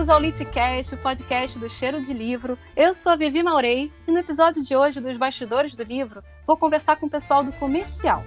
Bem-vindos 0.00 0.16
ao 0.16 0.20
Litcast, 0.22 0.94
o 0.94 0.98
podcast 0.98 1.58
do 1.58 1.68
Cheiro 1.68 2.00
de 2.00 2.14
Livro. 2.14 2.56
Eu 2.74 2.94
sou 2.94 3.12
a 3.12 3.16
Vivi 3.16 3.42
Maurei 3.42 3.92
e 4.08 4.10
no 4.10 4.18
episódio 4.18 4.62
de 4.62 4.74
hoje 4.74 4.98
dos 4.98 5.14
Bastidores 5.18 5.76
do 5.76 5.82
Livro, 5.82 6.24
vou 6.46 6.56
conversar 6.56 6.96
com 6.96 7.04
o 7.04 7.10
pessoal 7.10 7.44
do 7.44 7.52
comercial. 7.52 8.24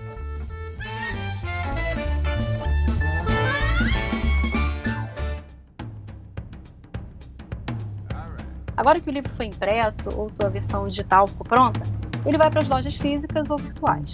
Agora 8.78 9.02
que 9.02 9.10
o 9.10 9.12
livro 9.12 9.34
foi 9.34 9.48
impresso 9.48 10.16
ou 10.16 10.30
sua 10.30 10.50
versão 10.50 10.88
digital 10.88 11.26
ficou 11.26 11.48
pronta, 11.48 11.82
ele 12.24 12.38
vai 12.38 12.52
para 12.52 12.62
as 12.62 12.70
lojas 12.70 12.96
físicas 12.96 13.50
ou 13.50 13.58
virtuais. 13.58 14.14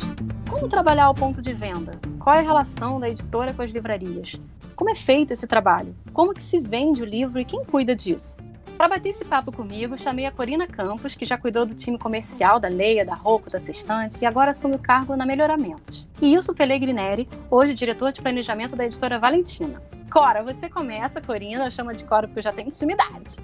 Como 0.49 0.69
trabalhar 0.69 1.09
o 1.09 1.13
ponto 1.13 1.41
de 1.41 1.51
venda? 1.51 1.99
Qual 2.19 2.33
é 2.33 2.39
a 2.39 2.43
relação 2.43 3.01
da 3.01 3.09
editora 3.09 3.53
com 3.53 3.61
as 3.61 3.69
livrarias? 3.69 4.39
Como 4.79 4.91
é 4.91 4.95
feito 4.95 5.33
esse 5.33 5.45
trabalho? 5.45 5.93
Como 6.13 6.33
que 6.33 6.41
se 6.41 6.57
vende 6.57 7.03
o 7.03 7.05
livro 7.05 7.37
e 7.37 7.43
quem 7.43 7.65
cuida 7.65 7.93
disso? 7.93 8.37
Para 8.77 8.87
bater 8.87 9.09
esse 9.09 9.25
papo 9.25 9.51
comigo, 9.51 9.97
chamei 9.97 10.25
a 10.25 10.31
Corina 10.31 10.65
Campos, 10.65 11.15
que 11.15 11.25
já 11.25 11.37
cuidou 11.37 11.65
do 11.65 11.75
time 11.75 11.97
comercial 11.97 12.61
da 12.61 12.69
Leia, 12.69 13.03
da 13.03 13.13
Rocco, 13.13 13.49
da 13.49 13.59
Sextante 13.59 14.21
e 14.21 14.25
agora 14.25 14.51
assume 14.51 14.75
o 14.75 14.79
cargo 14.79 15.17
na 15.17 15.25
Melhoramentos. 15.25 16.07
E 16.21 16.33
Ilso 16.33 16.53
Pellegrineri, 16.53 17.27
hoje 17.51 17.73
diretor 17.73 18.13
de 18.13 18.21
planejamento 18.21 18.73
da 18.73 18.85
editora 18.85 19.19
Valentina. 19.19 19.83
Cora, 20.09 20.41
você 20.41 20.69
começa, 20.69 21.19
Corina, 21.19 21.69
chama 21.69 21.93
de 21.93 22.05
Cora 22.05 22.25
porque 22.25 22.39
eu 22.39 22.43
já 22.43 22.53
tenho 22.53 22.69
intimidade. 22.69 23.35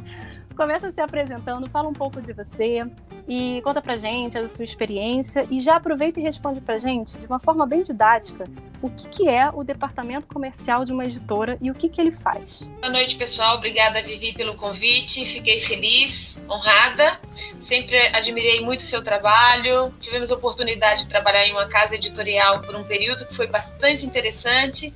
Começa 0.56 0.90
se 0.90 1.02
apresentando, 1.02 1.68
fala 1.68 1.86
um 1.86 1.92
pouco 1.92 2.22
de 2.22 2.32
você 2.32 2.82
e 3.28 3.60
conta 3.62 3.82
pra 3.82 3.98
gente 3.98 4.38
a 4.38 4.48
sua 4.48 4.64
experiência 4.64 5.46
e 5.50 5.60
já 5.60 5.76
aproveita 5.76 6.18
e 6.18 6.22
responde 6.22 6.62
pra 6.62 6.78
gente 6.78 7.18
de 7.18 7.26
uma 7.26 7.38
forma 7.38 7.66
bem 7.66 7.82
didática 7.82 8.48
o 8.80 8.90
que, 8.90 9.08
que 9.08 9.28
é 9.28 9.50
o 9.52 9.62
departamento 9.62 10.26
comercial 10.26 10.84
de 10.84 10.92
uma 10.92 11.04
editora 11.04 11.58
e 11.60 11.70
o 11.70 11.74
que, 11.74 11.90
que 11.90 12.00
ele 12.00 12.10
faz. 12.10 12.62
Boa 12.80 12.90
noite, 12.90 13.16
pessoal. 13.16 13.56
Obrigada, 13.56 14.02
Vivi, 14.02 14.32
pelo 14.32 14.54
convite. 14.54 15.26
Fiquei 15.26 15.66
feliz, 15.66 16.36
honrada. 16.48 17.20
Sempre 17.68 17.98
admirei 18.16 18.60
muito 18.62 18.80
o 18.80 18.86
seu 18.86 19.02
trabalho. 19.02 19.92
Tivemos 20.00 20.30
a 20.30 20.36
oportunidade 20.36 21.02
de 21.02 21.08
trabalhar 21.08 21.46
em 21.46 21.52
uma 21.52 21.68
casa 21.68 21.96
editorial 21.96 22.62
por 22.62 22.76
um 22.76 22.84
período 22.84 23.26
que 23.26 23.34
foi 23.34 23.46
bastante 23.46 24.06
interessante 24.06 24.94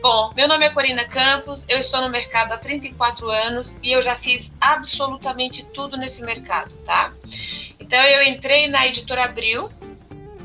Bom, 0.00 0.30
meu 0.36 0.46
nome 0.46 0.64
é 0.64 0.70
Corina 0.70 1.08
Campos, 1.08 1.64
eu 1.68 1.80
estou 1.80 2.00
no 2.00 2.08
mercado 2.08 2.52
há 2.52 2.58
34 2.58 3.28
anos 3.30 3.76
e 3.82 3.90
eu 3.90 4.00
já 4.00 4.14
fiz 4.14 4.48
absolutamente 4.60 5.68
tudo 5.74 5.96
nesse 5.96 6.22
mercado, 6.22 6.76
tá? 6.86 7.12
Então 7.80 8.00
eu 8.04 8.22
entrei 8.22 8.68
na 8.68 8.86
editora 8.86 9.24
Abril 9.24 9.68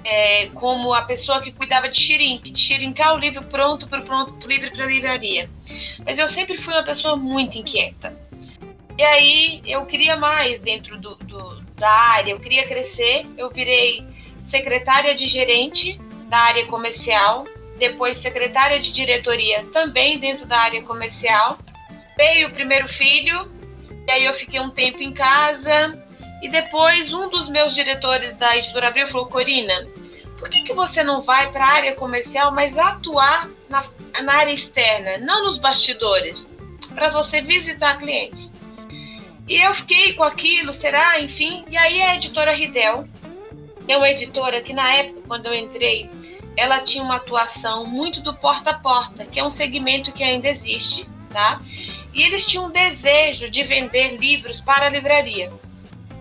é, 0.03 0.47
como 0.55 0.91
a 0.91 1.03
pessoa 1.03 1.39
que 1.39 1.51
cuidava 1.51 1.87
de 1.87 2.01
xirimpe, 2.01 2.49
de 2.49 2.59
xirincar 2.59 3.13
o 3.13 3.19
livro 3.19 3.45
pronto 3.45 3.87
para 3.87 4.01
pronto 4.01 4.33
pro 4.33 4.49
livro 4.49 4.71
para 4.71 4.87
livraria. 4.87 5.47
Mas 6.03 6.17
eu 6.17 6.27
sempre 6.29 6.57
fui 6.57 6.73
uma 6.73 6.83
pessoa 6.83 7.15
muito 7.15 7.55
inquieta. 7.55 8.17
E 8.97 9.03
aí 9.03 9.61
eu 9.65 9.85
queria 9.85 10.17
mais 10.17 10.59
dentro 10.61 10.99
do, 10.99 11.15
do, 11.17 11.61
da 11.75 11.91
área, 11.91 12.31
eu 12.31 12.39
queria 12.39 12.67
crescer, 12.67 13.21
eu 13.37 13.51
virei 13.51 14.03
secretária 14.49 15.15
de 15.15 15.27
gerente 15.27 15.95
da 16.27 16.39
área 16.39 16.65
comercial 16.65 17.45
depois 17.77 18.19
secretária 18.19 18.79
de 18.79 18.91
diretoria 18.91 19.65
também 19.73 20.19
dentro 20.19 20.45
da 20.47 20.57
área 20.57 20.83
comercial. 20.83 21.57
Veio 22.15 22.47
o 22.47 22.51
primeiro 22.51 22.87
filho, 22.89 23.51
e 24.07 24.11
aí 24.11 24.25
eu 24.25 24.33
fiquei 24.35 24.59
um 24.59 24.69
tempo 24.69 25.01
em 25.01 25.13
casa. 25.13 26.01
E 26.41 26.49
depois 26.49 27.13
um 27.13 27.29
dos 27.29 27.49
meus 27.49 27.73
diretores 27.73 28.35
da 28.37 28.57
editora 28.57 28.89
Abril 28.89 29.07
falou: 29.07 29.27
Corina, 29.27 29.87
por 30.37 30.49
que, 30.49 30.61
que 30.61 30.73
você 30.73 31.03
não 31.03 31.21
vai 31.21 31.51
para 31.51 31.65
a 31.65 31.71
área 31.71 31.95
comercial, 31.95 32.51
mas 32.51 32.77
atuar 32.77 33.49
na, 33.69 33.85
na 34.21 34.33
área 34.33 34.51
externa, 34.51 35.17
não 35.19 35.45
nos 35.45 35.57
bastidores, 35.57 36.47
para 36.93 37.09
você 37.09 37.41
visitar 37.41 37.97
clientes? 37.97 38.51
E 39.47 39.65
eu 39.65 39.73
fiquei 39.73 40.13
com 40.13 40.23
aquilo, 40.23 40.73
será? 40.73 41.19
Enfim. 41.19 41.65
E 41.69 41.77
aí 41.77 42.01
a 42.01 42.15
editora 42.15 42.53
Ridel 42.53 43.07
é 43.87 43.97
uma 43.97 44.09
editora 44.09 44.61
que 44.61 44.73
na 44.73 44.93
época, 44.95 45.21
quando 45.27 45.47
eu 45.47 45.53
entrei, 45.53 46.09
ela 46.55 46.81
tinha 46.81 47.03
uma 47.03 47.15
atuação 47.15 47.85
muito 47.85 48.21
do 48.21 48.33
porta 48.33 48.71
a 48.71 48.79
porta, 48.79 49.25
que 49.25 49.39
é 49.39 49.43
um 49.43 49.49
segmento 49.49 50.11
que 50.11 50.23
ainda 50.23 50.49
existe, 50.49 51.07
tá? 51.29 51.61
E 52.13 52.21
eles 52.21 52.45
tinham 52.45 52.67
um 52.67 52.71
desejo 52.71 53.49
de 53.49 53.63
vender 53.63 54.17
livros 54.17 54.61
para 54.61 54.85
a 54.85 54.89
livraria. 54.89 55.51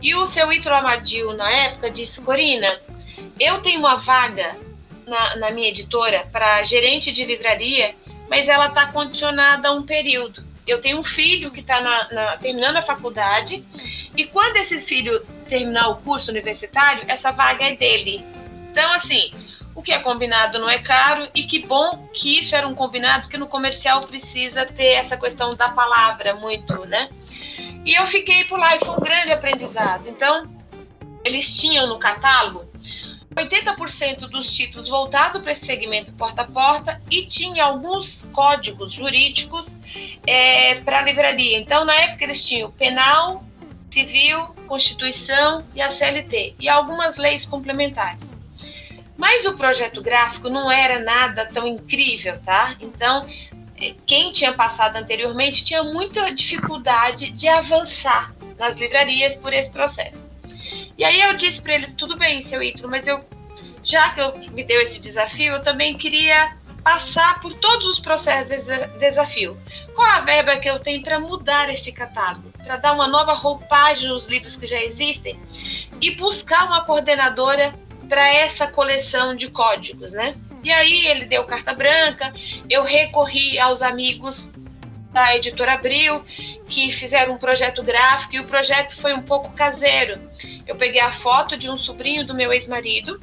E 0.00 0.14
o 0.14 0.26
seu 0.26 0.52
Itro 0.52 0.74
Amadil, 0.74 1.32
na 1.34 1.50
época, 1.50 1.90
disse: 1.90 2.20
Corina, 2.22 2.80
eu 3.38 3.60
tenho 3.62 3.80
uma 3.80 3.96
vaga 3.96 4.56
na, 5.06 5.36
na 5.36 5.50
minha 5.50 5.68
editora 5.68 6.26
para 6.32 6.62
gerente 6.62 7.12
de 7.12 7.24
livraria, 7.24 7.94
mas 8.28 8.48
ela 8.48 8.68
está 8.68 8.90
condicionada 8.90 9.68
a 9.68 9.72
um 9.72 9.82
período. 9.82 10.42
Eu 10.66 10.80
tenho 10.80 10.98
um 10.98 11.04
filho 11.04 11.50
que 11.50 11.60
está 11.60 12.38
terminando 12.40 12.76
a 12.76 12.82
faculdade, 12.82 13.62
e 14.16 14.26
quando 14.26 14.56
esse 14.56 14.80
filho 14.82 15.20
terminar 15.48 15.88
o 15.88 15.96
curso 15.96 16.30
universitário, 16.30 17.04
essa 17.08 17.30
vaga 17.30 17.64
é 17.64 17.76
dele. 17.76 18.24
Então, 18.70 18.92
assim, 18.92 19.30
o 19.74 19.82
que 19.82 19.92
é 19.92 19.98
combinado 19.98 20.58
não 20.58 20.68
é 20.68 20.78
caro 20.78 21.28
e 21.34 21.44
que 21.44 21.66
bom 21.66 22.08
que 22.12 22.40
isso 22.40 22.54
era 22.54 22.68
um 22.68 22.74
combinado 22.74 23.28
que 23.28 23.38
no 23.38 23.46
comercial 23.46 24.02
precisa 24.02 24.66
ter 24.66 24.94
essa 24.94 25.16
questão 25.16 25.50
da 25.56 25.70
palavra 25.70 26.34
muito, 26.34 26.86
né? 26.86 27.08
E 27.84 27.98
eu 27.98 28.06
fiquei 28.06 28.44
por 28.44 28.58
lá 28.58 28.76
e 28.76 28.78
foi 28.78 28.90
um 28.90 29.00
grande 29.00 29.32
aprendizado. 29.32 30.08
Então, 30.08 30.48
eles 31.24 31.54
tinham 31.54 31.86
no 31.86 31.98
catálogo 31.98 32.70
80% 33.34 34.28
dos 34.28 34.54
títulos 34.54 34.88
voltados 34.88 35.40
para 35.40 35.52
esse 35.52 35.64
segmento 35.64 36.12
porta 36.12 36.42
a 36.42 36.46
porta 36.46 37.00
e 37.10 37.26
tinha 37.26 37.64
alguns 37.64 38.24
códigos 38.32 38.92
jurídicos 38.92 39.74
é, 40.26 40.76
para 40.82 40.98
a 40.98 41.02
livraria. 41.02 41.58
Então, 41.58 41.84
na 41.84 41.94
época, 41.94 42.24
eles 42.24 42.44
tinham 42.44 42.70
penal, 42.70 43.42
civil, 43.92 44.54
constituição 44.66 45.64
e 45.74 45.80
a 45.80 45.90
CLT 45.90 46.56
e 46.60 46.68
algumas 46.68 47.16
leis 47.16 47.44
complementares. 47.46 48.31
Mas 49.22 49.46
o 49.46 49.56
projeto 49.56 50.02
gráfico 50.02 50.48
não 50.48 50.68
era 50.68 50.98
nada 50.98 51.46
tão 51.46 51.64
incrível, 51.64 52.40
tá? 52.44 52.74
Então, 52.80 53.24
eh, 53.80 53.94
quem 54.04 54.32
tinha 54.32 54.52
passado 54.52 54.96
anteriormente 54.96 55.64
tinha 55.64 55.84
muita 55.84 56.34
dificuldade 56.34 57.30
de 57.30 57.46
avançar 57.46 58.34
nas 58.58 58.74
livrarias 58.74 59.36
por 59.36 59.52
esse 59.52 59.70
processo. 59.70 60.26
E 60.98 61.04
aí 61.04 61.20
eu 61.20 61.34
disse 61.34 61.62
para 61.62 61.72
ele: 61.72 61.92
tudo 61.96 62.18
bem, 62.18 62.42
seu 62.46 62.60
Ítalo, 62.60 62.90
mas 62.90 63.06
eu, 63.06 63.24
já 63.84 64.10
que 64.10 64.20
eu 64.20 64.36
me 64.50 64.64
deu 64.64 64.80
esse 64.80 64.98
desafio, 64.98 65.52
eu 65.52 65.62
também 65.62 65.96
queria 65.96 66.56
passar 66.82 67.40
por 67.40 67.54
todos 67.54 67.86
os 67.92 68.00
processos 68.00 68.64
de 68.66 68.86
desafio. 68.98 69.56
Qual 69.94 70.10
a 70.10 70.18
verba 70.22 70.56
que 70.56 70.68
eu 70.68 70.80
tenho 70.80 71.00
para 71.00 71.20
mudar 71.20 71.72
este 71.72 71.92
catálogo? 71.92 72.50
Para 72.58 72.76
dar 72.76 72.92
uma 72.92 73.06
nova 73.06 73.34
roupagem 73.34 74.08
nos 74.08 74.26
livros 74.26 74.56
que 74.56 74.66
já 74.66 74.82
existem 74.82 75.38
e 76.00 76.10
buscar 76.16 76.66
uma 76.66 76.84
coordenadora 76.84 77.72
para 78.08 78.26
essa 78.34 78.66
coleção 78.66 79.34
de 79.34 79.48
códigos, 79.48 80.12
né? 80.12 80.34
E 80.62 80.70
aí 80.70 81.06
ele 81.06 81.24
deu 81.26 81.44
carta 81.44 81.74
branca, 81.74 82.32
eu 82.70 82.82
recorri 82.82 83.58
aos 83.58 83.82
amigos 83.82 84.50
da 85.12 85.36
editora 85.36 85.74
Abril, 85.74 86.24
que 86.68 86.92
fizeram 86.92 87.34
um 87.34 87.38
projeto 87.38 87.82
gráfico, 87.82 88.34
e 88.34 88.40
o 88.40 88.46
projeto 88.46 88.98
foi 89.00 89.12
um 89.12 89.22
pouco 89.22 89.52
caseiro. 89.52 90.20
Eu 90.66 90.76
peguei 90.76 91.00
a 91.00 91.12
foto 91.20 91.56
de 91.56 91.68
um 91.68 91.76
sobrinho 91.76 92.26
do 92.26 92.34
meu 92.34 92.52
ex-marido, 92.52 93.20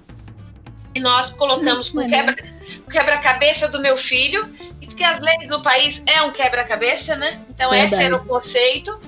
e 0.94 1.00
nós 1.00 1.32
colocamos 1.32 1.90
o 1.90 2.90
quebra-cabeça 2.90 3.68
do 3.68 3.82
meu 3.82 3.98
filho, 3.98 4.54
e 4.82 4.88
que 4.88 5.04
as 5.04 5.20
leis 5.20 5.48
do 5.48 5.62
país 5.64 6.02
é 6.06 6.22
um 6.22 6.32
quebra-cabeça, 6.32 7.16
né? 7.16 7.42
Então 7.50 7.72
Verdade. 7.72 7.96
esse 7.96 8.04
era 8.04 8.16
o 8.16 8.26
conceito. 8.26 9.00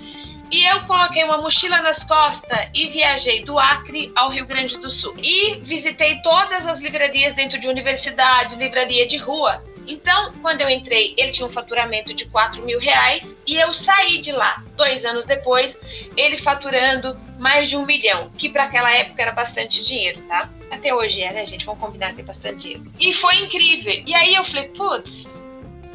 E 0.51 0.65
eu 0.65 0.81
coloquei 0.81 1.23
uma 1.23 1.37
mochila 1.37 1.81
nas 1.81 2.03
costas 2.03 2.69
e 2.73 2.89
viajei 2.89 3.41
do 3.45 3.57
Acre 3.57 4.11
ao 4.13 4.29
Rio 4.29 4.45
Grande 4.45 4.77
do 4.77 4.91
Sul. 4.91 5.13
E 5.17 5.61
visitei 5.61 6.21
todas 6.21 6.67
as 6.67 6.77
livrarias 6.79 7.33
dentro 7.35 7.57
de 7.57 7.69
universidade, 7.69 8.57
livraria 8.57 9.07
de 9.07 9.15
rua. 9.15 9.63
Então, 9.87 10.31
quando 10.41 10.61
eu 10.61 10.69
entrei, 10.69 11.15
ele 11.17 11.31
tinha 11.31 11.47
um 11.47 11.51
faturamento 11.51 12.13
de 12.13 12.25
4 12.25 12.63
mil 12.63 12.79
reais 12.79 13.33
e 13.47 13.55
eu 13.55 13.73
saí 13.73 14.21
de 14.21 14.31
lá, 14.31 14.63
dois 14.75 15.03
anos 15.05 15.25
depois, 15.25 15.75
ele 16.15 16.37
faturando 16.39 17.17
mais 17.39 17.69
de 17.69 17.75
um 17.75 17.85
milhão, 17.85 18.29
que 18.37 18.49
para 18.49 18.65
aquela 18.65 18.91
época 18.91 19.21
era 19.21 19.31
bastante 19.31 19.81
dinheiro, 19.83 20.21
tá? 20.27 20.49
Até 20.69 20.93
hoje 20.93 21.21
é, 21.21 21.33
né, 21.33 21.45
gente? 21.45 21.65
Vamos 21.65 21.81
combinar 21.81 22.13
que 22.13 22.21
é 22.21 22.23
bastante 22.23 22.59
dinheiro. 22.59 22.91
E 22.99 23.13
foi 23.15 23.35
incrível. 23.37 24.03
E 24.05 24.13
aí 24.13 24.35
eu 24.35 24.45
falei, 24.45 24.67
putz, 24.69 25.11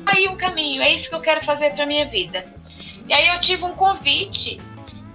aí 0.06 0.28
um 0.28 0.36
caminho, 0.36 0.82
é 0.82 0.94
isso 0.94 1.08
que 1.08 1.14
eu 1.14 1.20
quero 1.20 1.44
fazer 1.44 1.74
para 1.74 1.86
minha 1.86 2.06
vida. 2.06 2.55
E 3.08 3.12
aí 3.14 3.28
eu 3.28 3.40
tive 3.40 3.64
um 3.64 3.72
convite 3.72 4.60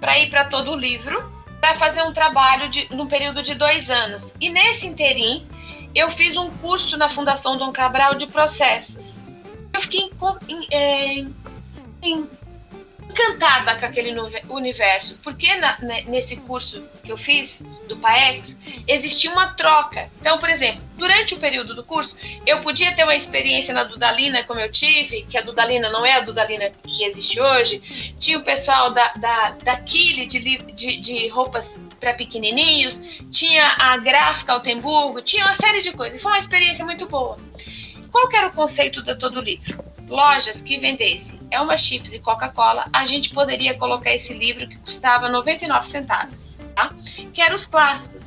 para 0.00 0.18
ir 0.18 0.30
para 0.30 0.46
todo 0.46 0.72
o 0.72 0.76
livro 0.76 1.32
para 1.60 1.76
fazer 1.76 2.02
um 2.02 2.12
trabalho 2.12 2.68
de, 2.70 2.88
num 2.94 3.06
período 3.06 3.42
de 3.42 3.54
dois 3.54 3.88
anos. 3.88 4.32
E 4.40 4.50
nesse 4.50 4.86
interim, 4.86 5.46
eu 5.94 6.10
fiz 6.10 6.36
um 6.36 6.50
curso 6.50 6.96
na 6.96 7.08
Fundação 7.10 7.56
Dom 7.56 7.72
Cabral 7.72 8.16
de 8.16 8.26
processos. 8.26 9.14
Eu 9.72 9.80
fiquei 9.82 10.00
em, 10.00 10.10
em, 10.48 10.68
é, 10.70 11.26
em 12.02 12.28
encantada 13.12 13.76
com 13.76 13.86
aquele 13.86 14.18
universo, 14.48 15.18
porque 15.22 15.54
na, 15.56 15.78
nesse 16.06 16.36
curso 16.36 16.82
que 17.04 17.12
eu 17.12 17.18
fiz 17.18 17.60
do 17.86 17.96
PAEX 17.98 18.56
existia 18.88 19.30
uma 19.30 19.54
troca. 19.54 20.10
Então, 20.18 20.38
por 20.38 20.48
exemplo, 20.48 20.82
durante 20.96 21.34
o 21.34 21.38
período 21.38 21.74
do 21.74 21.84
curso, 21.84 22.16
eu 22.46 22.60
podia 22.60 22.94
ter 22.96 23.04
uma 23.04 23.14
experiência 23.14 23.74
na 23.74 23.84
Dudalina 23.84 24.42
como 24.44 24.60
eu 24.60 24.72
tive, 24.72 25.24
que 25.24 25.36
a 25.36 25.42
Dudalina 25.42 25.90
não 25.90 26.04
é 26.04 26.14
a 26.14 26.20
Dudalina 26.20 26.70
que 26.70 27.04
existe 27.04 27.38
hoje. 27.38 28.14
Tinha 28.18 28.38
o 28.38 28.44
pessoal 28.44 28.90
da, 28.90 29.12
da, 29.14 29.50
da 29.62 29.76
Kili 29.82 30.26
de, 30.26 30.58
de, 30.58 30.96
de 30.98 31.28
roupas 31.28 31.78
para 32.00 32.14
pequenininhos, 32.14 33.00
tinha 33.30 33.76
a 33.78 33.96
gráfica 33.98 34.52
Altenburgo, 34.54 35.22
tinha 35.22 35.44
uma 35.44 35.56
série 35.56 35.82
de 35.82 35.92
coisas. 35.92 36.20
Foi 36.20 36.32
uma 36.32 36.40
experiência 36.40 36.84
muito 36.84 37.06
boa. 37.06 37.36
Qual 38.10 38.28
que 38.28 38.36
era 38.36 38.48
o 38.48 38.52
conceito 38.52 39.02
de 39.02 39.14
todo 39.16 39.38
o 39.38 39.42
livro? 39.42 39.82
Lojas 40.08 40.60
que 40.62 40.78
vendessem 40.78 41.41
Elma 41.52 41.76
Chips 41.76 42.12
e 42.12 42.18
Coca-Cola, 42.18 42.88
a 42.92 43.06
gente 43.06 43.30
poderia 43.34 43.76
colocar 43.76 44.12
esse 44.12 44.32
livro 44.32 44.68
que 44.68 44.78
custava 44.78 45.28
99 45.28 45.88
centavos, 45.88 46.58
tá? 46.74 46.94
Que 47.32 47.40
eram 47.40 47.54
os 47.54 47.66
clássicos 47.66 48.24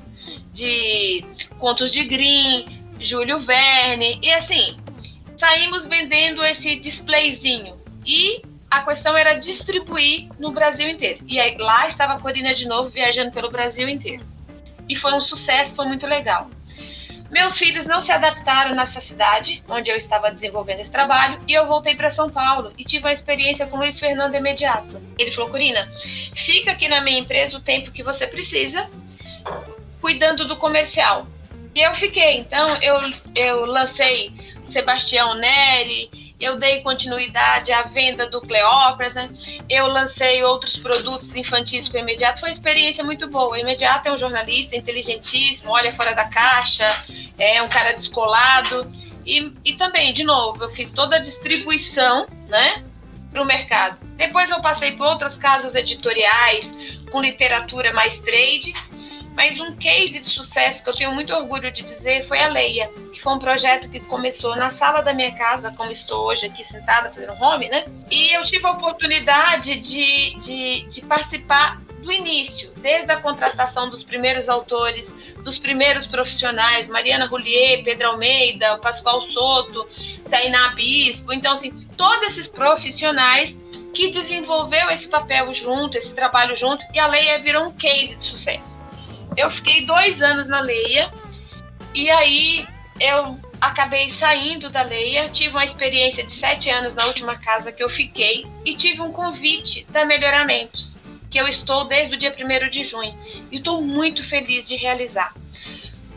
de 0.53 1.25
Contos 1.57 1.91
de 1.91 2.05
Grimm, 2.05 2.65
Júlio 2.99 3.39
Verne 3.39 4.19
e 4.21 4.31
assim, 4.31 4.77
saímos 5.37 5.87
vendendo 5.87 6.43
esse 6.45 6.79
displayzinho 6.79 7.77
e 8.05 8.41
a 8.69 8.81
questão 8.81 9.15
era 9.15 9.33
distribuir 9.33 10.29
no 10.39 10.51
Brasil 10.51 10.89
inteiro. 10.89 11.19
E 11.27 11.39
aí, 11.39 11.55
lá 11.57 11.87
estava 11.87 12.13
a 12.13 12.19
Corina 12.19 12.53
de 12.53 12.67
novo 12.67 12.89
viajando 12.89 13.31
pelo 13.31 13.49
Brasil 13.49 13.87
inteiro. 13.87 14.25
E 14.87 14.95
foi 14.95 15.13
um 15.13 15.21
sucesso, 15.21 15.75
foi 15.75 15.85
muito 15.85 16.05
legal. 16.05 16.49
Meus 17.31 17.57
filhos 17.57 17.85
não 17.85 18.01
se 18.01 18.11
adaptaram 18.11 18.75
nessa 18.75 19.01
cidade 19.01 19.63
onde 19.67 19.89
eu 19.89 19.95
estava 19.97 20.31
desenvolvendo 20.31 20.79
esse 20.79 20.91
trabalho 20.91 21.39
e 21.47 21.53
eu 21.53 21.67
voltei 21.67 21.95
para 21.95 22.11
São 22.11 22.29
Paulo 22.29 22.71
e 22.77 22.83
tive 22.83 23.05
uma 23.05 23.13
experiência 23.13 23.65
com 23.65 23.77
o 23.77 23.79
Luiz 23.79 23.99
Fernando 23.99 24.35
imediato. 24.35 25.01
Ele 25.17 25.31
falou: 25.31 25.49
Corina, 25.49 25.91
fica 26.45 26.71
aqui 26.71 26.87
na 26.87 27.01
minha 27.01 27.19
empresa 27.19 27.57
o 27.57 27.61
tempo 27.61 27.91
que 27.91 28.03
você 28.03 28.27
precisa, 28.27 28.89
cuidando 29.99 30.47
do 30.47 30.57
comercial. 30.57 31.27
E 31.73 31.81
eu 31.81 31.93
fiquei. 31.95 32.37
Então 32.37 32.77
eu, 32.81 32.95
eu 33.35 33.65
lancei 33.65 34.31
Sebastião 34.71 35.33
Neri, 35.35 36.09
eu 36.45 36.57
dei 36.57 36.81
continuidade 36.81 37.71
à 37.71 37.83
venda 37.83 38.29
do 38.29 38.41
Cleópatra, 38.41 39.09
né? 39.13 39.29
eu 39.69 39.87
lancei 39.87 40.43
outros 40.43 40.77
produtos 40.77 41.33
infantis 41.35 41.87
com 41.87 41.97
o 41.97 41.99
Imediato, 41.99 42.39
foi 42.39 42.49
uma 42.49 42.53
experiência 42.53 43.03
muito 43.03 43.27
boa. 43.27 43.49
O 43.49 43.57
Imediato 43.57 44.07
é 44.07 44.11
um 44.11 44.17
jornalista 44.17 44.75
inteligentíssimo, 44.75 45.71
olha 45.71 45.95
fora 45.95 46.13
da 46.13 46.25
caixa, 46.25 47.05
é 47.37 47.61
um 47.61 47.69
cara 47.69 47.93
descolado. 47.93 48.91
E, 49.25 49.51
e 49.65 49.73
também, 49.73 50.13
de 50.13 50.23
novo, 50.23 50.63
eu 50.63 50.69
fiz 50.71 50.91
toda 50.91 51.15
a 51.15 51.19
distribuição, 51.19 52.27
né? 52.47 52.83
para 53.35 53.41
o 53.41 53.45
mercado. 53.45 53.99
Depois 54.15 54.49
eu 54.49 54.61
passei 54.61 54.93
por 54.95 55.05
outras 55.05 55.37
casas 55.37 55.75
editoriais 55.75 56.65
com 57.11 57.21
literatura 57.21 57.91
mais 57.91 58.17
trade 58.19 58.73
mas 59.35 59.59
um 59.59 59.75
case 59.75 60.19
de 60.19 60.29
sucesso 60.29 60.83
que 60.83 60.89
eu 60.89 60.95
tenho 60.95 61.11
muito 61.11 61.33
orgulho 61.33 61.69
de 61.71 61.83
dizer 61.83 62.25
foi 62.27 62.39
a 62.39 62.47
Leia, 62.47 62.89
que 63.11 63.21
foi 63.21 63.33
um 63.33 63.39
projeto 63.39 63.89
que 63.89 63.99
começou 63.99 64.55
na 64.55 64.71
sala 64.71 65.01
da 65.01 65.13
minha 65.13 65.33
casa, 65.33 65.73
como 65.75 65.91
estou 65.91 66.25
hoje 66.27 66.45
aqui 66.45 66.63
sentada 66.63 67.11
fazendo 67.11 67.33
home, 67.33 67.67
né? 67.67 67.85
E 68.09 68.33
eu 68.33 68.43
tive 68.43 68.65
a 68.65 68.71
oportunidade 68.71 69.79
de, 69.81 70.35
de, 70.39 70.87
de 70.89 71.01
participar 71.05 71.81
do 72.01 72.11
início, 72.11 72.71
desde 72.77 73.11
a 73.11 73.19
contratação 73.19 73.89
dos 73.89 74.03
primeiros 74.03 74.47
autores, 74.47 75.13
dos 75.43 75.57
primeiros 75.57 76.05
profissionais, 76.05 76.87
Mariana 76.87 77.25
Roulier, 77.25 77.83
Pedro 77.83 78.09
Almeida, 78.09 78.77
Pascoal 78.77 79.21
Soto, 79.21 79.87
Tainá 80.29 80.69
Bispo, 80.75 81.33
então 81.33 81.53
assim, 81.53 81.71
todos 81.97 82.29
esses 82.29 82.47
profissionais 82.47 83.57
que 83.93 84.11
desenvolveu 84.11 84.89
esse 84.91 85.07
papel 85.07 85.53
junto, 85.53 85.97
esse 85.97 86.13
trabalho 86.13 86.55
junto, 86.55 86.85
e 86.93 86.99
a 86.99 87.07
Leia 87.07 87.41
virou 87.41 87.65
um 87.65 87.71
case 87.71 88.15
de 88.15 88.25
sucesso 88.25 88.74
eu 89.37 89.49
fiquei 89.51 89.85
dois 89.85 90.21
anos 90.21 90.47
na 90.47 90.61
Leia 90.61 91.11
e 91.93 92.09
aí 92.09 92.67
eu 92.99 93.39
acabei 93.59 94.11
saindo 94.11 94.69
da 94.69 94.81
Leia, 94.83 95.29
tive 95.29 95.49
uma 95.49 95.65
experiência 95.65 96.23
de 96.25 96.33
sete 96.33 96.69
anos 96.69 96.95
na 96.95 97.05
última 97.05 97.37
casa 97.37 97.71
que 97.71 97.83
eu 97.83 97.89
fiquei 97.89 98.45
e 98.63 98.75
tive 98.75 99.01
um 99.01 99.11
convite 99.11 99.85
da 99.89 100.05
Melhoramentos, 100.05 100.99
que 101.29 101.37
eu 101.37 101.47
estou 101.47 101.85
desde 101.85 102.15
o 102.15 102.17
dia 102.17 102.33
1 102.33 102.69
de 102.69 102.85
junho 102.85 103.17
e 103.51 103.57
estou 103.57 103.81
muito 103.81 104.27
feliz 104.29 104.67
de 104.67 104.75
realizar. 104.75 105.33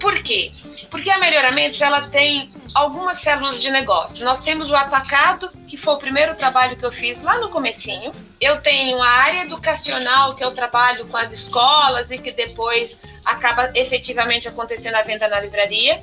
Por 0.00 0.22
quê? 0.22 0.52
Porque 0.90 1.10
a 1.10 1.18
Melhoramentos 1.18 1.80
ela 1.80 2.08
tem 2.08 2.48
algumas 2.72 3.20
células 3.20 3.60
de 3.60 3.70
negócio. 3.70 4.24
Nós 4.24 4.40
temos 4.40 4.70
o 4.70 4.76
atacado, 4.76 5.50
que 5.66 5.76
foi 5.76 5.94
o 5.94 5.98
primeiro 5.98 6.36
trabalho 6.36 6.76
que 6.76 6.86
eu 6.86 6.92
fiz 6.92 7.20
lá 7.22 7.38
no 7.38 7.48
comecinho. 7.50 8.12
Eu 8.40 8.60
tenho 8.60 9.02
a 9.02 9.08
área 9.08 9.42
educacional, 9.42 10.36
que 10.36 10.44
eu 10.44 10.52
trabalho 10.52 11.06
com 11.06 11.16
as 11.16 11.32
escolas 11.32 12.08
e 12.10 12.18
que 12.18 12.30
depois 12.30 12.96
acaba 13.28 13.70
efetivamente 13.74 14.48
acontecendo 14.48 14.94
a 14.94 15.02
venda 15.02 15.28
na 15.28 15.38
livraria. 15.40 16.02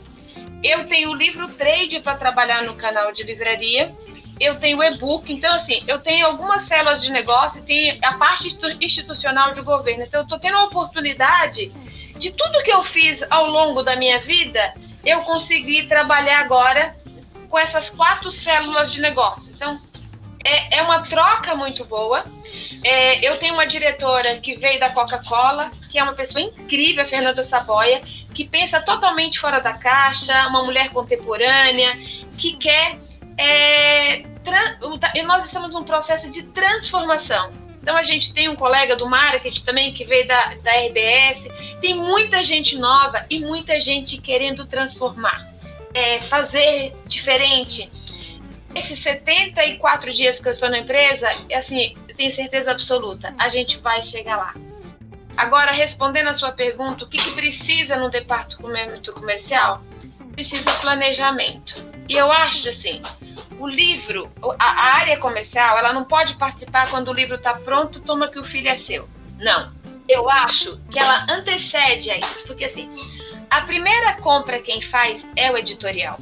Eu 0.64 0.88
tenho 0.88 1.12
o 1.12 1.16
livro 1.16 1.48
trade 1.50 2.00
para 2.00 2.18
trabalhar 2.18 2.64
no 2.64 2.76
canal 2.76 3.12
de 3.12 3.24
livraria. 3.24 3.94
Eu 4.40 4.60
tenho 4.60 4.84
e-book. 4.84 5.32
Então, 5.32 5.52
assim, 5.54 5.84
eu 5.88 6.00
tenho 6.00 6.28
algumas 6.28 6.68
células 6.68 7.02
de 7.02 7.12
negócio 7.12 7.64
tenho 7.64 7.98
a 8.04 8.14
parte 8.14 8.56
institucional 8.80 9.54
de 9.54 9.62
governo. 9.62 10.04
Então, 10.04 10.22
eu 10.22 10.24
estou 10.24 10.40
tendo 10.40 10.58
a 10.58 10.66
oportunidade 10.66 11.72
de 12.18 12.32
tudo 12.32 12.64
que 12.64 12.72
eu 12.72 12.84
fiz 12.84 13.22
ao 13.30 13.48
longo 13.48 13.84
da 13.84 13.96
minha 13.96 14.20
vida, 14.22 14.74
eu 15.04 15.22
consegui 15.22 15.88
trabalhar 15.88 16.40
agora 16.40 16.96
com 17.50 17.60
essas 17.60 17.90
quatro 17.90 18.32
células 18.32 18.92
de 18.92 19.02
negócio. 19.02 19.54
Então, 19.54 19.80
é, 20.46 20.78
é 20.78 20.82
uma 20.84 21.02
troca 21.02 21.56
muito 21.56 21.84
boa. 21.86 22.24
É, 22.84 23.28
eu 23.28 23.38
tenho 23.40 23.56
uma 23.56 23.66
diretora 23.66 24.38
que 24.38 24.56
veio 24.56 24.80
da 24.80 24.92
Coca-Cola, 24.92 25.72
que 25.92 25.98
é 25.98 26.04
uma 26.04 26.14
pessoa 26.14 26.42
incrível, 26.42 27.04
a 27.04 27.08
Fernanda 27.08 27.44
Saboia, 27.44 28.02
que 28.34 28.48
pensa 28.48 28.80
totalmente 28.82 29.40
fora 29.40 29.60
da 29.60 29.74
caixa, 29.74 30.48
uma 30.48 30.64
mulher 30.64 30.92
contemporânea, 30.92 31.98
que 32.38 32.56
quer. 32.58 33.00
É, 33.38 34.24
nós 35.26 35.46
estamos 35.46 35.74
num 35.74 35.84
processo 35.84 36.32
de 36.32 36.44
transformação. 36.44 37.52
Então 37.82 37.98
a 37.98 38.04
gente 38.04 38.34
tem 38.34 38.48
um 38.50 38.56
colega 38.56 38.96
do 38.96 39.08
marketing 39.08 39.64
também 39.64 39.94
que 39.94 40.06
veio 40.06 40.28
da, 40.28 40.56
da 40.56 40.72
RBS. 40.72 41.80
Tem 41.82 41.96
muita 41.96 42.44
gente 42.44 42.78
nova 42.78 43.26
e 43.30 43.40
muita 43.40 43.80
gente 43.80 44.20
querendo 44.22 44.66
transformar, 44.68 45.52
é, 45.94 46.20
fazer 46.22 46.96
diferente. 47.08 47.90
Esses 48.76 49.02
74 49.02 50.14
dias 50.14 50.40
que 50.40 50.50
eu 50.50 50.52
estou 50.52 50.70
na 50.70 50.80
empresa, 50.80 51.28
assim, 51.54 51.96
eu 52.10 52.16
tenho 52.16 52.34
certeza 52.34 52.72
absoluta, 52.72 53.34
a 53.40 53.48
gente 53.48 53.78
vai 53.80 54.04
chegar 54.04 54.36
lá. 54.36 54.54
Agora, 55.38 55.72
respondendo 55.72 56.28
a 56.28 56.34
sua 56.34 56.52
pergunta, 56.52 57.06
o 57.06 57.08
que, 57.08 57.18
que 57.18 57.32
precisa 57.32 57.98
no 57.98 58.10
departamento 58.10 59.14
comercial? 59.14 59.82
Precisa 60.34 60.74
planejamento. 60.80 61.74
E 62.08 62.14
eu 62.14 62.32
acho 62.32 62.70
assim, 62.70 63.02
o 63.60 63.68
livro, 63.68 64.32
a 64.60 64.98
área 64.98 65.18
comercial, 65.20 65.78
ela 65.78 65.94
não 65.94 66.04
pode 66.04 66.36
participar 66.36 66.90
quando 66.90 67.10
o 67.10 67.14
livro 67.14 67.36
está 67.36 67.54
pronto, 67.54 68.02
toma 68.02 68.28
que 68.28 68.40
o 68.40 68.44
filho 68.44 68.70
é 68.70 68.78
seu. 68.78 69.10
Não. 69.40 69.74
Eu 70.08 70.30
acho 70.30 70.78
que 70.92 71.00
ela 71.00 71.26
antecede 71.30 72.12
a 72.12 72.18
isso, 72.18 72.44
porque 72.46 72.66
assim, 72.66 72.90
a 73.50 73.62
primeira 73.62 74.14
compra 74.18 74.62
quem 74.62 74.82
faz 74.84 75.26
é 75.36 75.52
o 75.52 75.58
editorial. 75.58 76.20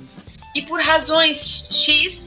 E 0.55 0.62
por 0.62 0.81
razões 0.81 1.67
X, 1.83 2.23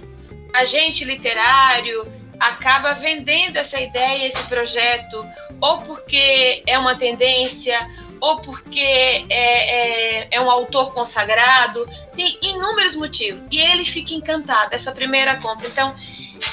agente 0.57 1.05
literário 1.05 2.07
acaba 2.39 2.95
vendendo 2.95 3.57
essa 3.57 3.81
ideia, 3.81 4.29
esse 4.29 4.43
projeto, 4.45 5.27
ou 5.61 5.79
porque 5.79 6.63
é 6.67 6.79
uma 6.79 6.95
tendência, 6.97 7.79
ou 8.21 8.41
porque 8.41 8.81
é, 8.81 9.25
é, 9.31 10.29
é, 10.31 10.41
um 10.41 10.51
autor 10.51 10.93
consagrado, 10.93 11.89
tem 12.15 12.39
inúmeros 12.43 12.97
motivos. 12.97 13.43
E 13.51 13.59
ele 13.59 13.85
fica 13.85 14.15
encantado, 14.15 14.75
essa 14.75 14.93
primeira 14.93 15.37
compra. 15.37 15.67
Então, 15.67 15.95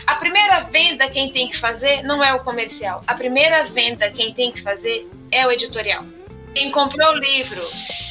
a 0.07 0.15
primeira 0.15 0.61
venda 0.61 1.09
quem 1.09 1.31
tem 1.31 1.49
que 1.49 1.59
fazer 1.59 2.03
não 2.03 2.23
é 2.23 2.33
o 2.33 2.43
comercial. 2.43 3.01
A 3.07 3.13
primeira 3.13 3.65
venda 3.65 4.09
quem 4.11 4.33
tem 4.33 4.51
que 4.51 4.61
fazer 4.61 5.09
é 5.31 5.45
o 5.45 5.51
editorial. 5.51 6.05
Quem 6.53 6.71
comprou 6.71 7.09
o 7.09 7.17
livro. 7.17 7.61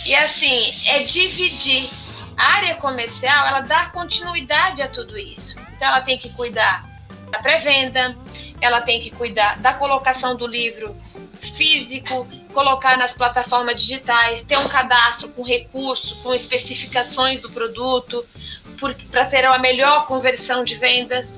E 0.05 0.15
assim, 0.15 0.75
é 0.87 1.05
dividir. 1.05 1.91
A 2.37 2.55
área 2.55 2.77
comercial, 2.77 3.47
ela 3.47 3.61
dá 3.61 3.91
continuidade 3.91 4.83
a 4.83 4.89
tudo 4.89 5.19
isso. 5.19 5.55
Então, 5.75 5.89
ela 5.89 6.01
tem 6.01 6.19
que 6.19 6.31
cuidar 6.31 6.85
da 7.31 7.39
pré-venda, 7.39 8.17
ela 8.61 8.81
tem 8.81 9.01
que 9.01 9.11
cuidar 9.11 9.59
da 9.59 9.75
colocação 9.75 10.37
do 10.37 10.47
livro 10.47 10.97
físico, 11.57 12.27
colocar 12.53 12.97
nas 12.97 13.15
plataformas 13.15 13.81
digitais, 13.81 14.43
ter 14.45 14.59
um 14.59 14.69
cadastro 14.69 15.29
com 15.31 15.43
recursos, 15.43 16.13
com 16.23 16.33
especificações 16.35 17.41
do 17.41 17.51
produto, 17.51 18.25
para 19.11 19.27
ter 19.27 19.47
uma 19.47 19.59
melhor 19.59 20.07
conversão 20.07 20.65
de 20.65 20.77
vendas, 20.77 21.29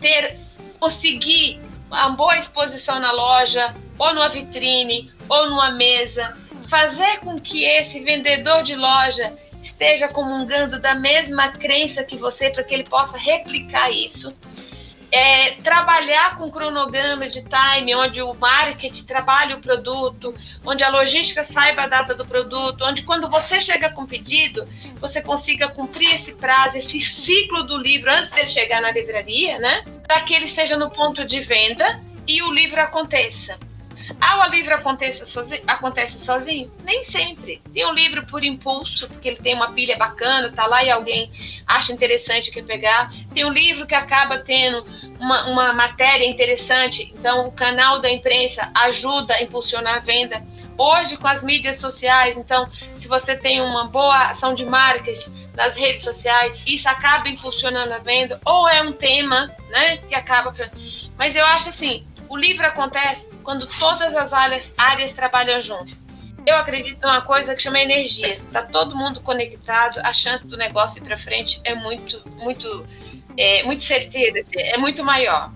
ter 0.00 0.38
conseguir 0.78 1.60
uma 1.88 2.10
boa 2.10 2.38
exposição 2.38 2.98
na 2.98 3.12
loja, 3.12 3.74
ou 3.98 4.14
numa 4.14 4.28
vitrine, 4.28 5.12
ou 5.28 5.48
numa 5.48 5.70
mesa, 5.70 6.32
fazer 6.68 7.20
com 7.20 7.38
que 7.38 7.64
esse 7.64 8.00
vendedor 8.00 8.62
de 8.62 8.74
loja 8.74 9.36
esteja 9.62 10.08
comungando 10.08 10.80
da 10.80 10.94
mesma 10.94 11.50
crença 11.52 12.04
que 12.04 12.16
você, 12.16 12.50
para 12.50 12.64
que 12.64 12.74
ele 12.74 12.84
possa 12.84 13.16
replicar 13.18 13.90
isso 13.90 14.28
é, 15.12 15.50
trabalhar 15.62 16.38
com 16.38 16.50
cronogramas 16.50 17.30
de 17.32 17.44
time, 17.44 17.94
onde 17.94 18.22
o 18.22 18.32
marketing 18.32 19.04
trabalhe 19.04 19.52
o 19.52 19.60
produto, 19.60 20.34
onde 20.64 20.82
a 20.82 20.88
logística 20.88 21.44
saiba 21.44 21.82
a 21.82 21.86
data 21.86 22.14
do 22.14 22.24
produto, 22.24 22.82
onde 22.82 23.02
quando 23.02 23.28
você 23.28 23.60
chega 23.60 23.90
com 23.90 24.06
pedido, 24.06 24.64
você 24.98 25.20
consiga 25.20 25.68
cumprir 25.68 26.14
esse 26.14 26.32
prazo, 26.32 26.78
esse 26.78 27.02
ciclo 27.02 27.62
do 27.64 27.76
livro 27.76 28.10
antes 28.10 28.30
dele 28.30 28.48
chegar 28.48 28.80
na 28.80 28.90
livraria, 28.90 29.58
né? 29.58 29.84
Para 30.06 30.22
que 30.22 30.32
ele 30.32 30.46
esteja 30.46 30.78
no 30.78 30.90
ponto 30.90 31.26
de 31.26 31.40
venda 31.40 32.00
e 32.26 32.42
o 32.42 32.50
livro 32.50 32.80
aconteça. 32.80 33.58
Ah, 34.20 34.46
o 34.46 34.50
livro 34.50 34.74
acontece 34.74 35.24
sozinho, 35.26 35.62
acontece 35.66 36.18
sozinho? 36.18 36.70
Nem 36.82 37.04
sempre. 37.04 37.62
Tem 37.72 37.86
um 37.86 37.92
livro 37.92 38.26
por 38.26 38.42
impulso, 38.42 39.06
porque 39.08 39.28
ele 39.28 39.38
tem 39.38 39.54
uma 39.54 39.72
pilha 39.72 39.96
bacana, 39.96 40.52
tá 40.52 40.66
lá 40.66 40.82
e 40.84 40.90
alguém 40.90 41.30
acha 41.66 41.92
interessante 41.92 42.50
que 42.50 42.62
pegar. 42.62 43.12
Tem 43.32 43.44
um 43.44 43.52
livro 43.52 43.86
que 43.86 43.94
acaba 43.94 44.38
tendo 44.38 44.82
uma, 45.18 45.46
uma 45.46 45.72
matéria 45.72 46.26
interessante, 46.26 47.12
então 47.16 47.46
o 47.48 47.52
canal 47.52 48.00
da 48.00 48.10
imprensa 48.10 48.70
ajuda 48.74 49.34
a 49.34 49.42
impulsionar 49.42 49.96
a 49.96 50.00
venda. 50.00 50.42
Hoje, 50.76 51.16
com 51.16 51.28
as 51.28 51.42
mídias 51.42 51.78
sociais, 51.78 52.36
então, 52.36 52.66
se 52.94 53.06
você 53.06 53.36
tem 53.36 53.60
uma 53.60 53.86
boa 53.88 54.30
ação 54.30 54.54
de 54.54 54.64
marketing 54.64 55.50
nas 55.54 55.74
redes 55.74 56.02
sociais, 56.02 56.60
isso 56.66 56.88
acaba 56.88 57.28
impulsionando 57.28 57.92
a 57.92 57.98
venda, 57.98 58.40
ou 58.44 58.68
é 58.68 58.82
um 58.82 58.92
tema, 58.92 59.54
né, 59.68 59.98
que 59.98 60.14
acaba. 60.14 60.54
Mas 61.16 61.36
eu 61.36 61.44
acho 61.44 61.68
assim, 61.68 62.06
o 62.32 62.36
livro 62.38 62.66
acontece 62.66 63.26
quando 63.42 63.66
todas 63.78 64.16
as 64.16 64.32
áreas, 64.32 64.72
áreas 64.78 65.12
trabalham 65.12 65.60
junto. 65.60 65.94
Eu 66.46 66.56
acredito 66.56 66.98
numa 67.02 67.20
coisa 67.20 67.54
que 67.54 67.60
chama 67.60 67.78
energia. 67.78 68.36
Está 68.36 68.62
todo 68.62 68.96
mundo 68.96 69.20
conectado, 69.20 70.00
a 70.02 70.14
chance 70.14 70.46
do 70.46 70.56
negócio 70.56 70.98
ir 70.98 71.04
para 71.04 71.18
frente 71.18 71.60
é 71.62 71.74
muito, 71.74 72.22
muito, 72.38 72.86
é, 73.36 73.62
muito 73.64 73.84
certeira, 73.84 74.42
é 74.56 74.78
muito 74.78 75.04
maior. 75.04 75.52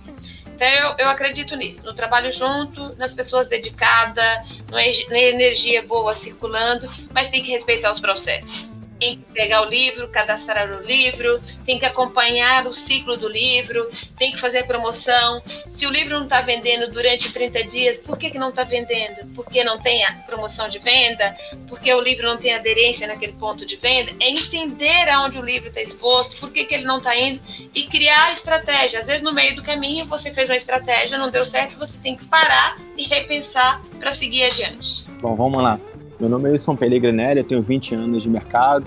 Então 0.55 0.69
eu, 0.69 0.95
eu 0.99 1.09
acredito 1.09 1.57
nisso, 1.57 1.83
no 1.83 1.95
trabalho 1.95 2.31
junto, 2.31 2.95
nas 2.97 3.15
pessoas 3.15 3.49
dedicadas, 3.49 4.47
na 4.71 5.19
energia 5.19 5.83
boa 5.83 6.15
circulando, 6.15 6.87
mas 7.11 7.31
tem 7.31 7.43
que 7.43 7.53
respeitar 7.53 7.91
os 7.91 8.01
processos 8.01 8.76
tem 8.99 9.19
que 9.19 9.33
pegar 9.33 9.63
o 9.63 9.71
livro, 9.71 10.09
cadastrar 10.09 10.71
o 10.79 10.83
livro, 10.83 11.41
tem 11.65 11.79
que 11.79 11.85
acompanhar 11.85 12.67
o 12.67 12.75
ciclo 12.75 13.17
do 13.17 13.29
livro, 13.29 13.91
tem 14.19 14.33
que 14.33 14.41
fazer 14.41 14.67
promoção. 14.67 15.43
Se 15.71 15.87
o 15.87 15.91
livro 15.91 16.15
não 16.15 16.25
está 16.25 16.41
vendendo 16.41 16.91
durante 16.93 17.33
30 17.33 17.65
dias, 17.65 17.99
por 17.99 18.19
que, 18.19 18.31
que 18.31 18.39
não 18.39 18.51
está 18.51 18.65
vendendo? 18.65 19.27
Porque 19.35 19.63
não 19.63 19.79
tem 19.79 20.05
a 20.05 20.13
promoção 20.27 20.69
de 20.69 20.79
venda? 20.79 21.37
Porque 21.69 21.93
o 21.93 22.01
livro 22.01 22.27
não 22.27 22.37
tem 22.37 22.55
aderência 22.55 23.07
naquele 23.07 23.33
ponto 23.33 23.67
de 23.67 23.77
venda? 23.77 24.13
É 24.21 24.31
entender 24.31 25.09
aonde 25.09 25.39
o 25.39 25.43
livro 25.43 25.69
está 25.69 25.81
exposto, 25.81 26.39
por 26.41 26.51
que, 26.51 26.65
que 26.65 26.75
ele 26.75 26.85
não 26.85 26.99
está 26.99 27.17
indo 27.17 27.41
e 27.75 27.85
criar 27.85 28.33
estratégia. 28.33 29.01
Às 29.01 29.07
vezes, 29.07 29.23
no 29.23 29.33
meio 29.33 29.57
do 29.57 29.63
caminho, 29.63 30.07
você 30.07 30.33
fez 30.33 30.49
uma 30.49 30.57
estratégia, 30.57 31.19
não 31.19 31.31
deu 31.31 31.45
certo, 31.45 31.79
você 31.79 31.97
tem 32.03 32.17
que 32.17 32.25
parar 32.25 32.77
e 32.97 33.05
repensar 33.05 33.83
para 33.99 34.13
seguir 34.13 34.45
adiante. 34.45 35.05
Bom, 35.21 35.35
vamos 35.35 35.63
lá. 35.63 35.79
Meu 36.19 36.31
nome 36.31 36.49
é 36.49 36.53
Wilson 36.53 36.75
Pellegrinelli, 36.75 37.41
eu 37.41 37.45
tenho 37.45 37.61
20 37.61 37.95
anos 37.95 38.23
de 38.23 38.29
mercado. 38.29 38.87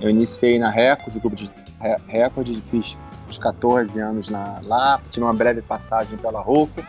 Eu 0.00 0.08
iniciei 0.08 0.56
na 0.56 0.70
Record, 0.70 1.18
grupo 1.18 1.34
de 1.34 1.50
Record, 2.06 2.56
fiz 2.70 2.96
uns 3.28 3.38
14 3.38 3.98
anos 4.00 4.28
na, 4.28 4.60
lá, 4.62 5.00
tive 5.10 5.24
uma 5.24 5.34
breve 5.34 5.62
passagem 5.62 6.16
pela 6.16 6.40
Roupa. 6.40 6.84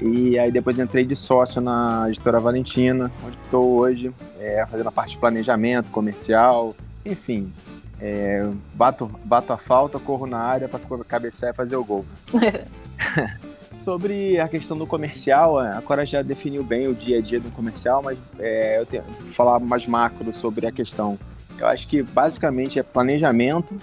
E 0.00 0.38
aí 0.38 0.50
depois 0.50 0.78
entrei 0.78 1.04
de 1.04 1.14
sócio 1.14 1.60
na 1.60 2.06
editora 2.08 2.40
Valentina, 2.40 3.12
onde 3.24 3.36
estou 3.44 3.72
hoje, 3.72 4.12
é, 4.40 4.64
fazendo 4.68 4.88
a 4.88 4.92
parte 4.92 5.10
de 5.10 5.18
planejamento 5.18 5.90
comercial, 5.90 6.74
enfim. 7.04 7.52
É, 8.00 8.48
bato, 8.74 9.10
bato 9.24 9.52
a 9.52 9.58
falta, 9.58 9.98
corro 9.98 10.26
na 10.26 10.38
área 10.38 10.68
para 10.68 10.80
cabecear 11.04 11.52
e 11.52 11.56
fazer 11.56 11.76
o 11.76 11.84
gol. 11.84 12.04
Sobre 13.78 14.38
a 14.38 14.46
questão 14.46 14.76
do 14.76 14.86
comercial, 14.86 15.62
é, 15.62 15.76
a 15.76 15.82
Cora 15.82 16.06
já 16.06 16.22
definiu 16.22 16.62
bem 16.62 16.86
o 16.86 16.94
dia 16.94 17.18
a 17.18 17.20
dia 17.20 17.40
do 17.40 17.50
comercial, 17.50 18.02
mas 18.02 18.18
é, 18.38 18.78
eu 18.78 18.86
tenho 18.86 19.02
que 19.02 19.34
falar 19.34 19.58
mais 19.58 19.86
macro 19.86 20.32
sobre 20.32 20.66
a 20.66 20.72
questão. 20.72 21.18
Eu 21.58 21.66
acho 21.66 21.88
que 21.88 22.02
basicamente 22.02 22.78
é 22.78 22.82
planejamento, 22.82 23.76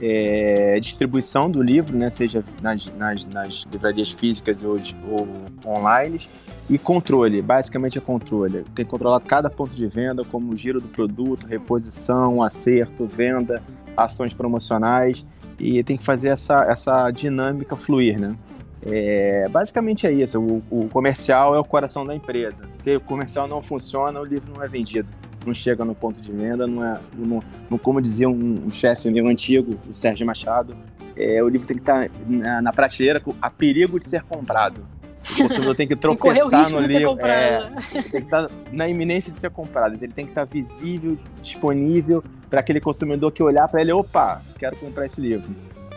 é, 0.00 0.80
distribuição 0.80 1.48
do 1.48 1.62
livro, 1.62 1.96
né, 1.96 2.10
seja 2.10 2.44
nas, 2.60 2.84
nas, 2.96 3.24
nas 3.26 3.64
livrarias 3.72 4.10
físicas 4.10 4.56
ou, 4.64 4.80
ou, 5.08 5.28
online, 5.64 6.20
e 6.68 6.76
controle, 6.78 7.40
basicamente 7.40 7.98
é 7.98 8.00
controle. 8.00 8.64
Tem 8.74 8.84
que 8.84 8.90
controlar 8.90 9.20
cada 9.20 9.48
ponto 9.48 9.74
de 9.74 9.86
venda, 9.86 10.24
como 10.24 10.52
o 10.52 10.56
giro 10.56 10.80
do 10.80 10.88
produto, 10.88 11.46
reposição, 11.46 12.42
acerto, 12.42 13.06
venda, 13.06 13.62
ações 13.96 14.32
promocionais, 14.32 15.24
e 15.58 15.82
tem 15.84 15.96
que 15.96 16.04
fazer 16.04 16.28
essa, 16.28 16.64
essa 16.64 17.10
dinâmica 17.10 17.76
fluir, 17.76 18.18
né? 18.18 18.34
É, 18.84 19.48
basicamente 19.48 20.06
é 20.06 20.12
isso. 20.12 20.40
O, 20.40 20.62
o, 20.70 20.88
comercial 20.88 21.54
é 21.54 21.58
o 21.58 21.64
coração 21.64 22.04
da 22.04 22.14
empresa. 22.14 22.64
Se 22.68 22.96
o 22.96 23.00
comercial 23.00 23.46
não 23.46 23.62
funciona, 23.62 24.20
o 24.20 24.24
livro 24.24 24.52
não 24.54 24.62
é 24.62 24.68
vendido. 24.68 25.08
Não 25.46 25.54
chega 25.54 25.84
no 25.84 25.94
ponto 25.94 26.20
de 26.20 26.32
venda, 26.32 26.66
não 26.66 26.84
é. 26.84 27.00
Não, 27.16 27.42
não 27.70 27.78
como 27.78 28.00
dizia 28.00 28.28
um, 28.28 28.64
um 28.66 28.70
chefe 28.70 29.10
meu 29.10 29.26
antigo, 29.26 29.78
o 29.90 29.94
Sérgio 29.94 30.26
Machado, 30.26 30.76
é, 31.16 31.42
o 31.42 31.48
livro 31.48 31.66
tem 31.66 31.76
que 31.76 31.82
estar 31.82 32.08
tá 32.08 32.14
na, 32.26 32.62
na 32.62 32.72
prateleira 32.72 33.22
a 33.40 33.50
perigo 33.50 33.98
de 33.98 34.08
ser 34.08 34.22
comprado. 34.22 34.86
O 35.20 35.42
consumidor 35.42 35.76
tem 35.76 35.86
que 35.86 35.94
tropeçar 35.96 36.70
no 36.70 36.80
livro. 36.80 37.18
É, 37.20 37.70
tem 37.92 38.02
que 38.02 38.18
estar 38.18 38.48
tá 38.48 38.54
na 38.72 38.88
iminência 38.88 39.32
de 39.32 39.38
ser 39.38 39.50
comprado. 39.50 39.94
Ele 39.94 40.12
tem 40.12 40.24
que 40.24 40.32
estar 40.32 40.46
tá 40.46 40.52
visível, 40.52 41.16
disponível 41.40 42.22
para 42.50 42.60
aquele 42.60 42.80
consumidor 42.80 43.30
que 43.30 43.42
olhar 43.42 43.68
para 43.68 43.80
ele, 43.80 43.92
opa, 43.92 44.42
quero 44.58 44.76
comprar 44.76 45.06
esse 45.06 45.20
livro. 45.20 45.54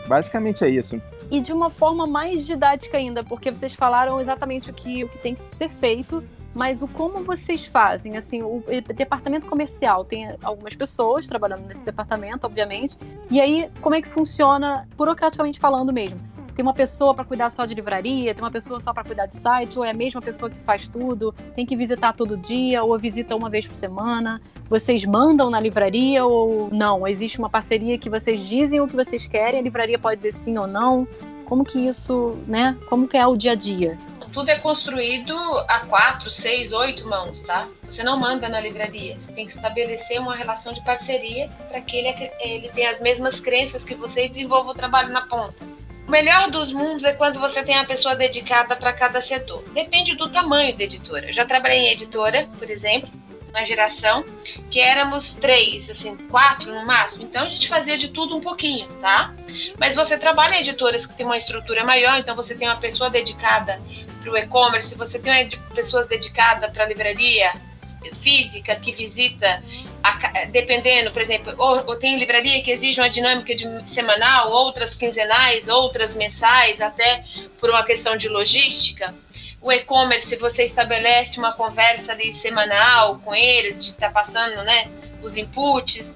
Basicamente 0.08 0.64
é 0.64 0.68
isso 0.68 1.00
e 1.30 1.40
de 1.40 1.52
uma 1.52 1.70
forma 1.70 2.06
mais 2.06 2.46
didática 2.46 2.96
ainda, 2.96 3.24
porque 3.24 3.50
vocês 3.50 3.74
falaram 3.74 4.20
exatamente 4.20 4.70
o 4.70 4.74
que, 4.74 5.04
o 5.04 5.08
que 5.08 5.18
tem 5.18 5.34
que 5.34 5.54
ser 5.54 5.68
feito, 5.68 6.22
mas 6.54 6.80
o 6.80 6.88
como 6.88 7.22
vocês 7.22 7.66
fazem, 7.66 8.16
assim, 8.16 8.42
o 8.42 8.62
departamento 8.94 9.46
comercial 9.46 10.04
tem 10.04 10.34
algumas 10.42 10.74
pessoas 10.74 11.26
trabalhando 11.26 11.66
nesse 11.66 11.84
departamento, 11.84 12.46
obviamente, 12.46 12.96
e 13.30 13.40
aí 13.40 13.70
como 13.82 13.94
é 13.94 14.00
que 14.00 14.08
funciona, 14.08 14.88
burocraticamente 14.96 15.60
falando 15.60 15.92
mesmo? 15.92 16.18
Tem 16.56 16.62
uma 16.62 16.72
pessoa 16.72 17.14
para 17.14 17.22
cuidar 17.22 17.50
só 17.50 17.66
de 17.66 17.74
livraria, 17.74 18.34
tem 18.34 18.42
uma 18.42 18.50
pessoa 18.50 18.80
só 18.80 18.90
para 18.90 19.04
cuidar 19.04 19.26
de 19.26 19.34
site, 19.34 19.78
ou 19.78 19.84
é 19.84 19.90
a 19.90 19.94
mesma 19.94 20.22
pessoa 20.22 20.48
que 20.48 20.58
faz 20.58 20.88
tudo, 20.88 21.34
tem 21.54 21.66
que 21.66 21.76
visitar 21.76 22.14
todo 22.14 22.34
dia, 22.34 22.82
ou 22.82 22.98
visita 22.98 23.36
uma 23.36 23.50
vez 23.50 23.68
por 23.68 23.76
semana. 23.76 24.40
Vocês 24.66 25.04
mandam 25.04 25.50
na 25.50 25.60
livraria 25.60 26.24
ou 26.24 26.70
não? 26.72 27.06
Existe 27.06 27.38
uma 27.38 27.50
parceria 27.50 27.98
que 27.98 28.08
vocês 28.08 28.48
dizem 28.48 28.80
o 28.80 28.88
que 28.88 28.96
vocês 28.96 29.28
querem, 29.28 29.60
a 29.60 29.62
livraria 29.62 29.98
pode 29.98 30.16
dizer 30.16 30.32
sim 30.32 30.56
ou 30.56 30.66
não? 30.66 31.06
Como 31.44 31.62
que 31.62 31.78
isso, 31.78 32.34
né? 32.46 32.74
Como 32.88 33.06
que 33.06 33.18
é 33.18 33.26
o 33.26 33.36
dia 33.36 33.52
a 33.52 33.54
dia? 33.54 33.98
Tudo 34.32 34.48
é 34.48 34.58
construído 34.58 35.36
a 35.68 35.80
quatro, 35.80 36.30
seis, 36.30 36.72
oito 36.72 37.06
mãos, 37.06 37.38
tá? 37.42 37.68
Você 37.84 38.02
não 38.02 38.18
manda 38.18 38.48
na 38.48 38.62
livraria. 38.62 39.18
Você 39.20 39.32
tem 39.32 39.46
que 39.46 39.54
estabelecer 39.54 40.18
uma 40.18 40.34
relação 40.34 40.72
de 40.72 40.82
parceria 40.82 41.50
para 41.68 41.82
que 41.82 41.96
ele, 41.96 42.30
ele 42.40 42.68
tenha 42.70 42.92
as 42.92 43.00
mesmas 43.00 43.40
crenças 43.40 43.84
que 43.84 43.94
você 43.94 44.24
e 44.24 44.28
desenvolva 44.30 44.70
o 44.70 44.74
trabalho 44.74 45.10
na 45.10 45.20
ponta. 45.26 45.75
O 46.06 46.10
melhor 46.10 46.50
dos 46.50 46.72
mundos 46.72 47.02
é 47.02 47.14
quando 47.14 47.40
você 47.40 47.64
tem 47.64 47.76
a 47.76 47.84
pessoa 47.84 48.14
dedicada 48.14 48.76
para 48.76 48.92
cada 48.92 49.20
setor. 49.20 49.62
Depende 49.70 50.14
do 50.14 50.30
tamanho 50.30 50.76
da 50.76 50.84
editora. 50.84 51.26
Eu 51.26 51.32
já 51.32 51.44
trabalhei 51.44 51.78
em 51.78 51.92
editora, 51.92 52.48
por 52.58 52.70
exemplo, 52.70 53.10
na 53.52 53.64
geração, 53.64 54.24
que 54.70 54.78
éramos 54.78 55.30
três, 55.30 55.88
assim, 55.90 56.14
quatro 56.28 56.72
no 56.72 56.86
máximo. 56.86 57.24
Então 57.24 57.44
a 57.44 57.48
gente 57.48 57.68
fazia 57.68 57.98
de 57.98 58.08
tudo 58.08 58.36
um 58.36 58.40
pouquinho, 58.40 58.86
tá? 59.00 59.34
Mas 59.78 59.96
você 59.96 60.16
trabalha 60.16 60.54
em 60.54 60.60
editoras 60.60 61.06
que 61.06 61.16
tem 61.16 61.24
uma 61.26 61.38
estrutura 61.38 61.82
maior, 61.82 62.18
então 62.18 62.36
você 62.36 62.54
tem 62.54 62.68
uma 62.68 62.78
pessoa 62.78 63.10
dedicada 63.10 63.80
para 64.22 64.30
o 64.30 64.36
e-commerce, 64.36 64.94
você 64.94 65.18
tem 65.18 65.48
pessoas 65.74 66.06
dedicadas 66.06 66.70
para 66.70 66.84
a 66.84 66.86
livraria, 66.86 67.52
física 68.14 68.76
que 68.76 68.92
visita, 68.92 69.62
a, 70.02 70.44
dependendo, 70.46 71.10
por 71.10 71.22
exemplo, 71.22 71.54
ou, 71.58 71.84
ou, 71.86 71.96
tem 71.96 72.18
livraria 72.18 72.62
que 72.62 72.70
exige 72.70 73.00
uma 73.00 73.10
dinâmica 73.10 73.54
de 73.54 73.66
semanal, 73.92 74.50
outras 74.50 74.94
quinzenais, 74.94 75.68
outras 75.68 76.14
mensais, 76.14 76.80
até 76.80 77.24
por 77.60 77.70
uma 77.70 77.84
questão 77.84 78.16
de 78.16 78.28
logística. 78.28 79.14
O 79.60 79.72
e-commerce, 79.72 80.34
você 80.36 80.64
estabelece 80.64 81.38
uma 81.38 81.52
conversa 81.52 82.12
ali 82.12 82.34
semanal 82.34 83.18
com 83.24 83.34
eles, 83.34 83.84
de 83.84 83.90
estar 83.90 84.12
tá 84.12 84.22
passando 84.22 84.62
né, 84.62 84.88
os 85.22 85.36
inputs. 85.36 86.14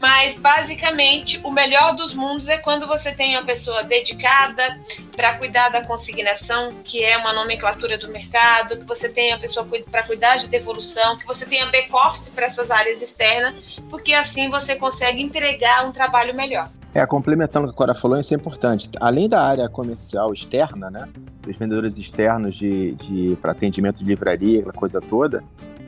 Mas 0.00 0.38
basicamente 0.38 1.40
o 1.42 1.50
melhor 1.50 1.94
dos 1.94 2.14
mundos 2.14 2.48
é 2.48 2.58
quando 2.58 2.86
você 2.86 3.12
tem 3.12 3.36
uma 3.36 3.44
pessoa 3.44 3.82
dedicada 3.82 4.80
para 5.14 5.38
cuidar 5.38 5.70
da 5.70 5.84
consignação, 5.84 6.82
que 6.84 7.04
é 7.04 7.16
uma 7.16 7.32
nomenclatura 7.32 7.96
do 7.98 8.08
mercado, 8.08 8.78
que 8.78 8.86
você 8.86 9.08
tem 9.08 9.32
a 9.32 9.38
pessoa 9.38 9.66
para 9.90 10.02
cuidar 10.02 10.36
de 10.36 10.48
devolução, 10.48 11.16
que 11.16 11.26
você 11.26 11.46
tenha 11.46 11.66
back-office 11.66 12.28
para 12.28 12.46
essas 12.46 12.70
áreas 12.70 13.00
externas, 13.00 13.54
porque 13.88 14.12
assim 14.12 14.50
você 14.50 14.76
consegue 14.76 15.22
entregar 15.22 15.86
um 15.86 15.92
trabalho 15.92 16.36
melhor. 16.36 16.70
É, 16.96 17.04
complementando 17.04 17.66
o 17.66 17.68
que 17.68 17.74
a 17.74 17.76
Cora 17.76 17.94
falou, 17.94 18.18
isso 18.18 18.32
é 18.32 18.36
importante. 18.38 18.88
Além 18.98 19.28
da 19.28 19.42
área 19.42 19.68
comercial 19.68 20.32
externa, 20.32 20.90
né, 20.90 21.06
dos 21.42 21.54
vendedores 21.54 21.98
externos 21.98 22.56
de, 22.56 22.94
de 22.94 23.36
para 23.36 23.52
atendimento 23.52 23.98
de 23.98 24.04
livraria, 24.04 24.60
aquela 24.60 24.72
coisa 24.72 24.98
toda, 24.98 25.44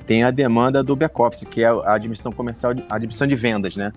tem 0.06 0.22
a 0.22 0.30
demanda 0.30 0.82
do 0.82 0.94
back-office, 0.94 1.48
que 1.48 1.62
é 1.62 1.68
a 1.68 1.94
admissão 1.94 2.30
comercial, 2.30 2.74
a 2.90 2.96
admissão 2.96 3.26
de 3.26 3.34
vendas, 3.36 3.74
né? 3.74 3.90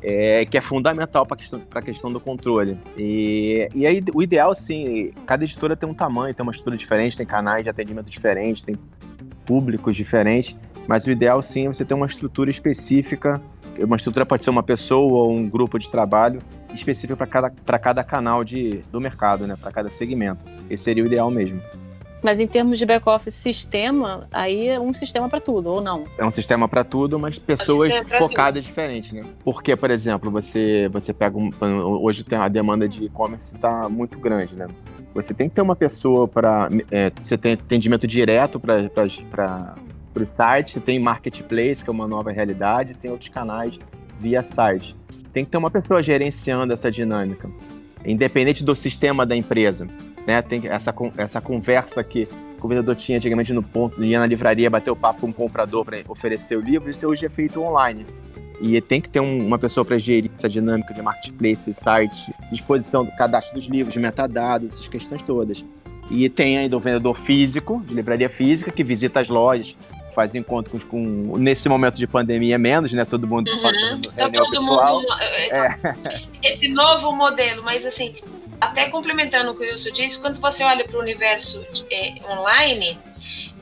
é, 0.00 0.44
que 0.44 0.56
é 0.56 0.60
fundamental 0.60 1.26
para 1.26 1.34
a 1.34 1.38
questão, 1.38 1.60
questão 1.84 2.12
do 2.12 2.20
controle. 2.20 2.78
E, 2.96 3.68
e 3.74 3.84
aí, 3.84 4.04
o 4.14 4.22
ideal, 4.22 4.54
sim, 4.54 5.10
cada 5.26 5.42
editora 5.42 5.74
tem 5.74 5.88
um 5.88 5.94
tamanho, 5.94 6.32
tem 6.34 6.44
uma 6.44 6.52
estrutura 6.52 6.76
diferente, 6.76 7.16
tem 7.16 7.26
canais 7.26 7.64
de 7.64 7.70
atendimento 7.70 8.08
diferentes, 8.08 8.62
tem 8.62 8.76
públicos 9.44 9.96
diferentes, 9.96 10.54
mas 10.86 11.06
o 11.06 11.10
ideal, 11.10 11.40
sim, 11.42 11.66
é 11.66 11.68
você 11.68 11.84
ter 11.84 11.94
uma 11.94 12.06
estrutura 12.06 12.50
específica. 12.50 13.40
Uma 13.78 13.96
estrutura 13.96 14.24
pode 14.24 14.44
ser 14.44 14.50
uma 14.50 14.62
pessoa 14.62 15.24
ou 15.24 15.32
um 15.32 15.48
grupo 15.48 15.78
de 15.78 15.90
trabalho 15.90 16.40
específico 16.72 17.16
para 17.16 17.26
cada, 17.26 17.50
cada 17.50 18.04
canal 18.04 18.44
de, 18.44 18.82
do 18.90 19.00
mercado, 19.00 19.46
né? 19.46 19.56
para 19.60 19.70
cada 19.72 19.90
segmento. 19.90 20.44
Esse 20.68 20.84
seria 20.84 21.02
o 21.02 21.06
ideal 21.06 21.30
mesmo. 21.30 21.60
Mas 22.24 22.40
em 22.40 22.46
termos 22.46 22.78
de 22.78 22.86
back-office 22.86 23.34
sistema, 23.34 24.26
aí 24.32 24.68
é 24.68 24.80
um 24.80 24.94
sistema 24.94 25.28
para 25.28 25.40
tudo, 25.40 25.68
ou 25.68 25.80
não? 25.82 26.04
É 26.16 26.24
um 26.24 26.30
sistema 26.30 26.66
para 26.66 26.82
tudo, 26.82 27.18
mas 27.18 27.38
pessoas 27.38 27.92
focadas 28.18 28.64
tudo. 28.64 28.70
diferentes, 28.70 29.12
né? 29.12 29.20
Porque, 29.44 29.76
por 29.76 29.90
exemplo, 29.90 30.30
você, 30.30 30.88
você 30.90 31.12
pega. 31.12 31.36
Um, 31.36 31.50
hoje 32.02 32.24
tem 32.24 32.38
a 32.38 32.48
demanda 32.48 32.88
de 32.88 33.04
e-commerce 33.04 33.54
está 33.54 33.90
muito 33.90 34.18
grande, 34.18 34.56
né? 34.56 34.66
Você 35.14 35.34
tem 35.34 35.50
que 35.50 35.54
ter 35.54 35.60
uma 35.60 35.76
pessoa 35.76 36.26
para. 36.26 36.70
É, 36.90 37.12
você 37.14 37.36
tem 37.36 37.52
atendimento 37.52 38.06
direto 38.06 38.58
para 38.58 39.74
o 40.22 40.28
site, 40.28 40.78
tem 40.80 40.98
marketplace, 40.98 41.82
que 41.82 41.90
é 41.90 41.92
uma 41.92 42.06
nova 42.06 42.30
realidade, 42.30 42.96
tem 42.96 43.10
outros 43.10 43.30
canais 43.30 43.78
via 44.20 44.42
site. 44.42 44.94
Tem 45.32 45.44
que 45.44 45.50
ter 45.50 45.56
uma 45.56 45.70
pessoa 45.70 46.02
gerenciando 46.02 46.72
essa 46.72 46.90
dinâmica, 46.90 47.50
independente 48.04 48.62
do 48.62 48.76
sistema 48.76 49.26
da 49.26 49.34
empresa 49.34 49.88
né? 50.26 50.42
Tem 50.42 50.66
essa, 50.68 50.94
essa 51.16 51.40
conversa 51.40 52.02
que 52.02 52.28
o 52.60 52.68
vendedor 52.68 52.96
tinha 52.96 53.18
antigamente 53.18 53.52
no 53.52 53.62
ponto, 53.62 54.02
ia 54.02 54.18
na 54.18 54.26
livraria, 54.26 54.70
bater 54.70 54.90
o 54.90 54.96
papo 54.96 55.20
com 55.20 55.28
o 55.28 55.34
comprador 55.34 55.84
para 55.84 55.98
oferecer 56.08 56.56
o 56.56 56.60
livro, 56.60 56.88
isso 56.90 57.06
hoje 57.06 57.26
é 57.26 57.28
feito 57.28 57.60
online. 57.60 58.06
E 58.60 58.80
tem 58.80 59.00
que 59.00 59.08
ter 59.08 59.20
um, 59.20 59.46
uma 59.46 59.58
pessoa 59.58 59.84
para 59.84 59.98
gerir 59.98 60.30
essa 60.38 60.48
dinâmica 60.48 60.94
de 60.94 61.02
marketplace, 61.02 61.74
site, 61.74 62.32
disposição 62.50 63.04
do 63.04 63.10
cadastro 63.12 63.54
dos 63.54 63.66
livros, 63.66 63.94
metadados, 63.96 64.74
essas 64.74 64.88
questões 64.88 65.20
todas. 65.22 65.62
E 66.10 66.28
tem 66.28 66.56
ainda 66.56 66.76
o 66.76 66.80
vendedor 66.80 67.18
físico, 67.18 67.82
de 67.84 67.92
livraria 67.92 68.30
física, 68.30 68.70
que 68.70 68.84
visita 68.84 69.20
as 69.20 69.28
lojas, 69.28 69.76
faz 70.14 70.34
encontros 70.34 70.82
com, 70.84 71.28
com 71.28 71.38
nesse 71.38 71.68
momento 71.68 71.96
de 71.96 72.06
pandemia 72.06 72.58
menos, 72.58 72.92
né? 72.92 73.04
Todo 73.04 73.26
mundo 73.26 73.48
uhum. 73.50 73.60
fazendo 73.60 74.12
então, 74.12 74.30
todo 74.30 74.50
virtual. 74.50 75.00
mundo 75.00 75.06
é. 75.50 75.78
esse 76.42 76.68
novo 76.68 77.12
modelo, 77.12 77.62
mas 77.64 77.84
assim, 77.84 78.14
até 78.64 78.88
complementando 78.88 79.50
o 79.50 79.54
que 79.54 79.64
o 79.64 79.66
Wilson 79.66 79.90
disse, 79.90 80.20
quando 80.20 80.40
você 80.40 80.62
olha 80.64 80.84
para 80.84 80.96
o 80.96 81.00
universo 81.00 81.64
é, 81.90 82.14
online, 82.30 82.98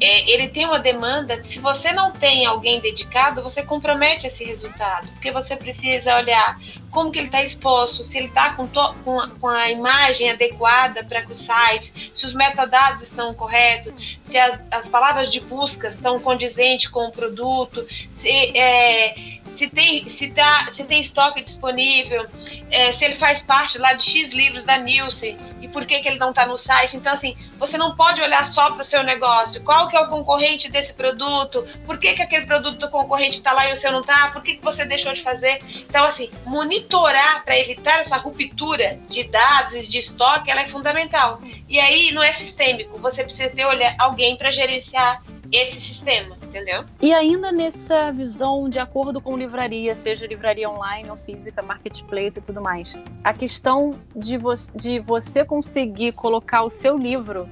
é, 0.01 0.31
ele 0.31 0.49
tem 0.49 0.67
uma 0.67 0.81
demanda. 0.81 1.45
Se 1.45 1.61
você 1.61 1.93
não 1.93 2.11
tem 2.11 2.45
alguém 2.45 2.81
dedicado, 2.81 3.43
você 3.43 3.63
compromete 3.63 4.27
esse 4.27 4.43
resultado, 4.45 5.09
porque 5.13 5.31
você 5.31 5.57
precisa 5.57 6.17
olhar 6.17 6.59
como 6.91 7.11
que 7.11 7.19
ele 7.19 7.29
está 7.29 7.43
exposto, 7.43 8.05
se 8.05 8.19
ele 8.19 8.27
está 8.27 8.55
com, 8.55 8.67
com, 8.67 9.21
a, 9.21 9.29
com 9.29 9.49
a 9.49 9.71
imagem 9.71 10.31
adequada 10.31 11.05
para 11.05 11.25
o 11.27 11.35
site, 11.35 12.11
se 12.15 12.27
os 12.27 12.35
metadados 12.35 13.09
estão 13.09 13.33
corretos, 13.33 13.93
se 14.25 14.37
as, 14.37 14.61
as 14.71 14.89
palavras 14.89 15.31
de 15.31 15.41
busca 15.41 15.89
estão 15.89 16.19
condizentes 16.19 16.91
com 16.91 17.07
o 17.07 17.13
produto, 17.13 17.87
se, 18.21 18.59
é, 18.59 19.32
se 19.63 19.69
tem, 19.69 20.11
se, 20.11 20.29
tá, 20.31 20.71
se 20.73 20.83
tem 20.83 21.01
estoque 21.01 21.43
disponível, 21.43 22.27
é, 22.69 22.91
se 22.93 23.05
ele 23.05 23.15
faz 23.15 23.43
parte 23.43 23.79
lá 23.79 23.93
de 23.93 24.03
X 24.03 24.31
livros 24.31 24.65
da 24.65 24.77
Nielsen 24.77 25.39
e 25.61 25.69
por 25.69 25.87
que, 25.87 26.01
que 26.01 26.09
ele 26.09 26.19
não 26.19 26.31
está 26.31 26.45
no 26.45 26.59
site. 26.59 26.97
Então, 26.97 27.13
assim, 27.13 27.37
você 27.59 27.79
não 27.79 27.95
pode 27.95 28.21
olhar 28.21 28.45
só 28.47 28.73
para 28.73 28.83
o 28.83 28.85
seu 28.85 29.05
negócio. 29.05 29.63
Qual 29.63 29.89
que 29.89 29.97
é 29.97 30.01
o 30.01 30.09
concorrente 30.09 30.69
desse 30.69 30.93
produto? 30.95 31.65
Por 31.87 31.97
que, 31.97 32.13
que 32.15 32.23
aquele 32.23 32.45
produto 32.45 32.77
do 32.77 32.91
concorrente 32.91 33.37
está 33.37 33.53
lá 33.53 33.69
e 33.69 33.75
o 33.75 33.77
seu 33.77 33.93
não 33.93 34.01
está? 34.01 34.31
Por 34.33 34.43
que, 34.43 34.57
que 34.57 34.65
você 34.65 34.85
deixou 34.85 35.13
de 35.13 35.23
fazer? 35.23 35.61
Então, 35.89 36.05
assim, 36.07 36.29
monitorar 36.45 37.45
para 37.45 37.57
evitar 37.57 38.01
essa 38.01 38.17
ruptura 38.17 38.99
de 39.09 39.23
dados 39.29 39.75
e 39.75 39.87
de 39.87 39.99
estoque, 39.99 40.51
ela 40.51 40.63
é 40.63 40.69
fundamental. 40.71 41.41
E 41.73 41.81
aí, 41.81 42.13
não 42.13 42.23
é 42.23 42.35
sistêmico. 42.35 42.99
Você 42.99 43.25
precisa 43.25 43.49
ter 43.49 43.63
alguém 43.99 44.37
para 44.37 44.53
gerenciar 44.53 45.23
esse 45.51 45.81
sistema, 45.81 46.37
entendeu? 46.43 46.85
E 47.01 47.15
ainda 47.15 47.51
nessa 47.51 48.13
visão 48.13 48.69
de 48.69 48.79
acordo 48.79 49.23
com 49.23 49.39
livraria, 49.39 49.95
seja 49.95 50.27
livraria 50.27 50.69
online 50.69 51.09
ou 51.09 51.17
física, 51.17 51.63
marketplace 51.63 52.39
e 52.39 52.43
tudo 52.43 52.61
mais, 52.61 52.95
a 53.25 53.33
questão 53.33 53.99
de, 54.15 54.37
vo 54.37 54.53
de 54.75 55.01
você 55.01 55.47
conseguir 55.47 56.13
colocar 56.13 56.63
o 56.63 56.69
seu 56.69 56.99
livro 56.99 57.49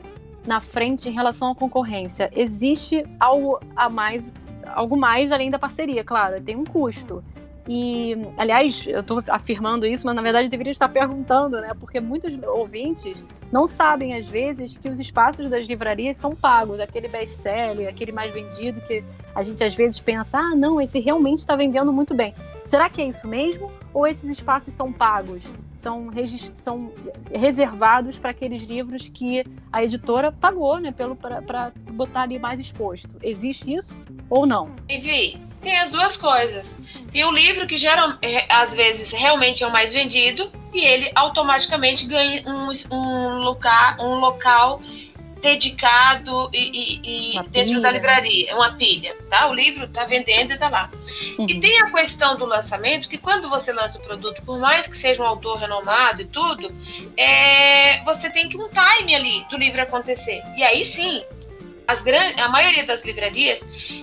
na 0.46 0.60
frente 0.60 1.08
em 1.08 1.12
relação 1.12 1.50
à 1.50 1.54
concorrência, 1.54 2.30
existe 2.36 3.04
algo 3.18 3.58
a 3.74 3.88
mais, 3.88 4.34
algo 4.66 4.98
mais 4.98 5.32
além 5.32 5.50
da 5.50 5.58
parceria, 5.58 6.04
claro, 6.04 6.42
tem 6.42 6.56
um 6.56 6.64
custo. 6.64 7.24
E, 7.72 8.16
aliás, 8.36 8.84
eu 8.84 8.98
estou 8.98 9.22
afirmando 9.28 9.86
isso, 9.86 10.04
mas 10.04 10.16
na 10.16 10.22
verdade 10.22 10.46
eu 10.46 10.50
deveria 10.50 10.72
estar 10.72 10.88
perguntando, 10.88 11.60
né? 11.60 11.72
Porque 11.78 12.00
muitos 12.00 12.36
ouvintes 12.42 13.24
não 13.52 13.68
sabem, 13.68 14.12
às 14.14 14.26
vezes, 14.26 14.76
que 14.76 14.88
os 14.88 14.98
espaços 14.98 15.48
das 15.48 15.68
livrarias 15.68 16.16
são 16.16 16.34
pagos. 16.34 16.80
Aquele 16.80 17.06
best-seller, 17.06 17.88
aquele 17.88 18.10
mais 18.10 18.34
vendido, 18.34 18.80
que 18.80 19.04
a 19.32 19.40
gente 19.44 19.62
às 19.62 19.72
vezes 19.72 20.00
pensa, 20.00 20.38
ah, 20.38 20.56
não, 20.56 20.80
esse 20.80 20.98
realmente 20.98 21.38
está 21.38 21.54
vendendo 21.54 21.92
muito 21.92 22.12
bem. 22.12 22.34
Será 22.64 22.90
que 22.90 23.00
é 23.00 23.06
isso 23.06 23.28
mesmo? 23.28 23.70
Ou 23.94 24.04
esses 24.04 24.28
espaços 24.28 24.74
são 24.74 24.92
pagos? 24.92 25.52
São, 25.76 26.10
são 26.54 26.92
reservados 27.32 28.18
para 28.18 28.32
aqueles 28.32 28.62
livros 28.64 29.08
que 29.08 29.44
a 29.72 29.84
editora 29.84 30.32
pagou, 30.32 30.80
né? 30.80 30.92
Para 30.92 31.72
botar 31.92 32.22
ali 32.22 32.36
mais 32.36 32.58
exposto. 32.58 33.14
Existe 33.22 33.72
isso 33.72 33.96
ou 34.28 34.44
não? 34.44 34.70
Vivi, 34.88 35.40
tem 35.60 35.78
as 35.78 35.90
duas 35.90 36.16
coisas. 36.16 36.66
Tem 37.12 37.24
o 37.24 37.32
livro 37.32 37.66
que 37.66 37.78
geral, 37.78 38.14
é, 38.22 38.46
às 38.52 38.74
vezes 38.74 39.10
realmente 39.10 39.62
é 39.62 39.66
o 39.66 39.72
mais 39.72 39.92
vendido 39.92 40.50
e 40.72 40.84
ele 40.84 41.10
automaticamente 41.14 42.06
ganha 42.06 42.42
um, 42.46 42.70
um, 42.94 43.38
local, 43.38 43.96
um 43.98 44.14
local 44.20 44.80
dedicado 45.40 46.50
e, 46.52 47.00
e, 47.02 47.34
e 47.34 47.48
dentro 47.48 47.80
da 47.80 47.90
livraria, 47.90 48.54
uma 48.54 48.74
pilha, 48.74 49.16
tá? 49.28 49.48
O 49.48 49.54
livro 49.54 49.84
está 49.84 50.04
vendendo 50.04 50.50
e 50.50 50.54
está 50.54 50.68
lá. 50.68 50.90
Uhum. 51.38 51.48
E 51.48 51.60
tem 51.60 51.80
a 51.80 51.90
questão 51.90 52.36
do 52.36 52.44
lançamento, 52.44 53.08
que 53.08 53.18
quando 53.18 53.48
você 53.48 53.72
lança 53.72 53.98
o 53.98 54.02
produto, 54.02 54.42
por 54.42 54.58
mais 54.58 54.86
que 54.86 54.98
seja 54.98 55.22
um 55.22 55.26
autor 55.26 55.58
renomado 55.58 56.22
e 56.22 56.26
tudo, 56.26 56.70
é, 57.16 58.02
você 58.04 58.30
tem 58.30 58.48
que 58.48 58.56
um 58.56 58.68
time 58.68 59.14
ali 59.14 59.46
do 59.50 59.56
livro 59.56 59.80
acontecer. 59.80 60.42
E 60.56 60.62
aí 60.62 60.84
sim, 60.84 61.24
as 61.90 62.00
grandes, 62.02 62.38
a 62.38 62.48
maioria 62.48 62.86
das 62.86 63.04
livrarias 63.04 63.60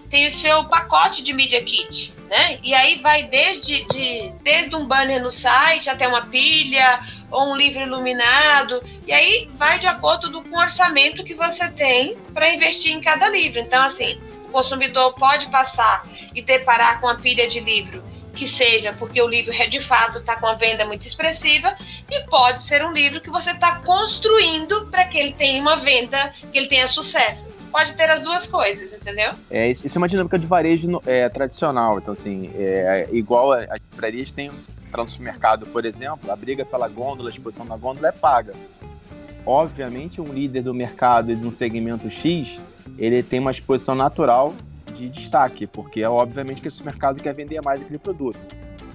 tem 0.10 0.28
o 0.28 0.38
seu 0.40 0.66
pacote 0.66 1.24
de 1.24 1.32
Media 1.32 1.64
Kit, 1.64 2.14
né? 2.30 2.60
E 2.62 2.74
aí 2.74 2.98
vai 2.98 3.24
desde, 3.24 3.86
de, 3.88 4.34
desde 4.44 4.76
um 4.76 4.86
banner 4.86 5.24
no 5.24 5.32
site 5.32 5.90
até 5.90 6.06
uma 6.06 6.26
pilha 6.26 7.00
ou 7.32 7.52
um 7.52 7.56
livro 7.56 7.82
iluminado. 7.82 8.84
E 9.06 9.14
aí 9.14 9.50
vai 9.56 9.80
de 9.80 9.88
acordo 9.88 10.30
do, 10.30 10.44
com 10.44 10.58
o 10.58 10.60
orçamento 10.60 11.24
que 11.24 11.34
você 11.34 11.70
tem 11.70 12.18
para 12.34 12.54
investir 12.54 12.92
em 12.92 13.00
cada 13.00 13.30
livro. 13.30 13.60
Então, 13.60 13.82
assim, 13.84 14.20
o 14.46 14.52
consumidor 14.52 15.14
pode 15.16 15.48
passar 15.48 16.04
e 16.36 16.42
deparar 16.42 17.00
com 17.00 17.08
a 17.08 17.16
pilha 17.16 17.48
de 17.50 17.62
livro 17.62 18.04
que 18.36 18.48
seja 18.48 18.94
porque 18.94 19.20
o 19.20 19.28
livro 19.28 19.52
de 19.68 19.82
fato 19.88 20.20
está 20.20 20.36
com 20.36 20.46
a 20.46 20.54
venda 20.54 20.86
muito 20.86 21.08
expressiva 21.08 21.76
e 22.08 22.22
pode 22.28 22.68
ser 22.68 22.86
um 22.86 22.92
livro 22.92 23.20
que 23.20 23.32
você 23.32 23.50
está 23.50 23.80
construindo 23.80 24.86
para 24.92 25.06
que 25.06 25.18
ele 25.18 25.34
tenha 25.34 25.60
uma 25.60 25.78
venda, 25.78 26.36
que 26.52 26.60
ele 26.60 26.68
tenha 26.68 26.88
sucesso 26.88 27.57
pode 27.72 27.96
ter 27.96 28.10
as 28.10 28.24
duas 28.24 28.48
coisas, 28.48 28.92
entendeu? 28.94 29.32
É, 29.50 29.70
isso 29.70 29.88
é 29.88 29.98
uma 29.98 30.08
dinâmica 30.08 30.38
de 30.38 30.46
varejo 30.46 31.02
é, 31.06 31.30
tradicional. 31.30 32.00
Então, 32.00 32.14
assim, 32.14 32.52
é, 32.56 33.08
igual 33.12 33.54
as 33.54 33.80
livrarias 33.92 34.32
têm 34.32 34.50
para 34.92 35.04
no 35.04 35.10
supermercado, 35.10 35.66
por 35.68 35.86
exemplo, 35.86 36.32
a 36.32 36.36
briga 36.36 36.66
pela 36.66 36.88
gôndola, 36.88 37.30
a 37.30 37.32
exposição 37.32 37.66
na 37.66 37.78
gôndola 37.78 38.10
é 38.10 38.12
paga. 38.12 38.54
Obviamente, 39.46 40.20
um 40.20 40.34
líder 40.34 40.62
do 40.64 40.74
mercado 40.74 41.34
de 41.36 41.46
um 41.46 41.52
segmento 41.52 42.10
X, 42.10 42.60
ele 42.98 43.24
tem 43.24 43.40
uma 43.40 43.52
exposição 43.52 43.96
natural 43.96 44.54
de 44.94 45.08
destaque, 45.10 45.68
porque 45.68 46.02
é 46.02 46.10
obviamente 46.10 46.62
que 46.62 46.68
esse 46.68 46.84
mercado 46.84 47.22
quer 47.22 47.34
vender 47.34 47.62
mais 47.64 47.82
aquele 47.82 48.00
produto. 48.00 48.40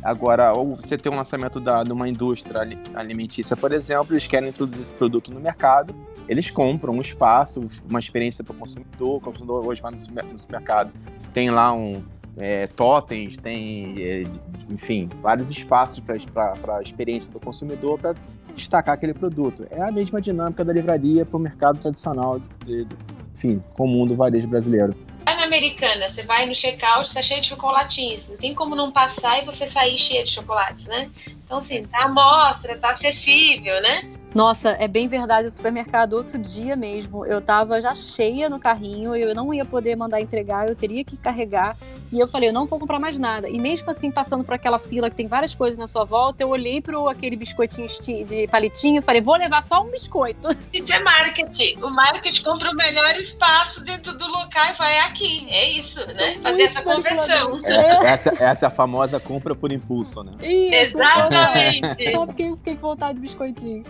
Agora, 0.03 0.53
ou 0.57 0.77
você 0.77 0.97
tem 0.97 1.13
um 1.13 1.17
lançamento 1.17 1.61
da, 1.61 1.85
de 1.85 1.93
uma 1.93 2.09
indústria 2.09 2.61
alimentícia, 2.95 3.57
por 3.57 3.73
exemplo, 3.73 4.13
eles 4.13 4.27
querem 4.27 4.49
introduzir 4.49 4.83
esse 4.83 4.95
produto 4.95 5.33
no 5.33 5.39
mercado, 5.39 5.95
eles 6.29 6.51
compram 6.51 6.95
um 6.95 7.01
espaço, 7.01 7.69
uma 7.89 8.01
experiência 8.01 8.43
para 8.43 8.53
o 8.53 8.57
consumidor. 8.57 9.17
O 9.17 9.21
consumidor 9.21 9.67
hoje 9.67 9.81
vai 9.81 9.93
no 9.93 10.01
supermercado, 10.01 10.93
tem 11.33 11.51
lá 11.51 11.73
um 11.73 12.03
é, 12.37 12.67
totens, 12.67 13.37
tem, 13.37 13.95
é, 13.99 14.23
enfim, 14.69 15.09
vários 15.21 15.51
espaços 15.51 16.01
para 16.01 16.55
a 16.77 16.83
experiência 16.83 17.31
do 17.33 17.39
consumidor 17.39 17.99
para 17.99 18.15
destacar 18.57 18.95
aquele 18.95 19.15
produto. 19.15 19.67
É 19.71 19.83
a 19.83 19.91
mesma 19.93 20.21
dinâmica 20.21 20.65
da 20.65 20.73
livraria 20.73 21.25
para 21.25 21.37
o 21.37 21.41
mercado 21.41 21.79
tradicional, 21.79 22.41
de, 22.65 22.85
de, 22.85 22.97
enfim, 23.35 23.63
comum 23.75 24.05
do 24.05 24.15
varejo 24.17 24.49
brasileiro. 24.49 24.95
Vai 25.25 25.37
na 25.37 25.45
americana, 25.45 26.13
você 26.13 26.23
vai 26.25 26.47
no 26.47 26.55
checkout, 26.55 27.09
está 27.09 27.23
cheio 27.23 27.41
de 27.41 27.49
chocolatinhos. 27.49 28.29
Não 28.29 28.37
tem 28.37 28.55
como 28.55 28.75
não 28.75 28.91
passar 28.91 29.41
e 29.41 29.45
você 29.45 29.69
sair 29.69 29.97
cheio 29.97 30.25
de 30.25 30.33
chocolates, 30.33 30.85
né? 30.87 31.11
Então, 31.45 31.59
assim, 31.59 31.87
tá 31.87 32.05
à 32.05 32.09
mostra, 32.09 32.79
tá 32.79 32.91
acessível, 32.91 33.81
né? 33.83 34.22
Nossa, 34.35 34.71
é 34.71 34.89
bem 34.89 35.09
verdade. 35.09 35.49
O 35.49 35.51
supermercado, 35.51 36.15
outro 36.15 36.39
dia 36.39 36.75
mesmo, 36.77 37.25
eu 37.27 37.41
tava 37.41 37.81
já 37.81 37.95
cheia 37.95 38.49
no 38.49 38.59
carrinho, 38.59 39.15
eu 39.15 39.35
não 39.35 39.53
ia 39.53 39.65
poder 39.65 39.97
mandar 39.97 40.21
entregar, 40.21 40.69
eu 40.69 40.75
teria 40.75 41.05
que 41.05 41.17
carregar. 41.17 41.77
E 42.11 42.19
eu 42.19 42.29
falei, 42.29 42.51
eu 42.51 42.53
não 42.53 42.67
vou 42.67 42.79
comprar 42.79 42.99
mais 42.99 43.19
nada. 43.19 43.49
E 43.49 43.59
mesmo 43.59 43.91
assim, 43.91 44.11
passando 44.11 44.45
por 44.45 44.55
aquela 44.55 44.79
fila 44.79 45.09
que 45.09 45.17
tem 45.17 45.27
várias 45.27 45.55
coisas 45.55 45.79
na 45.79 45.87
sua 45.87 46.05
volta, 46.05 46.43
eu 46.43 46.51
olhei 46.51 46.81
pro 46.81 47.09
aquele 47.09 47.37
biscoitinho 47.37 47.89
de 48.27 48.47
palitinho 48.49 48.99
e 48.99 49.03
falei, 49.03 49.21
vou 49.23 49.37
levar 49.37 49.63
só 49.63 49.83
um 49.83 49.91
biscoito. 49.91 50.49
Isso 50.73 50.93
é 50.93 50.99
marketing. 50.99 51.83
O 51.83 51.91
marketing 51.91 52.43
compra 52.43 52.71
o 52.71 52.75
melhor 52.75 53.15
espaço 53.17 53.83
dentro 53.85 54.17
do 54.17 54.27
local 54.27 54.67
e 54.75 54.77
vai 54.77 54.93
é 54.93 55.01
aqui. 55.01 55.47
É 55.49 55.71
isso, 55.71 55.99
né? 56.15 56.37
Fazer 56.43 56.63
essa 56.63 56.83
conversão. 56.83 57.61
Essa, 57.65 58.07
essa, 58.07 58.45
essa, 58.45 58.67
é 58.67 58.69
a 58.69 58.71
famosa 58.71 59.19
compra 59.19 59.55
por 59.55 59.73
impulso, 59.73 60.23
né? 60.23 60.33
Isso, 60.43 60.97
Exatamente. 60.99 62.13
Só 62.13 62.27
porque 62.27 62.52
fiquei 62.63 62.77
com 62.77 62.89
vontade 62.89 63.15
de 63.15 63.21
biscoitinho. 63.21 63.83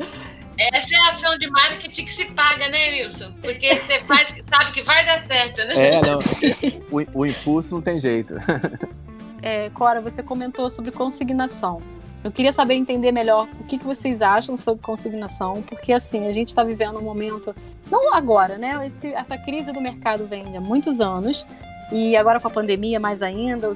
Essa 0.59 0.95
é 0.95 0.97
a 0.97 1.11
ação 1.11 1.39
de 1.39 1.49
marketing 1.51 2.05
que 2.07 2.15
se 2.17 2.33
paga, 2.33 2.69
né, 2.69 3.05
Wilson? 3.05 3.33
Porque 3.41 3.75
você 3.75 4.01
faz, 4.01 4.29
sabe 4.49 4.73
que 4.73 4.83
vai 4.83 5.05
dar 5.05 5.27
certo, 5.27 5.57
né? 5.59 5.87
É, 5.87 6.01
não. 6.01 6.19
O, 6.91 7.21
o 7.21 7.27
impulso 7.27 7.75
não 7.75 7.83
tem 7.83 8.01
jeito. 8.01 8.35
É, 9.45 9.71
Cora, 9.71 10.01
você 10.01 10.23
comentou 10.23 10.71
sobre 10.71 10.93
consignação. 10.93 11.83
Eu 12.23 12.31
queria 12.31 12.53
saber 12.53 12.75
entender 12.75 13.11
melhor 13.11 13.49
o 13.59 13.65
que, 13.65 13.77
que 13.77 13.85
vocês 13.85 14.23
acham 14.23 14.57
sobre 14.57 14.81
consignação, 14.81 15.63
porque 15.63 15.93
assim, 15.93 16.29
a 16.29 16.33
gente 16.33 16.51
está 16.51 16.63
vivendo 16.63 17.01
um 17.01 17.03
momento, 17.03 17.53
não 17.91 18.15
agora, 18.15 18.57
né? 18.57 18.87
Esse, 18.87 19.13
essa 19.13 19.37
crise 19.37 19.73
do 19.73 19.81
mercado 19.81 20.29
vem 20.29 20.57
há 20.57 20.61
muitos 20.61 21.01
anos, 21.01 21.45
e 21.93 22.17
agora 22.17 22.41
com 22.41 22.49
a 22.49 22.51
pandemia 22.51 22.99
mais 22.99 23.21
ainda, 23.23 23.71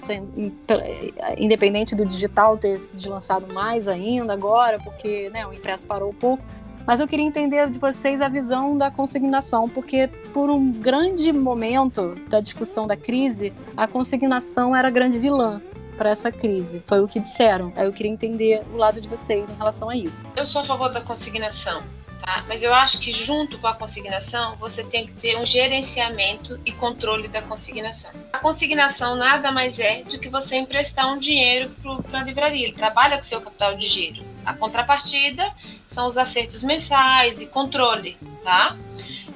independente 1.38 1.94
do 1.94 2.04
digital 2.04 2.56
ter 2.56 2.78
se 2.80 2.96
deslançado 2.96 3.52
mais 3.52 3.86
ainda 3.86 4.32
agora, 4.32 4.78
porque 4.80 5.28
né, 5.30 5.46
o 5.46 5.52
impresso 5.52 5.86
parou 5.86 6.10
um 6.10 6.14
pouco. 6.14 6.42
Mas 6.86 7.00
eu 7.00 7.06
queria 7.06 7.26
entender 7.26 7.68
de 7.68 7.78
vocês 7.78 8.22
a 8.22 8.28
visão 8.28 8.78
da 8.78 8.90
consignação, 8.90 9.68
porque 9.68 10.08
por 10.32 10.48
um 10.48 10.72
grande 10.72 11.32
momento 11.32 12.14
da 12.28 12.40
discussão 12.40 12.86
da 12.86 12.96
crise, 12.96 13.52
a 13.76 13.88
consignação 13.88 14.74
era 14.74 14.88
a 14.88 14.90
grande 14.90 15.18
vilã 15.18 15.60
para 15.98 16.10
essa 16.10 16.30
crise. 16.30 16.82
Foi 16.86 17.00
o 17.00 17.08
que 17.08 17.18
disseram. 17.18 17.72
Aí 17.76 17.86
eu 17.86 17.92
queria 17.92 18.12
entender 18.12 18.62
o 18.72 18.76
lado 18.76 19.00
de 19.00 19.08
vocês 19.08 19.50
em 19.50 19.54
relação 19.54 19.90
a 19.90 19.96
isso. 19.96 20.26
Eu 20.36 20.46
sou 20.46 20.60
a 20.60 20.64
favor 20.64 20.92
da 20.92 21.00
consignação. 21.00 21.82
Tá? 22.20 22.44
Mas 22.48 22.62
eu 22.62 22.74
acho 22.74 22.98
que 22.98 23.12
junto 23.12 23.58
com 23.58 23.66
a 23.66 23.74
consignação 23.74 24.56
você 24.56 24.82
tem 24.82 25.06
que 25.06 25.12
ter 25.12 25.36
um 25.36 25.46
gerenciamento 25.46 26.60
e 26.64 26.72
controle 26.72 27.28
da 27.28 27.42
consignação. 27.42 28.10
A 28.32 28.38
consignação 28.38 29.16
nada 29.16 29.52
mais 29.52 29.78
é 29.78 30.02
do 30.02 30.18
que 30.18 30.28
você 30.28 30.56
emprestar 30.56 31.12
um 31.12 31.18
dinheiro 31.18 31.74
para 32.10 32.20
a 32.20 32.24
livraria. 32.24 32.66
Ele 32.66 32.76
trabalha 32.76 33.18
com 33.18 33.22
seu 33.22 33.40
capital 33.40 33.76
de 33.76 33.86
giro. 33.86 34.24
A 34.44 34.54
contrapartida 34.54 35.52
são 35.92 36.06
os 36.06 36.18
acertos 36.18 36.62
mensais 36.62 37.40
e 37.40 37.46
controle, 37.46 38.16
tá? 38.42 38.76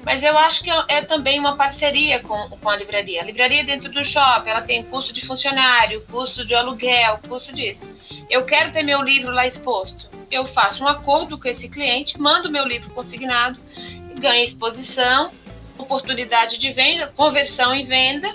Mas 0.03 0.23
eu 0.23 0.37
acho 0.37 0.63
que 0.63 0.69
é, 0.87 1.01
também 1.03 1.39
uma 1.39 1.55
parceria 1.55 2.21
com, 2.21 2.49
com 2.49 2.69
a 2.69 2.75
livraria. 2.75 3.21
A 3.21 3.25
livraria 3.25 3.63
dentro 3.63 3.91
do 3.91 4.03
shopping, 4.03 4.49
ela 4.49 4.61
tem 4.61 4.83
custo 4.83 5.13
de 5.13 5.25
funcionário, 5.25 6.03
custo 6.09 6.45
de 6.45 6.55
aluguel, 6.55 7.19
custo 7.27 7.53
disso. 7.53 7.87
Eu 8.29 8.43
quero 8.45 8.71
ter 8.71 8.83
meu 8.83 9.01
livro 9.01 9.31
lá 9.31 9.45
exposto. 9.45 10.09
Eu 10.31 10.47
faço 10.47 10.83
um 10.83 10.87
acordo 10.87 11.37
com 11.37 11.47
esse 11.47 11.67
cliente, 11.67 12.19
mando 12.19 12.51
meu 12.51 12.65
livro 12.65 12.89
consignado, 12.91 13.59
ganho 14.19 14.45
exposição, 14.45 15.31
oportunidade 15.77 16.57
de 16.57 16.71
venda, 16.71 17.07
conversão 17.07 17.75
e 17.75 17.83
venda 17.83 18.33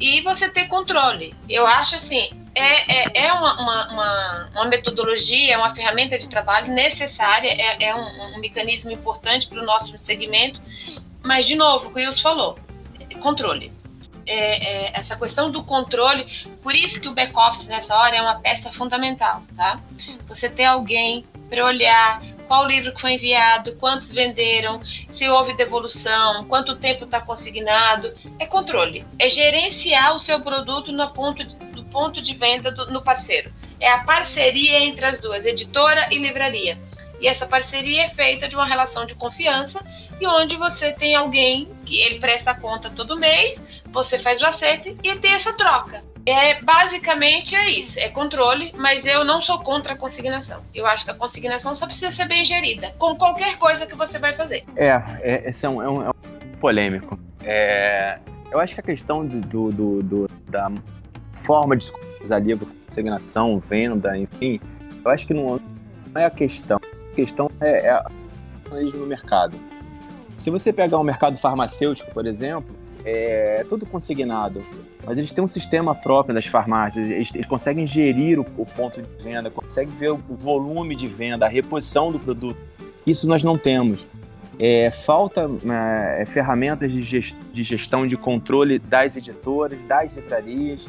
e 0.00 0.20
você 0.22 0.48
ter 0.48 0.66
controle. 0.66 1.34
Eu 1.48 1.66
acho 1.66 1.96
assim, 1.96 2.30
é, 2.54 3.22
é, 3.22 3.26
é 3.26 3.32
uma, 3.32 3.60
uma, 3.60 3.92
uma, 3.92 4.50
uma, 4.52 4.64
metodologia, 4.66 5.54
é 5.54 5.56
uma 5.56 5.74
ferramenta 5.74 6.18
de 6.18 6.28
trabalho 6.28 6.72
necessária, 6.72 7.48
é, 7.48 7.84
é 7.84 7.94
um, 7.94 8.36
um, 8.36 8.38
mecanismo 8.40 8.90
importante 8.90 9.46
para 9.48 9.60
o 9.60 9.64
nosso 9.64 9.96
segmento, 9.98 10.60
mas, 11.24 11.46
de 11.46 11.54
novo, 11.54 11.88
o 11.88 11.94
que 11.94 12.08
o 12.08 12.22
falou, 12.22 12.58
controle. 13.20 13.72
É, 14.30 14.88
é, 14.88 15.00
essa 15.00 15.16
questão 15.16 15.50
do 15.50 15.64
controle, 15.64 16.26
por 16.62 16.76
isso 16.76 17.00
que 17.00 17.08
o 17.08 17.14
back-office 17.14 17.64
nessa 17.64 17.96
hora 17.96 18.14
é 18.14 18.20
uma 18.20 18.38
peça 18.40 18.70
fundamental, 18.70 19.42
tá? 19.56 19.80
Você 20.28 20.50
ter 20.50 20.66
alguém 20.66 21.24
para 21.48 21.64
olhar 21.64 22.20
qual 22.48 22.66
livro 22.66 22.94
que 22.94 23.00
foi 23.00 23.12
enviado, 23.12 23.76
quantos 23.76 24.10
venderam, 24.10 24.80
se 25.12 25.28
houve 25.28 25.56
devolução, 25.56 26.44
quanto 26.46 26.76
tempo 26.76 27.04
está 27.04 27.20
consignado, 27.20 28.12
é 28.38 28.46
controle. 28.46 29.06
É 29.18 29.28
gerenciar 29.28 30.16
o 30.16 30.20
seu 30.20 30.40
produto 30.40 30.90
no 30.90 31.10
ponto, 31.12 31.44
do 31.44 31.84
ponto 31.84 32.22
de 32.22 32.34
venda 32.34 32.72
do, 32.72 32.90
no 32.90 33.02
parceiro. 33.02 33.52
É 33.80 33.90
a 33.90 34.02
parceria 34.04 34.80
entre 34.84 35.04
as 35.04 35.20
duas, 35.20 35.44
editora 35.44 36.06
e 36.10 36.18
livraria. 36.18 36.78
E 37.20 37.26
essa 37.26 37.46
parceria 37.46 38.04
é 38.04 38.10
feita 38.10 38.48
de 38.48 38.54
uma 38.54 38.66
relação 38.66 39.04
de 39.04 39.14
confiança 39.14 39.84
e 40.20 40.26
onde 40.26 40.56
você 40.56 40.92
tem 40.92 41.14
alguém 41.14 41.68
que 41.84 42.00
ele 42.00 42.20
presta 42.20 42.54
conta 42.54 42.90
todo 42.90 43.18
mês, 43.18 43.62
você 43.92 44.18
faz 44.18 44.40
o 44.40 44.46
acerto 44.46 44.88
e 44.88 45.18
tem 45.18 45.34
essa 45.34 45.52
troca. 45.52 46.02
É, 46.26 46.60
basicamente 46.62 47.54
é 47.54 47.70
isso, 47.70 47.98
é 47.98 48.10
controle, 48.10 48.72
mas 48.76 49.04
eu 49.06 49.24
não 49.24 49.40
sou 49.40 49.60
contra 49.60 49.94
a 49.94 49.96
consignação. 49.96 50.62
Eu 50.74 50.86
acho 50.86 51.04
que 51.04 51.10
a 51.10 51.14
consignação 51.14 51.74
só 51.74 51.86
precisa 51.86 52.12
ser 52.12 52.28
bem 52.28 52.44
gerida, 52.44 52.92
com 52.98 53.16
qualquer 53.16 53.56
coisa 53.56 53.86
que 53.86 53.96
você 53.96 54.18
vai 54.18 54.34
fazer. 54.34 54.64
É, 54.76 55.02
é 55.20 55.48
esse 55.48 55.64
é 55.64 55.68
um, 55.70 55.82
é 55.82 55.88
um, 55.88 56.02
é 56.02 56.08
um 56.10 56.56
polêmico. 56.60 57.18
É, 57.42 58.18
eu 58.50 58.60
acho 58.60 58.74
que 58.74 58.80
a 58.80 58.84
questão 58.84 59.24
do, 59.24 59.40
do, 59.40 59.70
do, 59.70 60.02
do 60.02 60.28
da 60.48 60.70
forma 61.44 61.76
de 61.76 61.90
usar 62.22 62.40
livro, 62.40 62.66
consignação, 62.86 63.58
venda, 63.60 64.18
enfim, 64.18 64.60
eu 65.02 65.10
acho 65.10 65.26
que 65.26 65.32
não, 65.32 65.58
não 66.12 66.20
é 66.20 66.26
a 66.26 66.30
questão 66.30 66.78
questão 67.14 67.50
é, 67.60 67.88
é 67.88 68.02
no 68.70 69.06
mercado. 69.06 69.58
Se 70.36 70.50
você 70.50 70.72
pegar 70.72 70.98
o 70.98 71.00
um 71.00 71.04
mercado 71.04 71.36
farmacêutico, 71.36 72.12
por 72.12 72.26
exemplo, 72.26 72.76
é 73.08 73.64
tudo 73.68 73.86
consignado, 73.86 74.62
mas 75.04 75.16
eles 75.16 75.32
têm 75.32 75.42
um 75.42 75.48
sistema 75.48 75.94
próprio 75.94 76.34
das 76.34 76.46
farmácias, 76.46 77.08
eles, 77.08 77.34
eles 77.34 77.46
conseguem 77.46 77.86
gerir 77.86 78.38
o, 78.38 78.46
o, 78.56 78.66
ponto 78.66 79.00
de 79.00 79.22
venda, 79.22 79.50
conseguem 79.50 79.94
ver 79.96 80.12
o, 80.12 80.20
o, 80.28 80.34
volume 80.34 80.94
de 80.94 81.06
venda, 81.06 81.46
a 81.46 81.48
reposição 81.48 82.12
do 82.12 82.18
produto. 82.18 82.58
Isso 83.06 83.28
nós 83.28 83.42
não 83.42 83.56
temos. 83.56 84.06
É, 84.58 84.90
falta 84.90 85.48
é, 86.18 86.24
ferramentas 86.26 86.92
de, 86.92 87.02
gest, 87.02 87.36
de 87.52 87.62
gestão, 87.62 88.06
de 88.06 88.16
controle 88.16 88.78
das 88.78 89.16
editoras, 89.16 89.78
das 89.86 90.14
livrarias, 90.14 90.88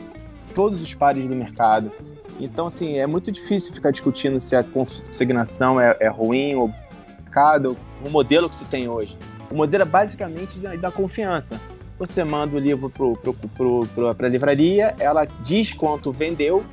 todos 0.56 0.82
os 0.82 0.94
pares 0.94 1.28
do 1.28 1.36
mercado. 1.36 1.92
Então, 2.40 2.68
assim, 2.68 2.98
é 2.98 3.06
muito 3.06 3.32
difícil 3.32 3.74
ficar 3.74 3.92
discutindo 3.92 4.40
se 4.40 4.56
a 4.56 4.64
consignação 4.64 5.80
é, 5.80 5.96
é 6.00 6.08
ruim 6.08 6.56
ou 6.56 6.72
mercado, 7.20 7.78
o 8.04 8.10
modelo 8.10 8.50
que 8.50 8.56
se 8.56 8.66
tem 8.66 8.88
hoje. 8.88 9.16
O 9.52 9.56
modelo 9.56 9.84
é 9.84 9.86
basicamente 9.86 10.58
da, 10.60 10.76
da 10.76 10.92
confiança. 10.92 11.60
Você 12.00 12.24
manda 12.24 12.56
o 12.56 12.60
livro 12.60 12.90
para 12.90 14.28
a 14.28 14.30
livraria, 14.30 14.96
ela 15.00 15.26
diz 15.26 15.74
quanto 15.74 16.14
vendeu 16.14 16.64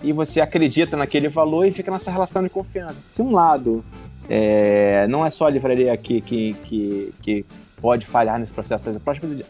e 0.00 0.12
você 0.12 0.40
acredita 0.40 0.96
naquele 0.96 1.28
valor 1.28 1.66
e 1.66 1.72
fica 1.72 1.90
nessa 1.90 2.10
relação 2.10 2.42
de 2.42 2.48
confiança. 2.48 3.04
Se 3.10 3.20
um 3.20 3.32
lado 3.32 3.84
é, 4.28 5.08
não 5.08 5.26
é 5.26 5.30
só 5.30 5.46
a 5.46 5.50
livraria 5.50 5.92
aqui 5.92 6.20
que, 6.20 6.54
que, 6.64 7.12
que 7.20 7.44
pode 7.80 8.06
falhar 8.06 8.38
nesse 8.38 8.54
processo, 8.54 8.88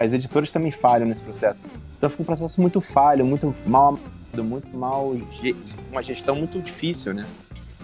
as 0.00 0.12
editoras 0.14 0.50
também 0.50 0.72
falham 0.72 1.06
nesse 1.06 1.22
processo. 1.22 1.64
Então 1.98 2.08
fica 2.08 2.22
um 2.22 2.26
processo 2.26 2.58
muito 2.58 2.80
falho, 2.80 3.26
muito 3.26 3.54
mal 3.66 3.98
muito 4.38 4.76
mal, 4.76 5.12
uma 5.90 6.02
gestão 6.02 6.36
muito 6.36 6.62
difícil, 6.62 7.12
né? 7.12 7.26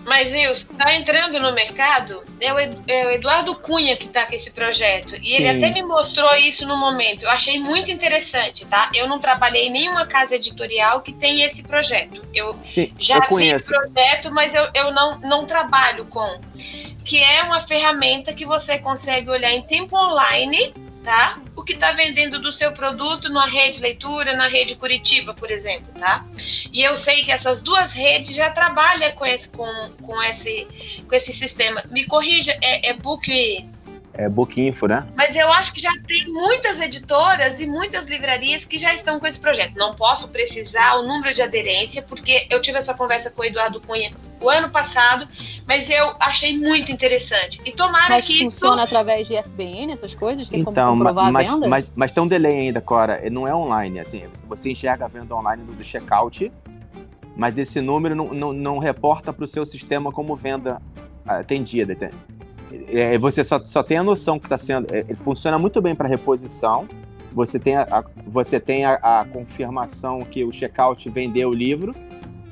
Mas, 0.06 0.30
Wilson, 0.30 0.68
tá 0.78 0.94
entrando 0.94 1.40
no 1.40 1.52
mercado, 1.52 2.22
é 2.40 2.52
o, 2.52 2.58
é 2.58 3.14
Eduardo 3.16 3.56
Cunha 3.56 3.96
que 3.96 4.08
tá 4.08 4.24
com 4.24 4.36
esse 4.36 4.52
projeto. 4.52 5.10
Sim. 5.10 5.28
E 5.28 5.34
ele 5.34 5.48
até 5.48 5.72
me 5.72 5.82
mostrou 5.82 6.32
isso 6.36 6.64
no 6.64 6.76
momento. 6.76 7.24
Eu 7.24 7.30
achei 7.30 7.58
muito 7.58 7.90
interessante, 7.90 8.64
tá? 8.66 8.88
Eu 8.94 9.08
não 9.08 9.18
trabalhei 9.18 9.66
em 9.66 9.70
nenhuma 9.70 10.06
casa 10.06 10.36
editorial 10.36 11.00
que 11.00 11.12
tem 11.12 11.42
esse 11.42 11.60
projeto. 11.64 12.22
Eu 12.32 12.56
Sim, 12.64 12.92
já 13.00 13.16
eu 13.16 13.36
vi 13.36 13.52
o 13.52 13.64
projeto, 13.64 14.30
mas 14.30 14.54
eu, 14.54 14.68
eu 14.74 14.92
não, 14.92 15.18
não 15.18 15.44
trabalho 15.44 16.04
com. 16.04 16.40
Que 17.04 17.18
é 17.22 17.42
uma 17.42 17.66
ferramenta 17.66 18.32
que 18.32 18.46
você 18.46 18.78
consegue 18.78 19.28
olhar 19.28 19.52
em 19.52 19.62
tempo 19.62 19.96
online 19.96 20.72
tá? 21.06 21.38
Que 21.66 21.72
está 21.72 21.92
vendendo 21.92 22.40
do 22.40 22.52
seu 22.52 22.72
produto 22.72 23.28
na 23.28 23.46
rede 23.46 23.80
leitura, 23.80 24.36
na 24.36 24.46
rede 24.46 24.76
Curitiba, 24.76 25.34
por 25.34 25.50
exemplo, 25.50 25.92
tá? 25.98 26.24
E 26.72 26.82
eu 26.82 26.96
sei 26.96 27.24
que 27.24 27.32
essas 27.32 27.60
duas 27.60 27.92
redes 27.92 28.34
já 28.36 28.50
trabalham 28.50 29.10
com 29.12 29.26
esse, 29.26 29.48
com, 29.50 29.90
com 30.02 30.22
esse, 30.22 30.66
com 31.08 31.14
esse 31.14 31.32
sistema. 31.32 31.82
Me 31.90 32.06
corrija, 32.06 32.56
é, 32.62 32.90
é 32.90 32.92
Book 32.94 33.66
é 34.18 34.28
Bookinfo, 34.28 34.86
né? 34.86 35.06
Mas 35.14 35.34
eu 35.34 35.50
acho 35.52 35.72
que 35.72 35.80
já 35.80 35.92
tem 36.06 36.26
muitas 36.26 36.80
editoras 36.80 37.58
e 37.60 37.66
muitas 37.66 38.06
livrarias 38.06 38.64
que 38.64 38.78
já 38.78 38.94
estão 38.94 39.20
com 39.20 39.26
esse 39.26 39.38
projeto. 39.38 39.74
Não 39.76 39.94
posso 39.94 40.28
precisar 40.28 40.96
o 40.96 41.02
número 41.02 41.34
de 41.34 41.42
aderência, 41.42 42.02
porque 42.02 42.46
eu 42.50 42.60
tive 42.62 42.78
essa 42.78 42.94
conversa 42.94 43.30
com 43.30 43.42
o 43.42 43.44
Eduardo 43.44 43.80
Cunha 43.80 44.12
o 44.40 44.50
ano 44.50 44.70
passado, 44.70 45.26
mas 45.66 45.88
eu 45.88 46.14
achei 46.20 46.58
muito 46.58 46.92
interessante. 46.92 47.60
E 47.64 47.72
tomara 47.72 48.08
mas 48.08 48.26
que. 48.26 48.38
funciona 48.44 48.76
isso... 48.76 48.84
através 48.84 49.26
de 49.26 49.34
SBN, 49.34 49.92
essas 49.92 50.14
coisas? 50.14 50.48
Tem 50.48 50.60
então, 50.60 50.72
como 50.72 51.04
comprovar 51.04 51.32
mas, 51.32 51.48
a 51.48 51.54
venda? 51.54 51.68
Mas, 51.68 51.92
mas 51.94 52.12
tem 52.12 52.22
um 52.22 52.28
delay 52.28 52.60
ainda, 52.60 52.80
Cora. 52.80 53.22
Não 53.30 53.46
é 53.46 53.54
online. 53.54 53.98
Assim, 53.98 54.22
você 54.46 54.70
enxerga 54.70 55.06
a 55.06 55.08
venda 55.08 55.34
online 55.34 55.62
do 55.64 55.84
checkout, 55.84 56.52
mas 57.36 57.56
esse 57.58 57.80
número 57.80 58.14
não, 58.14 58.28
não, 58.32 58.52
não 58.52 58.78
reporta 58.78 59.32
para 59.32 59.44
o 59.44 59.46
seu 59.46 59.64
sistema 59.64 60.12
como 60.12 60.36
venda 60.36 60.80
atendida. 61.26 61.96
É, 62.88 63.18
você 63.18 63.42
só, 63.44 63.60
só 63.64 63.82
tem 63.82 63.98
a 63.98 64.02
noção 64.02 64.38
que 64.38 64.46
está 64.46 64.58
sendo. 64.58 64.92
É, 64.94 65.00
ele 65.00 65.16
funciona 65.16 65.58
muito 65.58 65.80
bem 65.80 65.94
para 65.94 66.08
reposição. 66.08 66.88
Você 67.32 67.58
tem, 67.58 67.76
a, 67.76 67.82
a 67.82 68.04
você 68.26 68.58
tem 68.58 68.84
a, 68.84 68.94
a, 68.94 69.24
confirmação 69.24 70.20
que 70.20 70.42
o 70.42 70.50
checkout 70.50 71.08
vendeu 71.10 71.50
o 71.50 71.54
livro, 71.54 71.94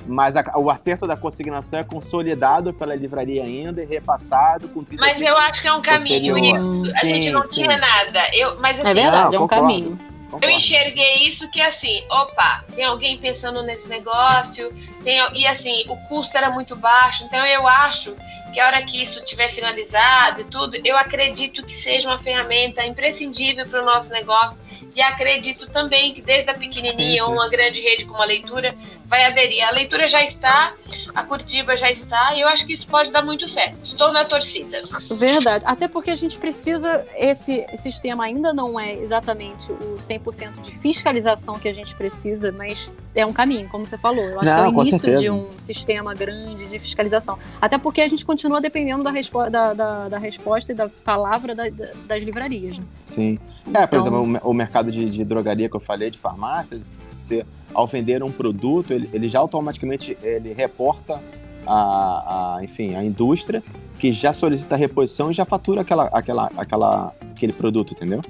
mas 0.07 0.35
o 0.57 0.71
acerto 0.71 1.07
da 1.07 1.17
consignação 1.17 1.79
é 1.79 1.85
consolidado 1.85 2.73
pela 2.75 2.95
livraria 2.95 3.43
ainda 3.43 3.83
e 3.83 3.87
repassado 3.87 4.69
com 4.69 4.85
Mas 4.99 5.21
eu 5.21 5.37
acho 5.39 5.63
que 5.63 5.69
é 5.69 5.73
um 5.73 5.81
caminho 5.81 6.37
isso. 6.37 6.93
A 6.97 6.99
sim, 6.99 7.15
gente 7.15 7.31
não 7.31 7.43
sim. 7.43 7.63
tinha 7.63 7.79
nada. 7.79 8.21
Eu, 8.35 8.61
mas, 8.61 8.79
assim, 8.79 8.89
é 8.89 8.95
verdade, 8.95 9.33
não, 9.33 9.35
é 9.35 9.39
um 9.39 9.49
concordo. 9.49 9.63
caminho. 9.63 10.14
Eu 10.41 10.51
enxerguei 10.51 11.29
isso 11.29 11.51
que 11.51 11.61
assim, 11.61 12.05
opa, 12.11 12.65
tem 12.75 12.85
alguém 12.85 13.19
pensando 13.19 13.63
nesse 13.63 13.89
negócio, 13.89 14.73
tem, 15.03 15.19
e 15.35 15.47
assim, 15.47 15.85
o 15.89 15.97
custo 16.09 16.37
era 16.37 16.51
muito 16.51 16.77
baixo, 16.77 17.25
então 17.25 17.45
eu 17.47 17.67
acho 17.67 18.17
que 18.53 18.61
a 18.61 18.67
hora 18.67 18.83
que 18.83 19.03
isso 19.03 19.23
tiver 19.25 19.53
finalizado 19.53 20.43
e 20.43 20.45
tudo, 20.45 20.77
eu 20.85 20.97
acredito 20.97 21.67
que 21.67 21.77
seja 21.83 22.09
uma 22.09 22.19
ferramenta 22.21 22.85
imprescindível 22.87 23.69
para 23.69 23.83
o 23.83 23.85
nosso 23.85 24.09
negócio. 24.09 24.57
E 24.95 25.03
acredito 25.03 25.69
também 25.71 26.15
que 26.15 26.23
desde 26.23 26.49
a 26.49 26.55
pequenininha 26.55 27.25
ou 27.25 27.33
uma 27.33 27.49
grande 27.49 27.81
rede 27.81 28.05
como 28.05 28.23
a 28.23 28.25
leitura 28.25 28.77
vai 29.07 29.25
aderir. 29.25 29.63
A 29.65 29.71
leitura 29.71 30.09
já 30.09 30.23
está, 30.25 30.75
a 31.15 31.23
Curitiba 31.25 31.77
já 31.77 31.91
está, 31.91 32.35
e 32.35 32.41
eu 32.41 32.49
acho 32.49 32.67
que 32.67 32.75
isso 32.75 32.87
pode 32.87 33.11
dar 33.11 33.23
muito 33.23 33.47
certo. 33.49 33.77
Estou 33.85 34.13
na 34.13 34.25
torcida. 34.25 34.83
Verdade. 35.11 35.65
Até 35.67 35.89
porque 35.89 36.11
a 36.11 36.17
gente 36.17 36.39
precisa, 36.39 37.07
esse 37.17 37.67
sistema 37.77 38.25
ainda 38.25 38.53
não 38.53 38.79
é 38.79 38.95
exatamente 38.95 39.71
o 39.73 39.97
100% 39.97 40.61
de 40.61 40.73
fiscalização 40.73 41.59
que 41.59 41.69
a 41.69 41.73
gente 41.73 41.95
precisa, 41.95 42.51
mas 42.53 42.93
é 43.15 43.25
um 43.25 43.33
caminho, 43.33 43.69
como 43.69 43.87
você 43.87 43.97
falou. 43.97 44.25
Eu 44.25 44.41
acho 44.41 44.51
não, 44.51 44.73
que 44.73 44.79
é 44.79 44.83
o 44.83 44.83
início 44.83 45.17
de 45.17 45.31
um 45.31 45.51
sistema 45.59 46.15
grande 46.15 46.67
de 46.67 46.79
fiscalização. 46.79 47.39
Até 47.61 47.79
porque 47.79 48.01
a 48.01 48.09
gente 48.09 48.25
continua 48.25 48.61
dependendo 48.61 49.03
da, 49.03 49.11
respo 49.11 49.49
da, 49.49 49.73
da, 49.73 50.09
da 50.09 50.19
resposta 50.19 50.73
e 50.73 50.75
da 50.75 50.89
palavra 50.89 51.55
da, 51.55 51.65
das 52.07 52.23
livrarias. 52.23 52.79
Né? 52.79 52.85
Sim. 53.01 53.39
É, 53.69 53.87
por 53.87 53.97
então... 53.97 54.01
exemplo, 54.01 54.41
o, 54.43 54.51
o 54.51 54.55
mercado 54.55 54.91
de, 54.91 55.09
de, 55.09 55.25
drogaria 55.25 55.69
que 55.69 55.77
eu 55.77 55.81
falei, 55.81 56.11
de 56.11 56.19
farmácias, 56.19 56.85
você, 57.23 57.47
ao 57.75 57.87
vender 57.87 58.23
um 58.23 58.31
produto, 58.31 58.93
ele, 58.93 59.11
ele 59.13 59.29
já 59.29 59.39
automaticamente 59.41 60.17
ele 60.23 60.53
reporta 60.53 61.21
a, 61.67 62.57
a, 62.57 62.65
enfim, 62.65 62.95
a 62.95 63.05
indústria 63.05 63.63
que 63.99 64.13
já 64.13 64.33
solicita 64.33 64.77
reposição 64.77 65.31
e 65.31 65.35
já 65.35 65.45
fatura 65.45 65.81
aquela, 65.81 66.05
aquela, 66.13 66.51
aquela, 66.57 67.15
aquele 67.33 67.53
produto, 67.53 67.93
entendeu? 67.93 68.21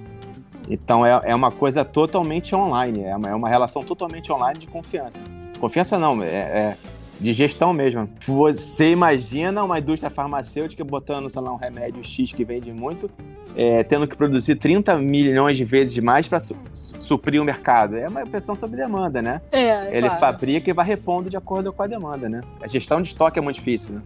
Então 0.69 1.05
é, 1.05 1.21
é 1.25 1.35
uma 1.35 1.51
coisa 1.51 1.85
totalmente 1.85 2.55
online, 2.55 3.03
é 3.03 3.17
uma, 3.17 3.29
é 3.29 3.35
uma 3.35 3.49
relação 3.49 3.83
totalmente 3.83 4.33
online 4.33 4.59
de 4.59 4.67
confiança. 4.67 5.21
Confiança 5.61 5.99
não, 5.99 6.23
é, 6.23 6.27
é 6.27 6.77
de 7.20 7.33
gestão 7.33 7.72
mesmo. 7.72 8.09
Você 8.27 8.90
imagina 8.90 9.62
uma 9.62 9.79
indústria 9.79 10.11
farmacêutica 10.11 10.85
botando, 10.85 11.31
sei 11.31 11.40
lá, 11.40 11.53
um 11.53 11.57
remédio 11.57 12.03
X 12.03 12.33
que 12.33 12.44
vende 12.44 12.72
muito, 12.72 13.11
é, 13.57 13.83
tendo 13.85 14.07
que 14.07 14.16
produzir 14.16 14.57
30 14.57 14.96
milhões 14.96 15.57
de 15.57 15.64
vezes 15.64 15.96
mais 15.98 16.29
para 16.29 16.40
su 16.40 16.57
suprir 16.98 17.40
o 17.40 17.44
mercado. 17.44 17.96
É 17.96 18.09
uma 18.09 18.27
pressão 18.27 18.57
sobre 18.57 18.77
demanda, 18.77 19.20
né? 19.20 19.40
É, 19.53 19.96
Ele 19.96 20.07
claro. 20.07 20.20
fabrica 20.20 20.70
e 20.70 20.72
vai 20.72 20.87
repondo 20.87 21.29
de 21.29 21.37
acordo 21.37 21.72
com 21.72 21.83
a 21.83 21.87
demanda, 21.87 22.29
né? 22.29 22.40
A 22.62 22.66
gestão 22.66 23.03
de 23.03 23.09
estoque 23.09 23.38
é 23.38 23.42
muito 23.42 23.57
difícil, 23.57 23.96
né? 23.96 24.03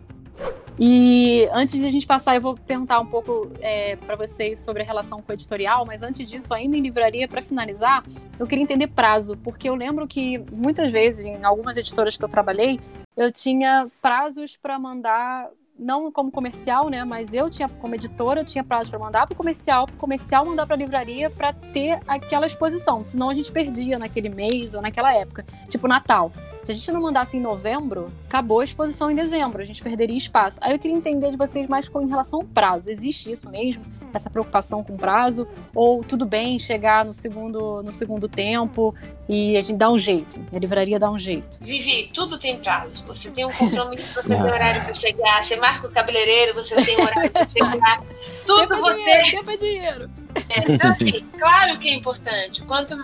E 0.78 1.48
antes 1.52 1.80
de 1.80 1.86
a 1.86 1.90
gente 1.90 2.06
passar, 2.06 2.36
eu 2.36 2.40
vou 2.40 2.54
perguntar 2.54 3.00
um 3.00 3.06
pouco 3.06 3.50
é, 3.60 3.96
para 3.96 4.14
vocês 4.14 4.60
sobre 4.60 4.82
a 4.82 4.86
relação 4.86 5.20
com 5.20 5.32
o 5.32 5.34
editorial, 5.34 5.84
mas 5.84 6.02
antes 6.02 6.28
disso, 6.30 6.54
ainda 6.54 6.76
em 6.76 6.80
livraria, 6.80 7.26
para 7.26 7.42
finalizar, 7.42 8.04
eu 8.38 8.46
queria 8.46 8.62
entender 8.62 8.86
prazo, 8.86 9.36
porque 9.38 9.68
eu 9.68 9.74
lembro 9.74 10.06
que 10.06 10.38
muitas 10.52 10.92
vezes, 10.92 11.24
em 11.24 11.44
algumas 11.44 11.76
editoras 11.76 12.16
que 12.16 12.24
eu 12.24 12.28
trabalhei, 12.28 12.78
eu 13.16 13.32
tinha 13.32 13.88
prazos 14.00 14.56
para 14.56 14.78
mandar 14.78 15.50
não 15.78 16.10
como 16.10 16.30
comercial, 16.30 16.88
né? 16.88 17.04
Mas 17.04 17.32
eu 17.32 17.48
tinha, 17.48 17.68
como 17.68 17.94
editora, 17.94 18.40
eu 18.40 18.44
tinha 18.44 18.64
prazo 18.64 18.90
para 18.90 18.98
mandar 18.98 19.26
para 19.26 19.34
o 19.34 19.36
comercial, 19.36 19.86
para 19.86 19.94
o 19.94 19.98
comercial 19.98 20.44
mandar 20.44 20.66
para 20.66 20.74
a 20.74 20.78
livraria 20.78 21.30
para 21.30 21.52
ter 21.52 22.00
aquela 22.06 22.46
exposição. 22.46 23.04
Senão 23.04 23.30
a 23.30 23.34
gente 23.34 23.52
perdia 23.52 23.98
naquele 23.98 24.28
mês 24.28 24.74
ou 24.74 24.82
naquela 24.82 25.14
época. 25.14 25.46
Tipo 25.68 25.86
Natal. 25.86 26.32
Se 26.68 26.72
a 26.72 26.74
gente 26.74 26.92
não 26.92 27.00
mandasse 27.00 27.34
em 27.34 27.40
novembro, 27.40 28.12
acabou 28.26 28.60
a 28.60 28.64
exposição 28.64 29.10
em 29.10 29.14
dezembro, 29.14 29.62
a 29.62 29.64
gente 29.64 29.82
perderia 29.82 30.18
espaço. 30.18 30.58
Aí 30.60 30.72
eu 30.72 30.78
queria 30.78 30.94
entender 30.94 31.30
de 31.30 31.36
vocês 31.38 31.66
mais 31.66 31.88
com 31.88 32.02
em 32.02 32.08
relação 32.10 32.40
ao 32.40 32.44
prazo. 32.44 32.90
Existe 32.90 33.32
isso 33.32 33.48
mesmo? 33.48 33.82
Essa 34.12 34.28
preocupação 34.28 34.84
com 34.84 34.94
prazo? 34.94 35.48
Ou 35.74 36.04
tudo 36.04 36.26
bem 36.26 36.58
chegar 36.58 37.06
no 37.06 37.14
segundo, 37.14 37.82
no 37.82 37.90
segundo 37.90 38.28
tempo 38.28 38.94
e 39.26 39.56
a 39.56 39.62
gente 39.62 39.78
dá 39.78 39.88
um 39.88 39.96
jeito? 39.96 40.38
A 40.54 40.58
livraria 40.58 41.00
dá 41.00 41.10
um 41.10 41.16
jeito? 41.16 41.58
Vivi, 41.58 42.10
tudo 42.12 42.38
tem 42.38 42.58
prazo. 42.58 43.02
Você 43.06 43.30
tem 43.30 43.46
um 43.46 43.50
compromisso, 43.50 44.12
você 44.12 44.28
tem 44.28 44.42
horário 44.42 44.84
para 44.84 44.92
chegar, 44.92 45.48
você 45.48 45.56
marca 45.56 45.86
o 45.86 45.90
cabeleireiro, 45.90 46.52
você 46.52 46.74
tem 46.84 47.00
horário 47.00 47.30
para 47.30 47.48
chegar. 47.48 48.04
Tudo 48.44 48.68
tempo 48.68 48.76
você. 48.76 48.94
dinheiro, 48.94 49.30
tempo 49.30 49.50
é 49.50 49.56
dinheiro. 49.56 50.10
É, 50.50 50.72
então, 50.72 50.90
assim, 50.90 51.26
claro 51.38 51.78
que 51.78 51.88
é 51.88 51.94
importante. 51.94 52.62
Quanto 52.66 52.94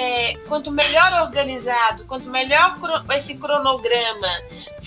é, 0.00 0.34
quanto 0.48 0.70
melhor 0.70 1.12
organizado, 1.24 2.06
quanto 2.06 2.30
melhor 2.30 2.78
esse 3.18 3.34
cronograma 3.36 4.28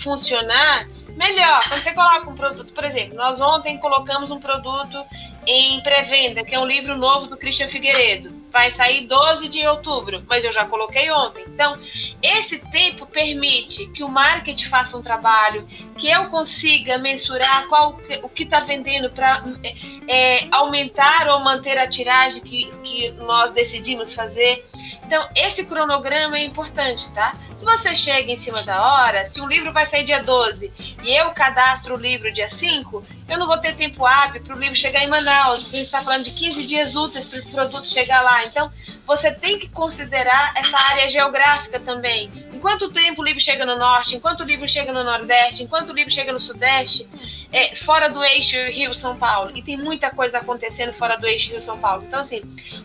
funcionar, 0.02 0.88
melhor. 1.16 1.62
Quando 1.68 1.82
você 1.84 1.92
coloca 1.92 2.30
um 2.30 2.34
produto, 2.34 2.72
por 2.72 2.84
exemplo, 2.84 3.16
nós 3.16 3.40
ontem 3.40 3.78
colocamos 3.78 4.32
um 4.32 4.40
produto 4.40 4.98
em 5.46 5.80
pré-venda, 5.82 6.42
que 6.42 6.54
é 6.54 6.58
um 6.58 6.66
livro 6.66 6.96
novo 6.96 7.26
do 7.26 7.36
Christian 7.36 7.68
Figueiredo. 7.68 8.42
Vai 8.50 8.72
sair 8.72 9.06
12 9.06 9.48
de 9.48 9.66
outubro, 9.66 10.22
mas 10.28 10.44
eu 10.44 10.52
já 10.52 10.64
coloquei 10.64 11.10
ontem. 11.10 11.44
Então, 11.48 11.74
esse 12.22 12.58
tempo 12.70 13.06
permite 13.06 13.86
que 13.88 14.02
o 14.02 14.08
marketing 14.08 14.68
faça 14.68 14.96
um 14.96 15.02
trabalho, 15.02 15.66
que 15.98 16.10
eu 16.10 16.26
consiga 16.26 16.98
mensurar 16.98 17.68
qual 17.68 17.98
o 18.22 18.28
que 18.28 18.44
está 18.44 18.60
vendendo 18.60 19.10
para 19.10 19.44
é, 19.62 19.74
é, 20.08 20.48
aumentar 20.50 21.28
ou 21.28 21.40
manter 21.40 21.76
a 21.78 21.88
tiragem 21.88 22.42
que, 22.42 22.70
que 22.82 23.10
nós 23.12 23.52
decidimos 23.52 24.14
fazer. 24.14 24.66
Então, 25.06 25.28
esse 25.36 25.64
cronograma 25.64 26.38
é 26.38 26.44
importante, 26.44 27.10
tá? 27.12 27.34
Se 27.58 27.64
você 27.64 27.94
chega 27.94 28.32
em 28.32 28.40
cima 28.40 28.62
da 28.62 28.80
hora, 28.82 29.30
se 29.30 29.40
um 29.40 29.46
livro 29.46 29.72
vai 29.72 29.86
sair 29.86 30.04
dia 30.04 30.22
12 30.22 30.72
e 31.02 31.20
eu 31.20 31.30
cadastro 31.30 31.94
o 31.94 31.98
livro 31.98 32.32
dia 32.32 32.48
5, 32.48 33.02
eu 33.28 33.38
não 33.38 33.46
vou 33.46 33.58
ter 33.58 33.76
tempo 33.76 34.04
hábil 34.06 34.42
para 34.42 34.56
o 34.56 34.58
livro 34.58 34.76
chegar 34.76 35.04
em 35.04 35.08
Manaus, 35.08 35.62
porque 35.62 35.76
a 35.76 35.78
gente 35.78 35.86
está 35.86 36.02
falando 36.02 36.24
de 36.24 36.32
15 36.32 36.66
dias 36.66 36.96
úteis 36.96 37.26
para 37.26 37.38
esse 37.38 37.50
produto 37.50 37.86
chegar 37.86 38.22
lá. 38.22 38.44
Então, 38.46 38.72
você 39.06 39.30
tem 39.30 39.58
que 39.58 39.68
considerar 39.68 40.52
essa 40.56 40.76
área 40.76 41.06
geográfica 41.08 41.78
também. 41.78 42.30
Enquanto 42.52 42.86
o 42.86 42.92
tempo 42.92 43.20
o 43.20 43.24
livro 43.24 43.40
chega 43.40 43.66
no 43.66 43.76
norte, 43.76 44.16
enquanto 44.16 44.40
o 44.40 44.44
livro 44.44 44.68
chega 44.68 44.92
no 44.92 45.04
nordeste, 45.04 45.62
enquanto 45.62 45.90
o 45.90 45.94
livro 45.94 46.12
chega 46.12 46.32
no 46.32 46.40
sudeste, 46.40 47.06
é, 47.52 47.76
fora 47.84 48.08
do 48.08 48.24
eixo 48.24 48.56
Rio-São 48.56 49.16
Paulo. 49.16 49.52
E 49.54 49.62
tem 49.62 49.76
muita 49.76 50.10
coisa 50.10 50.38
acontecendo 50.38 50.94
fora 50.94 51.16
do 51.16 51.26
eixo 51.26 51.50
Rio-São 51.50 51.78
Paulo. 51.78 52.04
Então, 52.06 52.20
assim, 52.20 52.40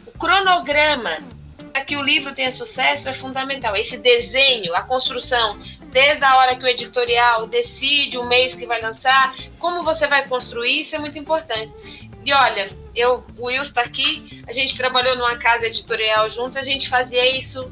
o 0.05 0.11
cronograma 0.17 1.38
para 1.79 1.85
que 1.85 1.95
o 1.95 2.01
livro 2.01 2.33
tenha 2.33 2.51
sucesso 2.51 3.07
é 3.07 3.13
fundamental. 3.13 3.73
Esse 3.75 3.97
desenho, 3.97 4.75
a 4.75 4.81
construção, 4.81 5.57
desde 5.89 6.25
a 6.25 6.37
hora 6.37 6.55
que 6.57 6.63
o 6.63 6.67
editorial 6.67 7.47
decide 7.47 8.17
o 8.17 8.27
mês 8.27 8.53
que 8.53 8.65
vai 8.65 8.81
lançar, 8.81 9.33
como 9.57 9.81
você 9.81 10.05
vai 10.05 10.27
construir, 10.27 10.81
isso 10.81 10.95
é 10.95 10.99
muito 10.99 11.17
importante. 11.17 11.71
E 12.25 12.33
olha, 12.33 12.69
eu, 12.93 13.23
o 13.37 13.45
Will 13.45 13.63
está 13.63 13.81
aqui, 13.81 14.43
a 14.45 14.51
gente 14.51 14.75
trabalhou 14.75 15.15
numa 15.15 15.37
casa 15.37 15.67
editorial 15.67 16.29
juntos, 16.31 16.57
a 16.57 16.63
gente 16.63 16.89
fazia 16.89 17.39
isso 17.39 17.71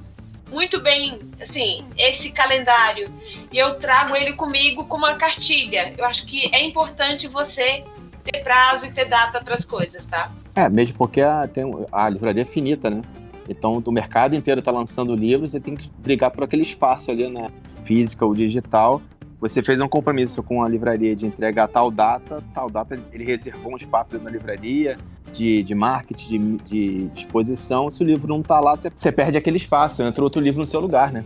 muito 0.50 0.82
bem, 0.82 1.20
assim, 1.42 1.86
esse 1.98 2.30
calendário. 2.30 3.14
E 3.52 3.58
eu 3.58 3.76
trago 3.76 4.16
ele 4.16 4.34
comigo 4.34 4.86
como 4.86 5.06
uma 5.06 5.16
cartilha. 5.16 5.94
Eu 5.98 6.06
acho 6.06 6.26
que 6.26 6.50
é 6.56 6.64
importante 6.64 7.28
você 7.28 7.84
ter 8.24 8.42
prazo 8.42 8.86
e 8.86 8.92
ter 8.94 9.10
data 9.10 9.44
para 9.44 9.56
as 9.56 9.66
coisas, 9.66 10.06
tá? 10.06 10.32
É, 10.56 10.70
mesmo 10.70 10.98
porque 10.98 11.20
a, 11.20 11.46
tem, 11.46 11.66
a 11.92 12.08
livraria 12.08 12.44
é 12.44 12.46
finita, 12.46 12.90
né? 12.90 13.02
Então, 13.50 13.82
o 13.86 13.92
mercado 13.92 14.36
inteiro 14.36 14.60
está 14.60 14.72
lançando 14.72 15.16
livros 15.16 15.54
e 15.54 15.60
tem 15.60 15.76
que 15.76 15.90
brigar 16.00 16.32
por 16.32 16.44
aquele 16.44 16.64
espaço 16.64 17.12
ali, 17.12 17.30
né? 17.30 17.50
Física 17.86 18.26
ou 18.26 18.34
digital. 18.34 19.02
Você 19.40 19.62
fez 19.62 19.80
um 19.80 19.88
compromisso 19.88 20.42
com 20.42 20.64
a 20.64 20.68
livraria 20.68 21.16
de 21.16 21.26
entregar 21.26 21.68
tal 21.68 21.92
data, 21.92 22.44
tal 22.54 22.70
data 22.70 23.00
ele 23.12 23.24
reservou 23.24 23.74
um 23.74 23.78
espaço 23.78 24.12
dentro 24.12 24.26
da 24.26 24.32
livraria 24.32 24.98
de, 25.32 25.62
de 25.62 25.76
marketing, 25.76 26.58
de, 26.66 27.08
de 27.08 27.20
exposição. 27.22 27.92
Se 27.92 28.04
o 28.04 28.06
livro 28.06 28.28
não 28.28 28.42
está 28.42 28.60
lá, 28.60 28.76
você, 28.76 28.92
você 28.94 29.12
perde 29.12 29.38
aquele 29.38 29.58
espaço, 29.58 30.02
entra 30.02 30.24
outro 30.24 30.42
livro 30.42 30.60
no 30.60 30.66
seu 30.66 30.80
lugar, 30.80 31.12
né? 31.12 31.24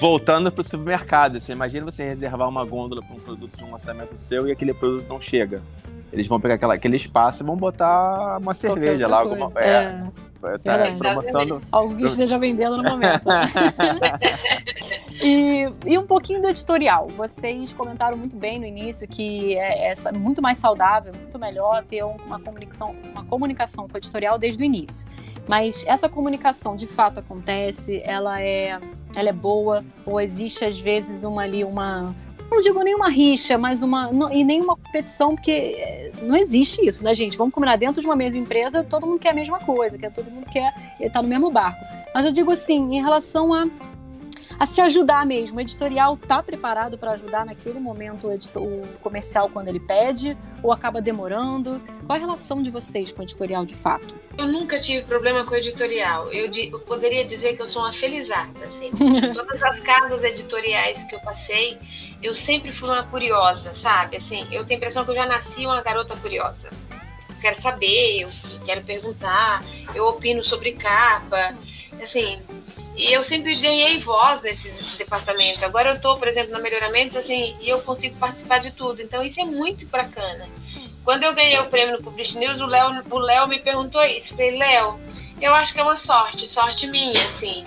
Voltando 0.00 0.50
para 0.50 0.62
o 0.62 0.64
supermercado, 0.64 1.38
você 1.38 1.52
imagina 1.52 1.84
você 1.84 2.02
reservar 2.02 2.48
uma 2.48 2.64
gôndola 2.64 3.02
para 3.02 3.14
um 3.14 3.20
produto 3.20 3.56
de 3.56 3.62
um 3.62 3.70
lançamento 3.70 4.16
seu 4.16 4.48
e 4.48 4.52
aquele 4.52 4.72
produto 4.72 5.06
não 5.08 5.20
chega. 5.20 5.62
Eles 6.12 6.26
vão 6.26 6.40
pegar 6.40 6.54
aquela, 6.54 6.74
aquele 6.74 6.96
espaço 6.96 7.42
e 7.42 7.46
vão 7.46 7.56
botar 7.56 8.38
uma 8.40 8.54
cerveja 8.54 9.06
lá, 9.06 9.18
alguma 9.18 9.50
coisa. 9.50 9.60
É, 9.60 9.84
é. 9.84 10.04
Tá 10.62 10.74
é, 10.74 10.96
promoção 10.96 11.62
Algo 11.72 11.96
que 11.96 12.04
esteja 12.04 12.38
vendendo 12.38 12.76
no 12.76 12.82
momento. 12.82 13.28
e, 15.22 15.72
e 15.86 15.98
um 15.98 16.06
pouquinho 16.06 16.40
do 16.40 16.48
editorial. 16.48 17.08
Vocês 17.08 17.72
comentaram 17.72 18.16
muito 18.16 18.36
bem 18.36 18.58
no 18.58 18.66
início 18.66 19.08
que 19.08 19.56
é, 19.56 19.92
é 19.92 20.12
muito 20.12 20.42
mais 20.42 20.58
saudável, 20.58 21.12
muito 21.14 21.38
melhor 21.38 21.82
ter 21.84 22.04
uma 22.04 22.38
comunicação, 22.38 22.94
uma 23.12 23.24
comunicação 23.24 23.88
com 23.88 23.94
o 23.94 23.98
editorial 23.98 24.38
desde 24.38 24.62
o 24.62 24.64
início. 24.64 25.06
Mas 25.46 25.84
essa 25.86 26.08
comunicação 26.08 26.76
de 26.76 26.86
fato 26.86 27.20
acontece, 27.20 28.02
ela 28.04 28.40
é, 28.40 28.78
ela 29.14 29.28
é 29.28 29.32
boa, 29.32 29.84
ou 30.06 30.20
existe 30.20 30.64
às 30.64 30.78
vezes 30.78 31.24
uma 31.24 31.42
ali, 31.42 31.64
uma 31.64 32.14
não 32.50 32.60
digo 32.60 32.82
nenhuma 32.82 33.08
rixa, 33.08 33.58
mas 33.58 33.82
uma. 33.82 34.12
Não, 34.12 34.32
e 34.32 34.44
nenhuma 34.44 34.76
competição, 34.76 35.34
porque 35.34 36.12
não 36.22 36.36
existe 36.36 36.86
isso, 36.86 37.02
né, 37.02 37.14
gente? 37.14 37.36
Vamos 37.36 37.52
combinar 37.52 37.76
dentro 37.76 38.00
de 38.00 38.06
uma 38.06 38.16
mesma 38.16 38.38
empresa, 38.38 38.84
todo 38.84 39.06
mundo 39.06 39.18
quer 39.18 39.30
a 39.30 39.34
mesma 39.34 39.58
coisa, 39.58 39.98
que 39.98 40.08
todo 40.10 40.30
mundo 40.30 40.46
quer 40.50 40.72
estar 41.00 41.22
no 41.22 41.28
mesmo 41.28 41.50
barco. 41.50 41.84
Mas 42.14 42.24
eu 42.24 42.32
digo 42.32 42.50
assim, 42.50 42.96
em 42.96 43.02
relação 43.02 43.52
a 43.52 43.64
a 44.58 44.66
se 44.66 44.80
ajudar 44.80 45.24
mesmo. 45.26 45.58
O 45.58 45.60
editorial 45.60 46.14
está 46.14 46.42
preparado 46.42 46.98
para 46.98 47.12
ajudar 47.12 47.44
naquele 47.44 47.78
momento 47.78 48.28
o, 48.28 48.32
editor, 48.32 48.62
o, 48.62 48.82
comercial 49.00 49.48
quando 49.48 49.68
ele 49.68 49.80
pede 49.80 50.36
ou 50.62 50.72
acaba 50.72 51.00
demorando? 51.00 51.80
Qual 52.06 52.16
a 52.16 52.20
relação 52.20 52.62
de 52.62 52.70
vocês 52.70 53.12
com 53.12 53.20
o 53.20 53.24
editorial 53.24 53.64
de 53.64 53.74
fato? 53.74 54.14
Eu 54.36 54.46
nunca 54.46 54.80
tive 54.80 55.04
problema 55.04 55.44
com 55.44 55.52
o 55.52 55.56
editorial. 55.56 56.32
Eu, 56.32 56.52
eu 56.52 56.80
poderia 56.80 57.26
dizer 57.26 57.56
que 57.56 57.62
eu 57.62 57.66
sou 57.66 57.82
uma 57.82 57.92
felizarda. 57.92 58.64
Assim. 58.64 58.90
Todas 59.32 59.62
as 59.62 59.80
casas 59.80 60.22
editoriais 60.22 61.02
que 61.04 61.14
eu 61.14 61.20
passei, 61.20 61.78
eu 62.22 62.34
sempre 62.34 62.72
fui 62.72 62.88
uma 62.88 63.04
curiosa, 63.06 63.74
sabe? 63.74 64.16
Assim, 64.16 64.40
eu 64.50 64.64
tenho 64.64 64.78
a 64.78 64.82
impressão 64.82 65.04
que 65.04 65.10
eu 65.10 65.14
já 65.14 65.26
nasci 65.26 65.66
uma 65.66 65.82
garota 65.82 66.16
curiosa. 66.16 66.70
Eu 67.28 67.36
quero 67.40 67.60
saber, 67.60 68.22
eu 68.22 68.30
quero 68.64 68.82
perguntar, 68.82 69.62
eu 69.94 70.06
opino 70.06 70.44
sobre 70.44 70.72
capa. 70.72 71.56
Assim, 72.02 72.40
e 72.96 73.12
eu 73.12 73.22
sempre 73.24 73.54
ganhei 73.56 74.00
voz 74.00 74.42
nesses 74.42 74.96
departamentos. 74.96 75.62
Agora 75.62 75.90
eu 75.90 75.94
estou, 75.94 76.18
por 76.18 76.28
exemplo, 76.28 76.52
no 76.52 76.62
melhoramento, 76.62 77.18
assim, 77.18 77.56
e 77.60 77.68
eu 77.68 77.80
consigo 77.82 78.16
participar 78.16 78.58
de 78.58 78.72
tudo. 78.72 79.00
Então 79.00 79.22
isso 79.22 79.40
é 79.40 79.44
muito 79.44 79.86
bacana. 79.86 80.46
Quando 81.04 81.22
eu 81.22 81.34
ganhei 81.34 81.58
o 81.60 81.66
prêmio 81.66 81.98
no 81.98 82.02
Publish 82.02 82.36
News, 82.38 82.60
o 82.60 82.66
Léo, 82.66 83.04
o 83.10 83.18
Léo 83.18 83.46
me 83.46 83.58
perguntou 83.58 84.02
isso. 84.04 84.32
Eu 84.32 84.36
falei, 84.36 84.58
Léo, 84.58 85.00
eu 85.40 85.54
acho 85.54 85.74
que 85.74 85.80
é 85.80 85.82
uma 85.82 85.96
sorte, 85.96 86.46
sorte 86.46 86.86
minha, 86.86 87.28
assim 87.28 87.64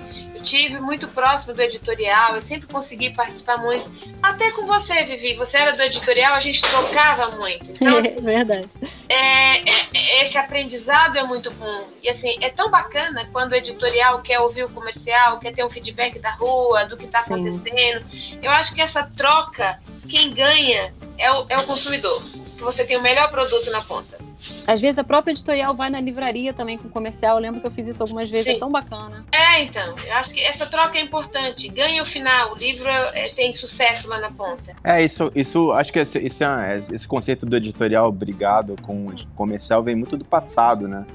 tive 0.47 0.79
muito 0.79 1.07
próximo 1.09 1.53
do 1.53 1.61
editorial, 1.61 2.35
eu 2.35 2.41
sempre 2.41 2.67
consegui 2.67 3.13
participar 3.13 3.57
muito. 3.57 3.91
Até 4.23 4.49
com 4.51 4.65
você, 4.65 5.05
Vivi, 5.05 5.35
você 5.35 5.57
era 5.57 5.75
do 5.75 5.83
editorial, 5.83 6.33
a 6.33 6.39
gente 6.39 6.61
trocava 6.61 7.35
muito. 7.37 7.71
Então, 7.71 7.99
é 7.99 8.21
verdade. 8.21 8.69
É, 9.09 9.69
é, 9.69 10.25
esse 10.25 10.37
aprendizado 10.37 11.17
é 11.17 11.23
muito 11.23 11.51
bom. 11.53 11.87
E 12.01 12.09
assim, 12.09 12.35
é 12.41 12.49
tão 12.49 12.71
bacana 12.71 13.27
quando 13.31 13.51
o 13.51 13.55
editorial 13.55 14.21
quer 14.21 14.39
ouvir 14.39 14.63
o 14.63 14.69
comercial, 14.69 15.39
quer 15.39 15.53
ter 15.53 15.65
um 15.65 15.69
feedback 15.69 16.17
da 16.19 16.31
rua, 16.31 16.85
do 16.85 16.95
que 16.95 17.05
está 17.05 17.19
acontecendo. 17.19 18.05
Eu 18.41 18.51
acho 18.51 18.73
que 18.73 18.81
essa 18.81 19.03
troca, 19.03 19.79
quem 20.09 20.33
ganha 20.33 20.93
é 21.17 21.31
o, 21.31 21.45
é 21.49 21.57
o 21.57 21.65
consumidor. 21.65 22.23
Que 22.57 22.63
você 22.63 22.85
tem 22.85 22.97
o 22.97 23.01
melhor 23.01 23.29
produto 23.29 23.69
na 23.69 23.81
ponta. 23.81 24.26
Às 24.65 24.79
vezes 24.79 24.97
a 24.97 25.03
própria 25.03 25.31
editorial 25.31 25.75
vai 25.75 25.89
na 25.89 25.99
livraria 25.99 26.53
também 26.53 26.77
com 26.77 26.89
comercial. 26.89 27.37
Eu 27.37 27.41
lembro 27.41 27.61
que 27.61 27.67
eu 27.67 27.71
fiz 27.71 27.87
isso 27.87 28.03
algumas 28.03 28.29
vezes, 28.29 28.47
é 28.47 28.51
Sim. 28.51 28.57
é 28.57 28.59
tão 28.59 28.71
bacana. 28.71 29.25
É, 29.31 29.63
então. 29.63 29.97
Eu 29.97 30.13
acho 30.13 30.33
que 30.33 30.41
essa 30.41 30.65
troca 30.67 30.97
é 30.97 31.01
importante. 31.01 31.67
Ganha 31.69 32.03
o 32.03 32.05
final, 32.05 32.53
o 32.53 32.57
livro 32.57 32.87
é, 32.87 33.29
tem 33.29 33.53
sucesso 33.53 34.07
lá 34.07 34.19
na 34.19 34.31
ponta. 34.31 34.75
É, 34.83 35.03
isso, 35.03 35.31
isso 35.35 35.71
acho 35.71 35.91
que 35.91 35.99
esse, 35.99 36.17
esse, 36.19 36.43
é 36.43 36.79
esse 36.91 37.07
conceito 37.07 37.45
do 37.45 37.55
editorial 37.55 38.11
brigado 38.11 38.75
com 38.81 39.07
o 39.07 39.15
comercial 39.35 39.81
vem 39.83 39.95
muito 39.95 40.15
do 40.17 40.25
passado, 40.25 40.87
né? 40.87 41.05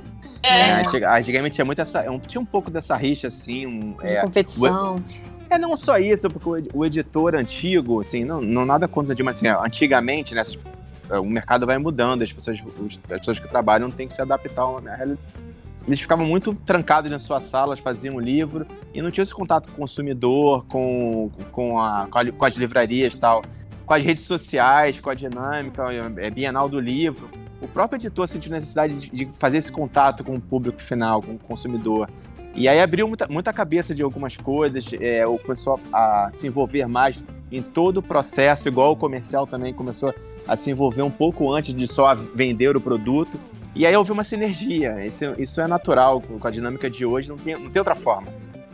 É. 0.43 0.71
é 0.71 1.19
antigamente 1.19 1.55
tinha 1.55 1.65
muito 1.65 1.81
essa. 1.81 2.05
Tinha 2.27 2.41
um 2.41 2.45
pouco 2.45 2.71
dessa 2.71 2.97
rixa, 2.97 3.29
assim. 3.29 3.67
Um, 3.67 3.93
De 3.93 4.17
é, 4.17 4.21
competição. 4.21 4.97
O, 4.97 5.33
é 5.53 5.59
não 5.59 5.77
só 5.77 5.99
isso, 5.99 6.29
porque 6.31 6.69
o, 6.73 6.85
editor 6.85 7.35
antigo, 7.35 8.01
assim, 8.01 8.25
não, 8.25 8.41
não 8.41 8.65
nada 8.65 8.89
contra 8.89 9.15
de, 9.15 9.23
mas 9.23 9.37
assim, 9.37 9.49
antigamente, 9.49 10.35
né, 10.35 10.43
é, 10.43 10.82
o 11.21 11.27
mercado 11.27 11.67
vai 11.67 11.79
mudando, 11.79 12.23
as 12.23 12.33
pessoas, 12.33 12.59
as 12.59 13.19
pessoas 13.19 13.39
que 13.39 13.49
trabalham 13.49 13.91
têm 13.91 14.09
que 14.09 14.15
se 14.15 14.23
adaptar 14.23 14.63
a 14.63 14.97
realidade. 14.97 15.19
Eles 15.87 16.01
ficavam 16.01 16.25
muito 16.25 16.55
trancados 16.55 17.11
nas 17.11 17.23
suas 17.23 17.45
salas, 17.47 17.81
faziam 17.81 18.17
o 18.17 18.21
livro 18.21 18.67
e 18.95 19.03
não 19.03 19.11
tinham 19.11 19.25
esse 19.25 19.35
contato 19.35 19.67
com 19.69 19.75
o 19.75 19.77
consumidor, 19.79 20.65
com, 20.67 21.31
com, 21.51 21.81
a, 21.81 22.07
com 22.07 22.45
as 22.45 22.55
livrarias 22.55 23.17
tal, 23.17 23.43
com 23.85 23.95
as 23.95 24.03
redes 24.03 24.25
sociais, 24.25 25.01
com 25.01 25.11
a 25.11 25.15
dinâmica 25.15 25.85
é, 26.19 26.31
Bienal 26.31 26.69
do 26.69 26.79
Livro. 26.79 27.29
O 27.61 27.67
próprio 27.67 27.99
editor 27.99 28.29
sentiu 28.29 28.53
necessidade 28.53 29.11
de 29.11 29.29
fazer 29.39 29.59
esse 29.59 29.73
contato 29.73 30.23
com 30.23 30.37
o 30.37 30.41
público 30.41 30.81
final, 30.81 31.21
com 31.21 31.33
o 31.33 31.39
consumidor. 31.39 32.09
E 32.55 32.69
aí 32.69 32.81
abriu 32.81 33.09
muita, 33.09 33.27
muita 33.29 33.53
cabeça 33.53 33.95
de 33.95 34.03
algumas 34.03 34.37
coisas, 34.37 34.85
é, 35.01 35.25
começou 35.25 35.81
a, 35.93 36.27
a 36.27 36.31
se 36.31 36.47
envolver 36.47 36.87
mais 36.87 37.25
em 37.51 37.63
todo 37.63 37.99
o 37.99 38.03
processo, 38.03 38.69
igual 38.69 38.93
o 38.93 38.97
comercial 38.97 39.47
também 39.47 39.73
começou 39.73 40.11
a 40.11 40.15
se 40.57 40.71
envolver 40.71 41.03
um 41.03 41.11
pouco 41.11 41.53
antes 41.53 41.75
de 41.75 41.87
só 41.87 42.15
vender 42.15 42.77
o 42.77 42.81
produto. 42.81 43.39
E 43.75 43.87
aí 43.87 43.97
houve 43.97 44.13
uma 44.13 44.25
sinergia. 44.25 45.05
Isso, 45.05 45.25
isso 45.39 45.61
é 45.61 45.67
natural 45.67 46.21
com 46.21 46.47
a 46.47 46.51
dinâmica 46.51 46.91
de 46.91 47.07
hoje, 47.07 47.29
não 47.29 47.37
tem, 47.37 47.59
não 47.59 47.71
tem 47.71 47.81
outra 47.81 47.95
forma. 47.95 48.29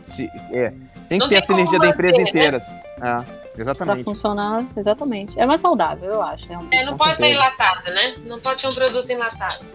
Se, 0.05 0.25
é, 0.51 0.73
tem 1.07 1.17
que 1.17 1.17
não 1.17 1.29
ter 1.29 1.35
tem 1.35 1.37
a 1.37 1.41
sinergia 1.41 1.79
da 1.79 1.87
empresa 1.87 2.17
né? 2.17 2.23
inteira. 2.23 2.59
É, 3.01 3.61
exatamente. 3.61 3.95
Pra 3.95 4.03
funcionar, 4.03 4.65
exatamente. 4.75 5.39
É 5.39 5.45
mais 5.45 5.61
saudável, 5.61 6.11
eu 6.13 6.21
acho. 6.21 6.51
É, 6.51 6.85
não 6.85 6.97
pode 6.97 7.15
certeza. 7.15 7.35
enlatado, 7.35 7.91
né? 7.91 8.15
Não 8.25 8.39
pode 8.39 8.61
ser 8.61 8.67
um 8.67 8.75
produto 8.75 9.09
enlatado. 9.09 9.65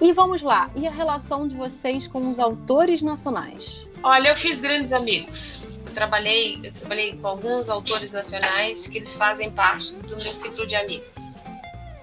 E 0.00 0.12
vamos 0.12 0.42
lá. 0.42 0.70
E 0.74 0.86
a 0.86 0.90
relação 0.90 1.46
de 1.46 1.56
vocês 1.56 2.08
com 2.08 2.30
os 2.30 2.40
autores 2.40 3.02
nacionais? 3.02 3.86
Olha, 4.02 4.30
eu 4.30 4.36
fiz 4.36 4.58
grandes 4.58 4.92
amigos. 4.92 5.60
Eu 5.86 5.92
trabalhei, 5.92 6.60
eu 6.64 6.72
trabalhei 6.72 7.16
com 7.16 7.28
alguns 7.28 7.68
autores 7.68 8.10
nacionais 8.10 8.86
que 8.86 8.98
eles 8.98 9.12
fazem 9.14 9.50
parte 9.50 9.92
do 9.94 10.16
meu 10.16 10.32
ciclo 10.32 10.66
de 10.66 10.74
amigos. 10.74 11.31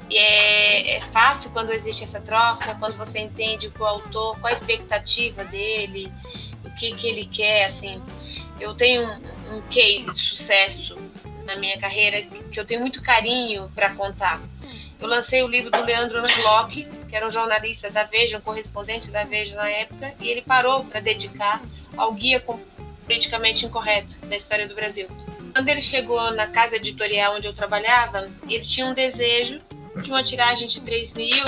E 0.09 0.17
é, 0.17 0.97
é, 0.97 1.01
fácil 1.11 1.51
quando 1.51 1.71
existe 1.71 2.03
essa 2.03 2.19
troca, 2.19 2.75
quando 2.75 2.97
você 2.97 3.19
entende 3.19 3.71
o 3.79 3.85
autor, 3.85 4.39
qual 4.39 4.51
a 4.51 4.57
expectativa 4.57 5.45
dele, 5.45 6.11
o 6.65 6.71
que, 6.71 6.91
que 6.91 7.07
ele 7.07 7.25
quer, 7.25 7.65
assim. 7.67 8.01
Eu 8.59 8.73
tenho 8.73 9.07
um, 9.07 9.57
um 9.57 9.61
case 9.69 10.11
de 10.11 10.21
sucesso 10.29 10.95
na 11.45 11.55
minha 11.55 11.79
carreira 11.79 12.23
que 12.23 12.59
eu 12.59 12.65
tenho 12.65 12.81
muito 12.81 13.01
carinho 13.01 13.71
para 13.75 13.91
contar. 13.91 14.41
Eu 14.99 15.07
lancei 15.07 15.41
o 15.43 15.47
livro 15.47 15.71
do 15.71 15.81
Leandro 15.81 16.21
Narlock, 16.21 16.85
que 17.07 17.15
era 17.15 17.25
um 17.25 17.31
jornalista 17.31 17.89
da 17.89 18.03
Veja, 18.03 18.37
um 18.37 18.41
correspondente 18.41 19.09
da 19.11 19.23
Veja 19.23 19.55
na 19.55 19.69
época, 19.69 20.13
e 20.19 20.27
ele 20.27 20.41
parou 20.41 20.83
para 20.83 20.99
dedicar 20.99 21.61
ao 21.95 22.11
guia 22.13 22.43
politicamente 23.05 23.65
incorreto 23.65 24.19
da 24.27 24.35
história 24.35 24.67
do 24.67 24.75
Brasil. 24.75 25.07
Quando 25.53 25.69
ele 25.69 25.81
chegou 25.81 26.31
na 26.31 26.47
casa 26.47 26.75
editorial 26.75 27.35
onde 27.35 27.47
eu 27.47 27.53
trabalhava, 27.53 28.25
ele 28.47 28.65
tinha 28.65 28.87
um 28.87 28.93
desejo 28.93 29.59
de 30.01 30.09
uma 30.09 30.23
tiragem 30.23 30.67
de 30.67 30.81
3 30.81 31.13
mil 31.13 31.45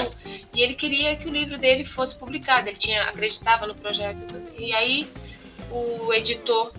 e 0.56 0.62
ele 0.62 0.76
queria 0.76 1.16
que 1.16 1.28
o 1.28 1.32
livro 1.32 1.58
dele 1.58 1.86
fosse 1.86 2.18
publicado. 2.18 2.68
Ele 2.68 2.78
tinha 2.78 3.04
acreditava 3.04 3.68
no 3.68 3.76
projeto. 3.76 4.26
E 4.58 4.76
aí 4.76 5.08
o 5.70 6.14
editor 6.14 6.74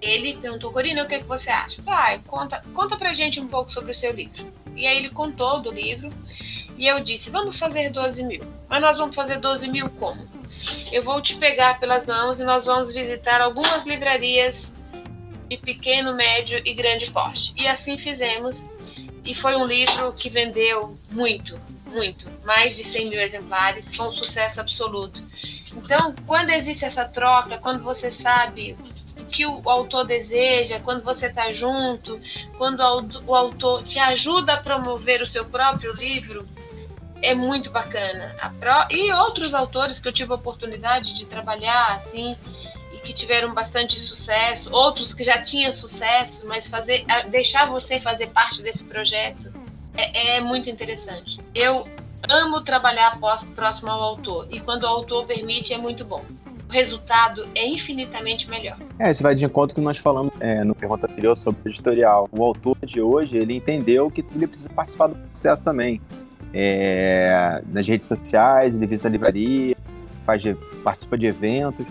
ele 0.00 0.36
perguntou, 0.36 0.70
Corina, 0.70 1.02
o 1.02 1.06
que, 1.06 1.14
é 1.14 1.18
que 1.20 1.26
você 1.26 1.48
acha? 1.48 1.80
Vai, 1.82 2.20
conta, 2.26 2.60
conta 2.74 2.96
pra 2.96 3.14
gente 3.14 3.40
um 3.40 3.48
pouco 3.48 3.72
sobre 3.72 3.92
o 3.92 3.94
seu 3.94 4.12
livro. 4.12 4.52
E 4.76 4.86
aí 4.86 4.98
ele 4.98 5.10
contou 5.10 5.60
do 5.60 5.70
livro 5.70 6.10
e 6.76 6.86
eu 6.86 7.00
disse, 7.00 7.30
vamos 7.30 7.58
fazer 7.58 7.90
12 7.90 8.22
mil. 8.22 8.42
Mas 8.68 8.82
nós 8.82 8.98
vamos 8.98 9.14
fazer 9.14 9.38
12 9.38 9.68
mil 9.68 9.88
como? 9.90 10.28
Eu 10.92 11.02
vou 11.02 11.22
te 11.22 11.36
pegar 11.36 11.78
pelas 11.80 12.04
mãos 12.06 12.38
e 12.38 12.44
nós 12.44 12.64
vamos 12.64 12.92
visitar 12.92 13.40
algumas 13.40 13.86
livrarias 13.86 14.56
de 15.48 15.56
pequeno, 15.58 16.14
médio 16.14 16.60
e 16.64 16.74
grande 16.74 17.10
porte. 17.10 17.52
E 17.56 17.66
assim 17.66 17.96
fizemos 17.98 18.62
e 19.24 19.34
foi 19.34 19.56
um 19.56 19.64
livro 19.64 20.12
que 20.12 20.28
vendeu 20.28 20.98
muito, 21.10 21.58
muito, 21.86 22.30
mais 22.44 22.76
de 22.76 22.84
100 22.84 23.10
mil 23.10 23.20
exemplares, 23.20 23.94
foi 23.96 24.08
um 24.08 24.12
sucesso 24.12 24.60
absoluto. 24.60 25.22
Então, 25.74 26.14
quando 26.26 26.50
existe 26.50 26.84
essa 26.84 27.04
troca, 27.04 27.58
quando 27.58 27.82
você 27.82 28.12
sabe 28.12 28.76
o 29.18 29.24
que 29.24 29.46
o 29.46 29.68
autor 29.68 30.04
deseja, 30.04 30.78
quando 30.80 31.02
você 31.02 31.26
está 31.26 31.52
junto, 31.52 32.20
quando 32.58 32.80
o 33.26 33.34
autor 33.34 33.82
te 33.82 33.98
ajuda 33.98 34.54
a 34.54 34.62
promover 34.62 35.22
o 35.22 35.26
seu 35.26 35.44
próprio 35.44 35.92
livro, 35.94 36.46
é 37.22 37.34
muito 37.34 37.70
bacana. 37.70 38.36
E 38.90 39.10
outros 39.12 39.54
autores 39.54 39.98
que 39.98 40.06
eu 40.06 40.12
tive 40.12 40.32
a 40.32 40.36
oportunidade 40.36 41.16
de 41.16 41.24
trabalhar, 41.24 42.02
assim, 42.04 42.36
que 43.04 43.12
tiveram 43.12 43.52
bastante 43.54 43.98
sucesso, 44.00 44.72
outros 44.72 45.12
que 45.12 45.22
já 45.22 45.42
tinham 45.44 45.72
sucesso, 45.72 46.42
mas 46.48 46.66
fazer, 46.66 47.04
deixar 47.30 47.66
você 47.66 48.00
fazer 48.00 48.28
parte 48.28 48.62
desse 48.62 48.82
projeto 48.84 49.52
é, 49.96 50.38
é 50.38 50.40
muito 50.40 50.68
interessante. 50.68 51.38
Eu 51.54 51.86
amo 52.28 52.62
trabalhar 52.62 53.18
próximo 53.54 53.90
ao 53.90 54.00
autor 54.00 54.48
e 54.50 54.58
quando 54.60 54.84
o 54.84 54.86
autor 54.86 55.26
permite 55.26 55.72
é 55.72 55.78
muito 55.78 56.04
bom. 56.04 56.24
O 56.68 56.72
resultado 56.72 57.46
é 57.54 57.68
infinitamente 57.68 58.48
melhor. 58.48 58.78
É, 58.98 59.10
isso 59.10 59.22
vai 59.22 59.34
de 59.34 59.44
encontro 59.44 59.74
que 59.74 59.80
nós 59.82 59.98
falamos 59.98 60.32
é, 60.40 60.64
no 60.64 60.74
pergunta 60.74 61.06
anterior 61.06 61.36
sobre 61.36 61.60
o 61.64 61.68
editorial. 61.68 62.28
O 62.32 62.42
autor 62.42 62.76
de 62.82 63.00
hoje, 63.00 63.36
ele 63.36 63.54
entendeu 63.54 64.10
que 64.10 64.24
ele 64.34 64.46
precisa 64.46 64.70
participar 64.70 65.08
do 65.08 65.14
processo 65.14 65.62
também. 65.62 66.00
É, 66.54 67.62
nas 67.66 67.86
redes 67.86 68.08
sociais, 68.08 68.74
ele 68.74 68.86
visita 68.86 69.08
a 69.08 69.10
livraria, 69.10 69.76
faz, 70.24 70.42
participa 70.82 71.18
de 71.18 71.26
eventos. 71.26 71.84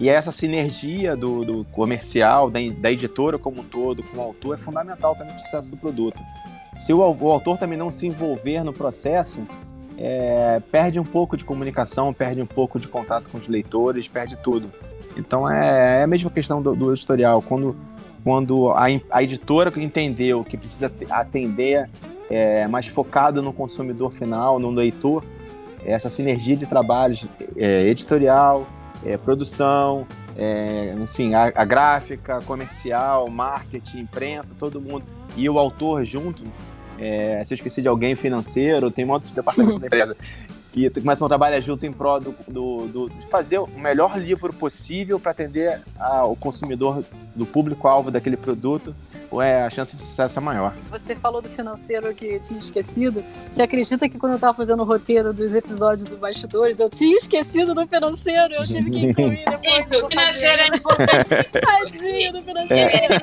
E 0.00 0.08
essa 0.08 0.30
sinergia 0.30 1.16
do, 1.16 1.44
do 1.44 1.64
comercial, 1.72 2.48
da, 2.50 2.60
da, 2.78 2.92
editora 2.92 3.36
como 3.36 3.62
um 3.62 3.64
todo, 3.64 4.02
com 4.02 4.18
o 4.18 4.22
autor, 4.22 4.54
é 4.54 4.58
fundamental 4.58 5.14
também 5.14 5.34
para 5.34 5.40
o 5.40 5.44
sucesso 5.44 5.70
do 5.72 5.76
produto. 5.76 6.18
Se 6.76 6.92
o, 6.92 6.98
o, 6.98 7.32
autor 7.32 7.58
também 7.58 7.76
não 7.76 7.90
se 7.90 8.06
envolver 8.06 8.62
no 8.62 8.72
processo, 8.72 9.40
é, 9.96 10.62
perde 10.70 11.00
um 11.00 11.04
pouco 11.04 11.36
de 11.36 11.44
comunicação, 11.44 12.14
perde 12.14 12.40
um 12.40 12.46
pouco 12.46 12.78
de 12.78 12.86
contato 12.86 13.28
com 13.28 13.38
os 13.38 13.48
leitores, 13.48 14.06
perde 14.06 14.36
tudo. 14.36 14.70
Então 15.16 15.50
é, 15.50 16.00
é 16.00 16.02
a 16.04 16.06
mesma 16.06 16.30
questão 16.30 16.62
do, 16.62 16.76
do 16.76 16.92
editorial. 16.92 17.42
Quando, 17.42 17.76
quando 18.22 18.70
a, 18.70 18.86
a 19.10 19.22
editora 19.22 19.72
entendeu 19.76 20.44
que 20.44 20.56
precisa 20.56 20.92
atender 21.10 21.90
é, 22.30 22.68
mais 22.68 22.86
focado 22.86 23.42
no 23.42 23.52
consumidor 23.52 24.12
final, 24.12 24.60
no 24.60 24.70
leitor, 24.70 25.24
essa 25.84 26.08
sinergia 26.08 26.56
de 26.56 26.66
trabalhos 26.66 27.26
é, 27.56 27.82
editorial, 27.88 28.64
é, 29.04 29.16
produção, 29.16 30.06
é, 30.36 30.94
enfim, 30.98 31.34
a, 31.34 31.52
a, 31.54 31.64
gráfica, 31.64 32.40
comercial, 32.44 33.28
marketing, 33.28 34.00
imprensa, 34.00 34.54
todo 34.58 34.80
mundo, 34.80 35.04
e 35.36 35.48
o 35.48 35.58
autor 35.58 36.04
junto. 36.04 36.42
É, 36.98 37.44
se 37.46 37.54
eu 37.54 37.56
esqueci 37.56 37.80
de 37.80 37.88
alguém 37.88 38.16
financeiro, 38.16 38.90
tem 38.90 39.08
outros 39.08 39.32
departamentos 39.32 39.78
da 39.80 39.86
empresa 39.86 40.16
que 40.72 40.90
começam 40.90 41.26
a 41.26 41.28
trabalhar 41.28 41.60
junto 41.60 41.86
em 41.86 41.92
prol 41.92 42.20
do, 42.20 42.34
do, 42.46 42.86
do, 42.88 43.10
de 43.10 43.26
fazer 43.28 43.58
o 43.58 43.66
melhor 43.66 44.18
livro 44.18 44.52
possível 44.52 45.18
para 45.18 45.32
atender 45.32 45.82
ao 45.98 46.36
consumidor 46.36 47.02
do 47.34 47.46
público-alvo 47.46 48.10
daquele 48.10 48.36
produto, 48.36 48.94
é, 49.42 49.62
a 49.62 49.70
chance 49.70 49.94
de 49.94 50.02
sucesso 50.02 50.38
é 50.38 50.42
maior. 50.42 50.74
Você 50.90 51.14
falou 51.14 51.42
do 51.42 51.48
financeiro 51.48 52.14
que 52.14 52.40
tinha 52.40 52.58
esquecido. 52.58 53.24
Você 53.48 53.62
acredita 53.62 54.08
que 54.08 54.18
quando 54.18 54.32
eu 54.32 54.36
estava 54.36 54.54
fazendo 54.54 54.80
o 54.80 54.84
roteiro 54.84 55.32
dos 55.32 55.54
episódios 55.54 56.08
do 56.08 56.16
Bastidores, 56.16 56.80
eu 56.80 56.88
tinha 56.88 57.16
esquecido 57.16 57.74
do 57.74 57.86
financeiro? 57.86 58.54
Eu 58.54 58.66
tive 58.66 58.90
que 58.90 58.98
incluir 59.06 59.44
depois. 59.48 59.90
Isso, 59.90 60.04
o 60.04 60.08
financeiro 60.08 60.62
é 60.62 60.66
importante. 60.68 61.50
Tadinho 61.60 62.32
do 62.32 62.42
financeiro. 62.42 63.14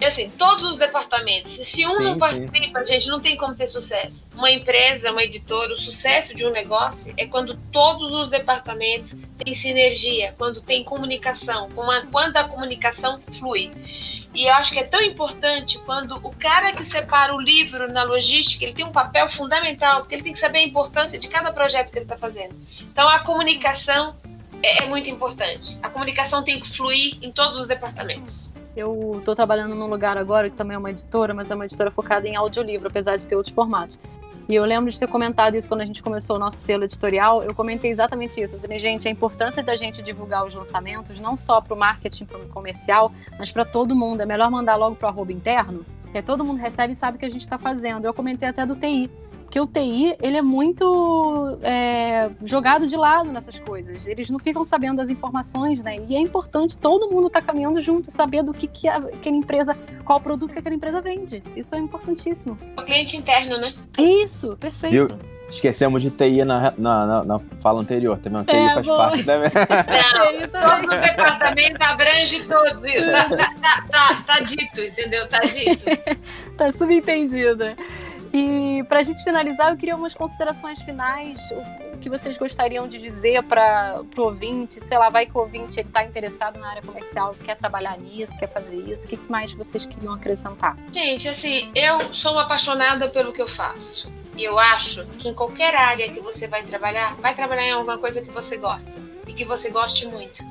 E 0.00 0.04
assim, 0.06 0.30
todos 0.30 0.64
os 0.64 0.78
departamentos. 0.78 1.52
Se 1.68 1.86
um 1.86 1.96
sim, 1.96 2.04
não 2.04 2.18
participa, 2.18 2.80
sim. 2.80 2.86
gente, 2.86 3.08
não 3.08 3.20
tem 3.20 3.36
como 3.36 3.54
ter 3.54 3.68
sucesso. 3.68 4.26
Uma 4.34 4.50
empresa, 4.50 5.10
uma 5.10 5.22
editora, 5.22 5.74
o 5.74 5.76
sucesso 5.76 6.34
de 6.34 6.46
um 6.46 6.50
negócio 6.50 7.12
é 7.18 7.26
quando 7.26 7.54
todos 7.70 8.10
os 8.10 8.30
departamentos 8.30 9.10
têm 9.36 9.54
sinergia, 9.54 10.34
quando 10.38 10.62
tem 10.62 10.82
comunicação, 10.84 11.68
quando 12.10 12.36
a 12.36 12.44
comunicação 12.44 13.20
flui. 13.38 13.70
E 14.32 14.46
eu 14.46 14.54
acho 14.54 14.72
que 14.72 14.78
é 14.78 14.84
tão 14.84 15.02
importante 15.02 15.78
quando 15.84 16.16
o 16.16 16.34
cara 16.34 16.72
que 16.72 16.84
separa 16.86 17.34
o 17.34 17.40
livro 17.40 17.92
na 17.92 18.02
logística, 18.02 18.64
ele 18.64 18.72
tem 18.72 18.86
um 18.86 18.92
papel 18.92 19.28
fundamental, 19.32 20.00
porque 20.00 20.14
ele 20.14 20.22
tem 20.22 20.32
que 20.32 20.40
saber 20.40 20.58
a 20.58 20.62
importância 20.62 21.18
de 21.18 21.28
cada 21.28 21.52
projeto 21.52 21.90
que 21.90 21.98
ele 21.98 22.04
está 22.04 22.16
fazendo. 22.16 22.54
Então 22.80 23.06
a 23.06 23.18
comunicação 23.18 24.16
é, 24.62 24.84
é 24.84 24.86
muito 24.86 25.10
importante. 25.10 25.78
A 25.82 25.90
comunicação 25.90 26.42
tem 26.44 26.60
que 26.60 26.76
fluir 26.76 27.18
em 27.20 27.32
todos 27.32 27.60
os 27.60 27.68
departamentos. 27.68 28.49
Eu 28.76 29.16
estou 29.18 29.34
trabalhando 29.34 29.74
num 29.74 29.86
lugar 29.86 30.16
agora 30.16 30.48
que 30.48 30.56
também 30.56 30.74
é 30.74 30.78
uma 30.78 30.90
editora, 30.90 31.34
mas 31.34 31.50
é 31.50 31.54
uma 31.54 31.64
editora 31.66 31.90
focada 31.90 32.26
em 32.28 32.36
audiolivro, 32.36 32.88
apesar 32.88 33.16
de 33.16 33.28
ter 33.28 33.34
outros 33.34 33.54
formatos. 33.54 33.98
E 34.48 34.54
eu 34.56 34.64
lembro 34.64 34.90
de 34.90 34.98
ter 34.98 35.06
comentado 35.06 35.56
isso 35.56 35.68
quando 35.68 35.82
a 35.82 35.84
gente 35.84 36.02
começou 36.02 36.34
o 36.34 36.38
nosso 36.38 36.56
selo 36.56 36.82
editorial. 36.82 37.40
Eu 37.42 37.54
comentei 37.54 37.88
exatamente 37.88 38.40
isso. 38.40 38.56
Eu 38.56 38.60
falei, 38.60 38.80
gente, 38.80 39.06
a 39.06 39.10
importância 39.10 39.62
da 39.62 39.76
gente 39.76 40.02
divulgar 40.02 40.44
os 40.44 40.54
lançamentos, 40.54 41.20
não 41.20 41.36
só 41.36 41.60
para 41.60 41.72
o 41.72 41.76
marketing 41.76 42.24
para 42.24 42.38
o 42.38 42.48
comercial, 42.48 43.12
mas 43.38 43.52
para 43.52 43.64
todo 43.64 43.94
mundo. 43.94 44.22
É 44.22 44.26
melhor 44.26 44.50
mandar 44.50 44.74
logo 44.74 44.96
para 44.96 45.06
o 45.06 45.08
arroba 45.08 45.32
interno, 45.32 45.86
porque 46.02 46.20
todo 46.20 46.44
mundo 46.44 46.58
recebe 46.58 46.92
e 46.92 46.96
sabe 46.96 47.16
o 47.16 47.20
que 47.20 47.26
a 47.26 47.30
gente 47.30 47.42
está 47.42 47.58
fazendo. 47.58 48.04
Eu 48.04 48.12
comentei 48.12 48.48
até 48.48 48.66
do 48.66 48.74
TI. 48.74 49.08
Porque 49.50 49.58
o 49.58 49.66
TI, 49.66 50.16
ele 50.22 50.36
é 50.36 50.42
muito 50.42 51.58
é, 51.64 52.30
jogado 52.44 52.86
de 52.86 52.96
lado 52.96 53.32
nessas 53.32 53.58
coisas. 53.58 54.06
Eles 54.06 54.30
não 54.30 54.38
ficam 54.38 54.64
sabendo 54.64 54.98
das 54.98 55.10
informações, 55.10 55.82
né? 55.82 55.96
E 56.06 56.14
é 56.14 56.20
importante 56.20 56.78
todo 56.78 57.10
mundo 57.10 57.26
estar 57.26 57.40
tá 57.40 57.46
caminhando 57.48 57.80
junto, 57.80 58.12
saber 58.12 58.44
do 58.44 58.54
que, 58.54 58.68
que 58.68 58.86
aquela 58.86 59.36
empresa, 59.36 59.76
qual 60.04 60.20
produto 60.20 60.52
que 60.52 60.60
aquela 60.60 60.76
empresa 60.76 61.02
vende. 61.02 61.42
Isso 61.56 61.74
é 61.74 61.78
importantíssimo. 61.78 62.56
O 62.78 62.82
cliente 62.82 63.16
interno, 63.16 63.58
né? 63.58 63.74
Isso, 63.98 64.56
perfeito. 64.56 65.18
Esquecemos 65.48 66.00
de 66.00 66.12
TI 66.12 66.44
na, 66.44 66.72
na, 66.78 67.06
na, 67.06 67.24
na 67.24 67.40
fala 67.60 67.80
anterior, 67.80 68.18
também. 68.18 68.44
TI 68.44 68.54
é, 68.54 68.74
faz 68.74 68.86
boa. 68.86 68.98
parte 68.98 69.22
da. 69.26 69.36
Não, 69.36 69.48
todo 70.48 70.94
o 70.94 71.00
departamento 71.00 71.82
abrange 71.82 72.44
todos 72.44 72.84
isso. 72.84 73.10
Tá, 73.10 73.28
tá, 73.28 73.54
tá, 73.60 73.84
tá, 73.90 74.22
tá 74.24 74.40
dito, 74.44 74.80
entendeu? 74.80 75.26
Tá 75.26 75.40
dito. 75.40 75.84
tá 76.56 76.70
subentendida. 76.70 77.76
E 78.32 78.84
para 78.84 79.00
a 79.00 79.02
gente 79.02 79.24
finalizar, 79.24 79.70
eu 79.70 79.76
queria 79.76 79.96
umas 79.96 80.14
considerações 80.14 80.80
finais, 80.82 81.50
o 81.92 81.98
que 81.98 82.08
vocês 82.08 82.38
gostariam 82.38 82.86
de 82.86 82.98
dizer 82.98 83.42
para 83.42 84.02
o 84.16 84.22
ouvinte, 84.22 84.80
sei 84.80 84.96
lá, 84.96 85.08
vai 85.08 85.26
que 85.26 85.36
o 85.36 85.40
ouvinte 85.40 85.80
está 85.80 86.04
interessado 86.04 86.58
na 86.58 86.70
área 86.70 86.82
comercial, 86.82 87.34
quer 87.44 87.56
trabalhar 87.56 87.98
nisso, 87.98 88.38
quer 88.38 88.48
fazer 88.48 88.76
isso, 88.88 89.06
o 89.06 89.08
que 89.08 89.18
mais 89.28 89.52
vocês 89.52 89.84
queriam 89.84 90.14
acrescentar? 90.14 90.76
Gente, 90.92 91.28
assim, 91.28 91.70
eu 91.74 92.14
sou 92.14 92.38
apaixonada 92.38 93.08
pelo 93.10 93.32
que 93.32 93.42
eu 93.42 93.48
faço. 93.56 94.08
E 94.36 94.44
eu 94.44 94.58
acho 94.58 95.04
que 95.18 95.28
em 95.28 95.34
qualquer 95.34 95.74
área 95.74 96.08
que 96.08 96.20
você 96.20 96.46
vai 96.46 96.62
trabalhar, 96.62 97.16
vai 97.16 97.34
trabalhar 97.34 97.66
em 97.66 97.72
alguma 97.72 97.98
coisa 97.98 98.22
que 98.22 98.30
você 98.30 98.56
gosta 98.56 98.90
e 99.26 99.34
que 99.34 99.44
você 99.44 99.70
goste 99.70 100.06
muito. 100.06 100.42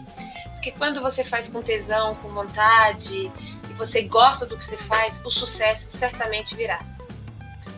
Porque 0.51 0.73
quando 0.73 1.01
você 1.01 1.23
faz 1.23 1.47
com 1.47 1.61
tesão, 1.61 2.13
com 2.15 2.27
vontade, 2.29 3.31
e 3.69 3.73
você 3.77 4.03
gosta 4.03 4.45
do 4.45 4.57
que 4.57 4.65
você 4.65 4.77
faz, 4.79 5.21
o 5.25 5.31
sucesso 5.31 5.89
certamente 5.97 6.53
virá 6.55 6.81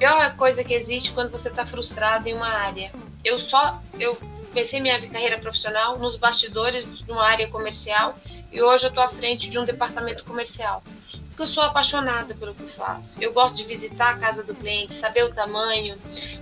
pior 0.02 0.36
coisa 0.36 0.64
que 0.64 0.74
existe 0.74 1.12
quando 1.12 1.30
você 1.30 1.47
está 1.47 1.64
frustrado 1.64 2.28
em 2.28 2.34
uma 2.34 2.47
área. 2.47 2.91
Eu 3.24 3.38
só 3.41 3.80
eu 3.99 4.18
comecei 4.47 4.80
minha 4.80 4.99
carreira 5.08 5.38
profissional 5.38 5.99
nos 5.99 6.18
bastidores 6.18 6.88
de 7.06 7.12
uma 7.12 7.24
área 7.24 7.47
comercial 7.49 8.16
e 8.52 8.60
hoje 8.64 8.86
eu 8.86 8.89
estou 8.89 9.04
à 9.04 9.10
frente 9.10 9.47
de 9.47 9.60
um 9.60 9.64
departamento 9.64 10.26
comercial. 10.26 10.82
Porque 11.28 11.43
eu 11.43 11.45
sou 11.45 11.62
apaixonada 11.62 12.34
pelo 12.34 12.56
que 12.56 12.66
faço. 12.76 13.16
Eu 13.24 13.32
gosto 13.32 13.56
de 13.56 13.64
visitar 13.64 14.16
a 14.16 14.18
casa 14.18 14.43
do 14.43 14.56
cliente, 14.56 14.99
saber 14.99 15.24
o 15.24 15.34
tamanho, 15.36 15.95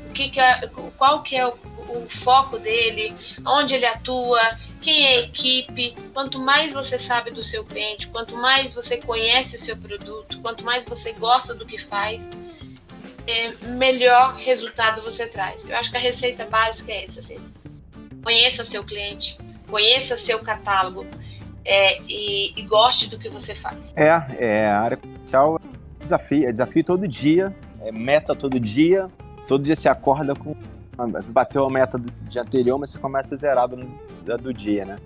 o 0.10 0.14
que, 0.14 0.30
que 0.30 0.40
é, 0.40 0.66
qual 0.98 1.22
que 1.22 1.36
é 1.36 1.46
o, 1.46 1.52
o 1.52 2.08
foco 2.24 2.60
dele, 2.60 3.14
onde 3.46 3.76
ele 3.76 3.86
atua, 3.86 4.40
quem 4.82 5.06
é 5.06 5.10
a 5.10 5.22
equipe. 5.24 5.96
Quanto 6.14 6.40
mais 6.40 6.74
você 6.74 6.98
sabe 6.98 7.32
do 7.32 7.44
seu 7.44 7.66
cliente, 7.66 8.08
quanto 8.08 8.38
mais 8.38 8.74
você 8.74 9.02
conhece 9.02 9.58
o 9.58 9.60
seu 9.60 9.76
produto, 9.76 10.40
quanto 10.40 10.64
mais 10.64 10.86
você 10.86 11.12
gosta 11.12 11.54
do 11.54 11.66
que 11.66 11.78
faz, 11.88 12.22
é, 13.28 13.54
melhor 13.68 14.36
resultado 14.36 15.02
você 15.02 15.28
traz. 15.28 15.68
Eu 15.68 15.76
acho 15.76 15.92
que 15.92 15.98
a 15.98 16.00
receita 16.00 16.46
básica 16.46 16.92
é 16.92 17.06
essa, 17.06 17.20
assim. 17.20 17.38
Conheça 18.24 18.66
seu 18.66 18.84
cliente, 18.84 19.38
conheça 19.70 20.18
seu 20.20 20.40
catálogo 20.40 21.06
é, 21.66 22.02
e, 22.04 22.54
e, 22.58 22.62
goste 22.64 23.08
do 23.08 23.18
que 23.18 23.30
você 23.30 23.56
faz. 23.56 23.78
É, 23.96 24.10
é 24.38 24.68
a 24.68 24.82
área 24.82 24.98
comercial 24.98 25.60
é 25.60 26.02
desafio, 26.02 26.50
é 26.50 26.52
desafio 26.52 26.84
todo 26.84 27.08
dia, 27.08 27.56
é 27.82 27.92
meta 27.92 28.36
todo 28.36 28.60
dia, 28.60 29.08
todo 29.48 29.64
dia 29.64 29.76
você 29.76 29.88
acorda 29.88 30.34
com 30.34 30.56
bateu 31.28 31.66
a 31.66 31.70
meta 31.70 31.98
do 31.98 32.12
dia 32.28 32.42
anterior, 32.42 32.78
mas 32.78 32.90
você 32.90 33.00
começa 33.00 33.34
zerado 33.34 33.78
no, 33.78 34.38
do 34.38 34.54
dia, 34.54 34.84
né? 34.84 34.98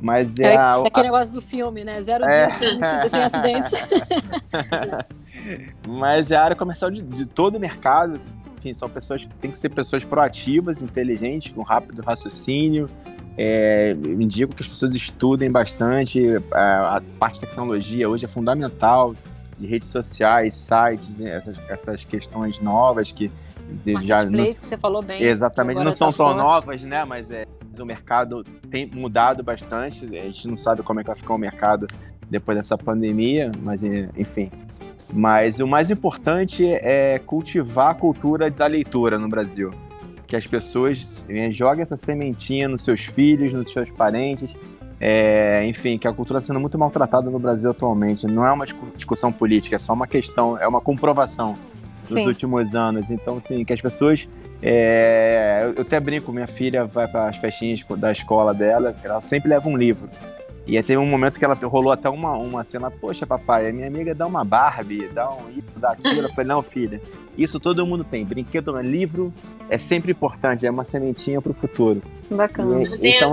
Mas 0.00 0.38
é, 0.38 0.54
é 0.54 0.56
a, 0.56 0.72
aquele 0.72 1.08
a... 1.08 1.10
negócio 1.10 1.32
do 1.32 1.42
filme, 1.42 1.84
né? 1.84 2.00
Zero 2.00 2.24
é. 2.24 2.46
dias 2.46 2.58
sem, 2.58 3.08
sem 3.08 3.22
acidente. 3.22 3.76
Mas 5.88 6.30
é 6.30 6.36
a 6.36 6.44
área 6.44 6.56
comercial 6.56 6.90
de, 6.90 7.02
de 7.02 7.26
todo 7.26 7.56
o 7.56 7.60
mercado. 7.60 8.16
Enfim, 8.58 8.74
são 8.74 8.88
pessoas 8.88 9.26
tem 9.40 9.50
que 9.50 9.58
ser 9.58 9.68
pessoas 9.68 10.04
proativas, 10.04 10.82
inteligentes, 10.82 11.52
com 11.52 11.62
rápido 11.62 12.02
raciocínio. 12.02 12.88
É, 13.38 13.92
indico 13.92 14.54
que 14.54 14.62
as 14.62 14.68
pessoas 14.68 14.94
estudem 14.94 15.50
bastante. 15.50 16.20
A, 16.52 16.96
a, 16.96 17.00
parte 17.18 17.34
de 17.34 17.42
tecnologia 17.42 18.08
hoje 18.08 18.24
é 18.24 18.28
fundamental, 18.28 19.14
de 19.58 19.66
redes 19.66 19.88
sociais, 19.88 20.54
sites, 20.54 21.20
essas, 21.20 21.58
essas 21.68 22.04
questões 22.04 22.60
novas 22.60 23.12
que 23.12 23.30
já 24.04 24.24
no, 24.24 24.44
que 24.44 24.54
você 24.54 24.76
falou 24.76 25.02
bem. 25.02 25.22
Exatamente, 25.22 25.82
não 25.82 25.92
são 25.92 26.12
tá 26.12 26.16
tão 26.16 26.26
forte. 26.26 26.38
novas, 26.38 26.82
né? 26.82 27.04
Mas 27.04 27.30
é, 27.30 27.46
o 27.78 27.84
mercado 27.84 28.44
tem 28.70 28.86
mudado 28.86 29.42
bastante. 29.42 30.04
A 30.04 30.20
gente 30.20 30.46
não 30.46 30.56
sabe 30.56 30.82
como 30.82 31.00
é 31.00 31.02
que 31.02 31.08
vai 31.08 31.16
ficar 31.16 31.34
o 31.34 31.38
mercado 31.38 31.86
depois 32.30 32.56
dessa 32.56 32.76
pandemia, 32.76 33.50
mas 33.62 33.80
enfim, 34.16 34.50
mas 35.16 35.60
o 35.60 35.66
mais 35.66 35.90
importante 35.90 36.62
é 36.66 37.18
cultivar 37.18 37.92
a 37.92 37.94
cultura 37.94 38.50
da 38.50 38.66
leitura 38.66 39.18
no 39.18 39.26
Brasil. 39.30 39.70
Que 40.26 40.36
as 40.36 40.46
pessoas 40.46 41.24
é, 41.26 41.50
joguem 41.50 41.80
essa 41.80 41.96
sementinha 41.96 42.68
nos 42.68 42.84
seus 42.84 43.00
filhos, 43.00 43.50
nos 43.50 43.72
seus 43.72 43.90
parentes. 43.90 44.54
É, 45.00 45.64
enfim, 45.66 45.96
que 45.96 46.06
a 46.06 46.12
cultura 46.12 46.40
está 46.40 46.48
sendo 46.48 46.60
muito 46.60 46.78
maltratada 46.78 47.30
no 47.30 47.38
Brasil 47.38 47.70
atualmente. 47.70 48.26
Não 48.26 48.44
é 48.44 48.52
uma 48.52 48.66
discussão 48.94 49.32
política, 49.32 49.76
é 49.76 49.78
só 49.78 49.94
uma 49.94 50.06
questão, 50.06 50.58
é 50.58 50.68
uma 50.68 50.82
comprovação 50.82 51.56
dos 52.02 52.12
Sim. 52.12 52.26
últimos 52.26 52.74
anos. 52.74 53.10
Então, 53.10 53.38
assim, 53.38 53.64
que 53.64 53.72
as 53.72 53.80
pessoas. 53.80 54.28
É, 54.60 55.72
eu 55.76 55.80
até 55.80 55.98
brinco, 55.98 56.30
minha 56.30 56.46
filha 56.46 56.84
vai 56.84 57.08
para 57.08 57.28
as 57.28 57.36
festinhas 57.36 57.82
da 57.96 58.12
escola 58.12 58.52
dela, 58.52 58.94
ela 59.02 59.22
sempre 59.22 59.48
leva 59.48 59.66
um 59.66 59.76
livro. 59.76 60.10
E 60.66 60.76
aí 60.76 60.82
teve 60.82 60.98
um 60.98 61.06
momento 61.06 61.38
que 61.38 61.44
ela 61.44 61.54
rolou 61.54 61.92
até 61.92 62.08
uma, 62.08 62.32
uma 62.32 62.64
cena, 62.64 62.90
poxa, 62.90 63.24
papai, 63.24 63.68
a 63.68 63.72
minha 63.72 63.86
amiga 63.86 64.12
dá 64.12 64.26
uma 64.26 64.44
Barbie, 64.44 65.08
dá 65.08 65.30
um 65.30 65.48
isso, 65.50 65.78
dá 65.78 65.92
aquilo. 65.92 66.22
Eu 66.22 66.28
falei, 66.30 66.48
não, 66.48 66.60
filha, 66.60 67.00
isso 67.38 67.60
todo 67.60 67.86
mundo 67.86 68.02
tem. 68.02 68.24
Brinquedo, 68.24 68.76
livro 68.80 69.32
é 69.70 69.78
sempre 69.78 70.10
importante, 70.10 70.66
é 70.66 70.70
uma 70.70 70.82
sementinha 70.82 71.40
para 71.40 71.52
o 71.52 71.54
futuro. 71.54 72.02
Bacana. 72.28 72.80
E, 73.00 73.14
então, 73.16 73.32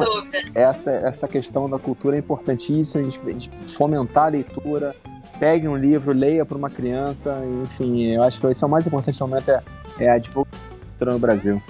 essa, 0.54 0.92
essa 0.92 1.28
questão 1.28 1.68
da 1.68 1.80
cultura 1.80 2.16
é 2.16 2.20
importantíssima, 2.20 3.02
a 3.02 3.06
gente, 3.06 3.20
a 3.26 3.32
gente 3.32 3.50
fomentar 3.76 4.26
a 4.26 4.30
leitura, 4.30 4.96
pegue 5.40 5.68
um 5.68 5.76
livro, 5.76 6.14
leia 6.14 6.46
para 6.46 6.58
uma 6.58 6.70
criança, 6.70 7.36
enfim, 7.64 8.12
eu 8.12 8.22
acho 8.22 8.40
que 8.40 8.46
esse 8.46 8.64
é 8.64 8.68
o 8.68 8.70
mais 8.70 8.86
importante 8.86 9.20
no 9.20 9.28
momento, 9.28 9.50
é, 9.50 9.64
é 10.00 10.10
a 10.10 10.20
divulgação 10.20 10.60
no 11.02 11.20
Brasil. 11.20 11.62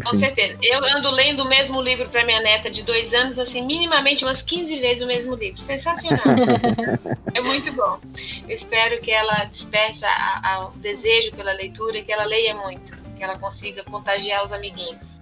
Com 0.00 0.18
certeza. 0.18 0.58
Eu 0.62 0.82
ando 0.96 1.10
lendo 1.10 1.42
o 1.42 1.48
mesmo 1.48 1.80
livro 1.80 2.08
para 2.08 2.24
minha 2.24 2.40
neta 2.40 2.70
de 2.70 2.82
dois 2.82 3.12
anos, 3.12 3.38
assim, 3.38 3.62
minimamente 3.62 4.24
umas 4.24 4.40
15 4.42 4.80
vezes 4.80 5.02
o 5.02 5.06
mesmo 5.06 5.34
livro. 5.34 5.60
Sensacional. 5.62 6.18
é 7.34 7.40
muito 7.40 7.72
bom. 7.72 7.98
Eu 8.48 8.56
espero 8.56 9.00
que 9.00 9.10
ela 9.10 9.44
desperte 9.44 10.00
o 10.04 10.78
desejo 10.78 11.32
pela 11.32 11.52
leitura 11.52 11.98
e 11.98 12.04
que 12.04 12.12
ela 12.12 12.24
leia 12.24 12.54
muito, 12.54 12.96
que 13.16 13.22
ela 13.22 13.38
consiga 13.38 13.84
contagiar 13.84 14.44
os 14.44 14.52
amiguinhos. 14.52 15.21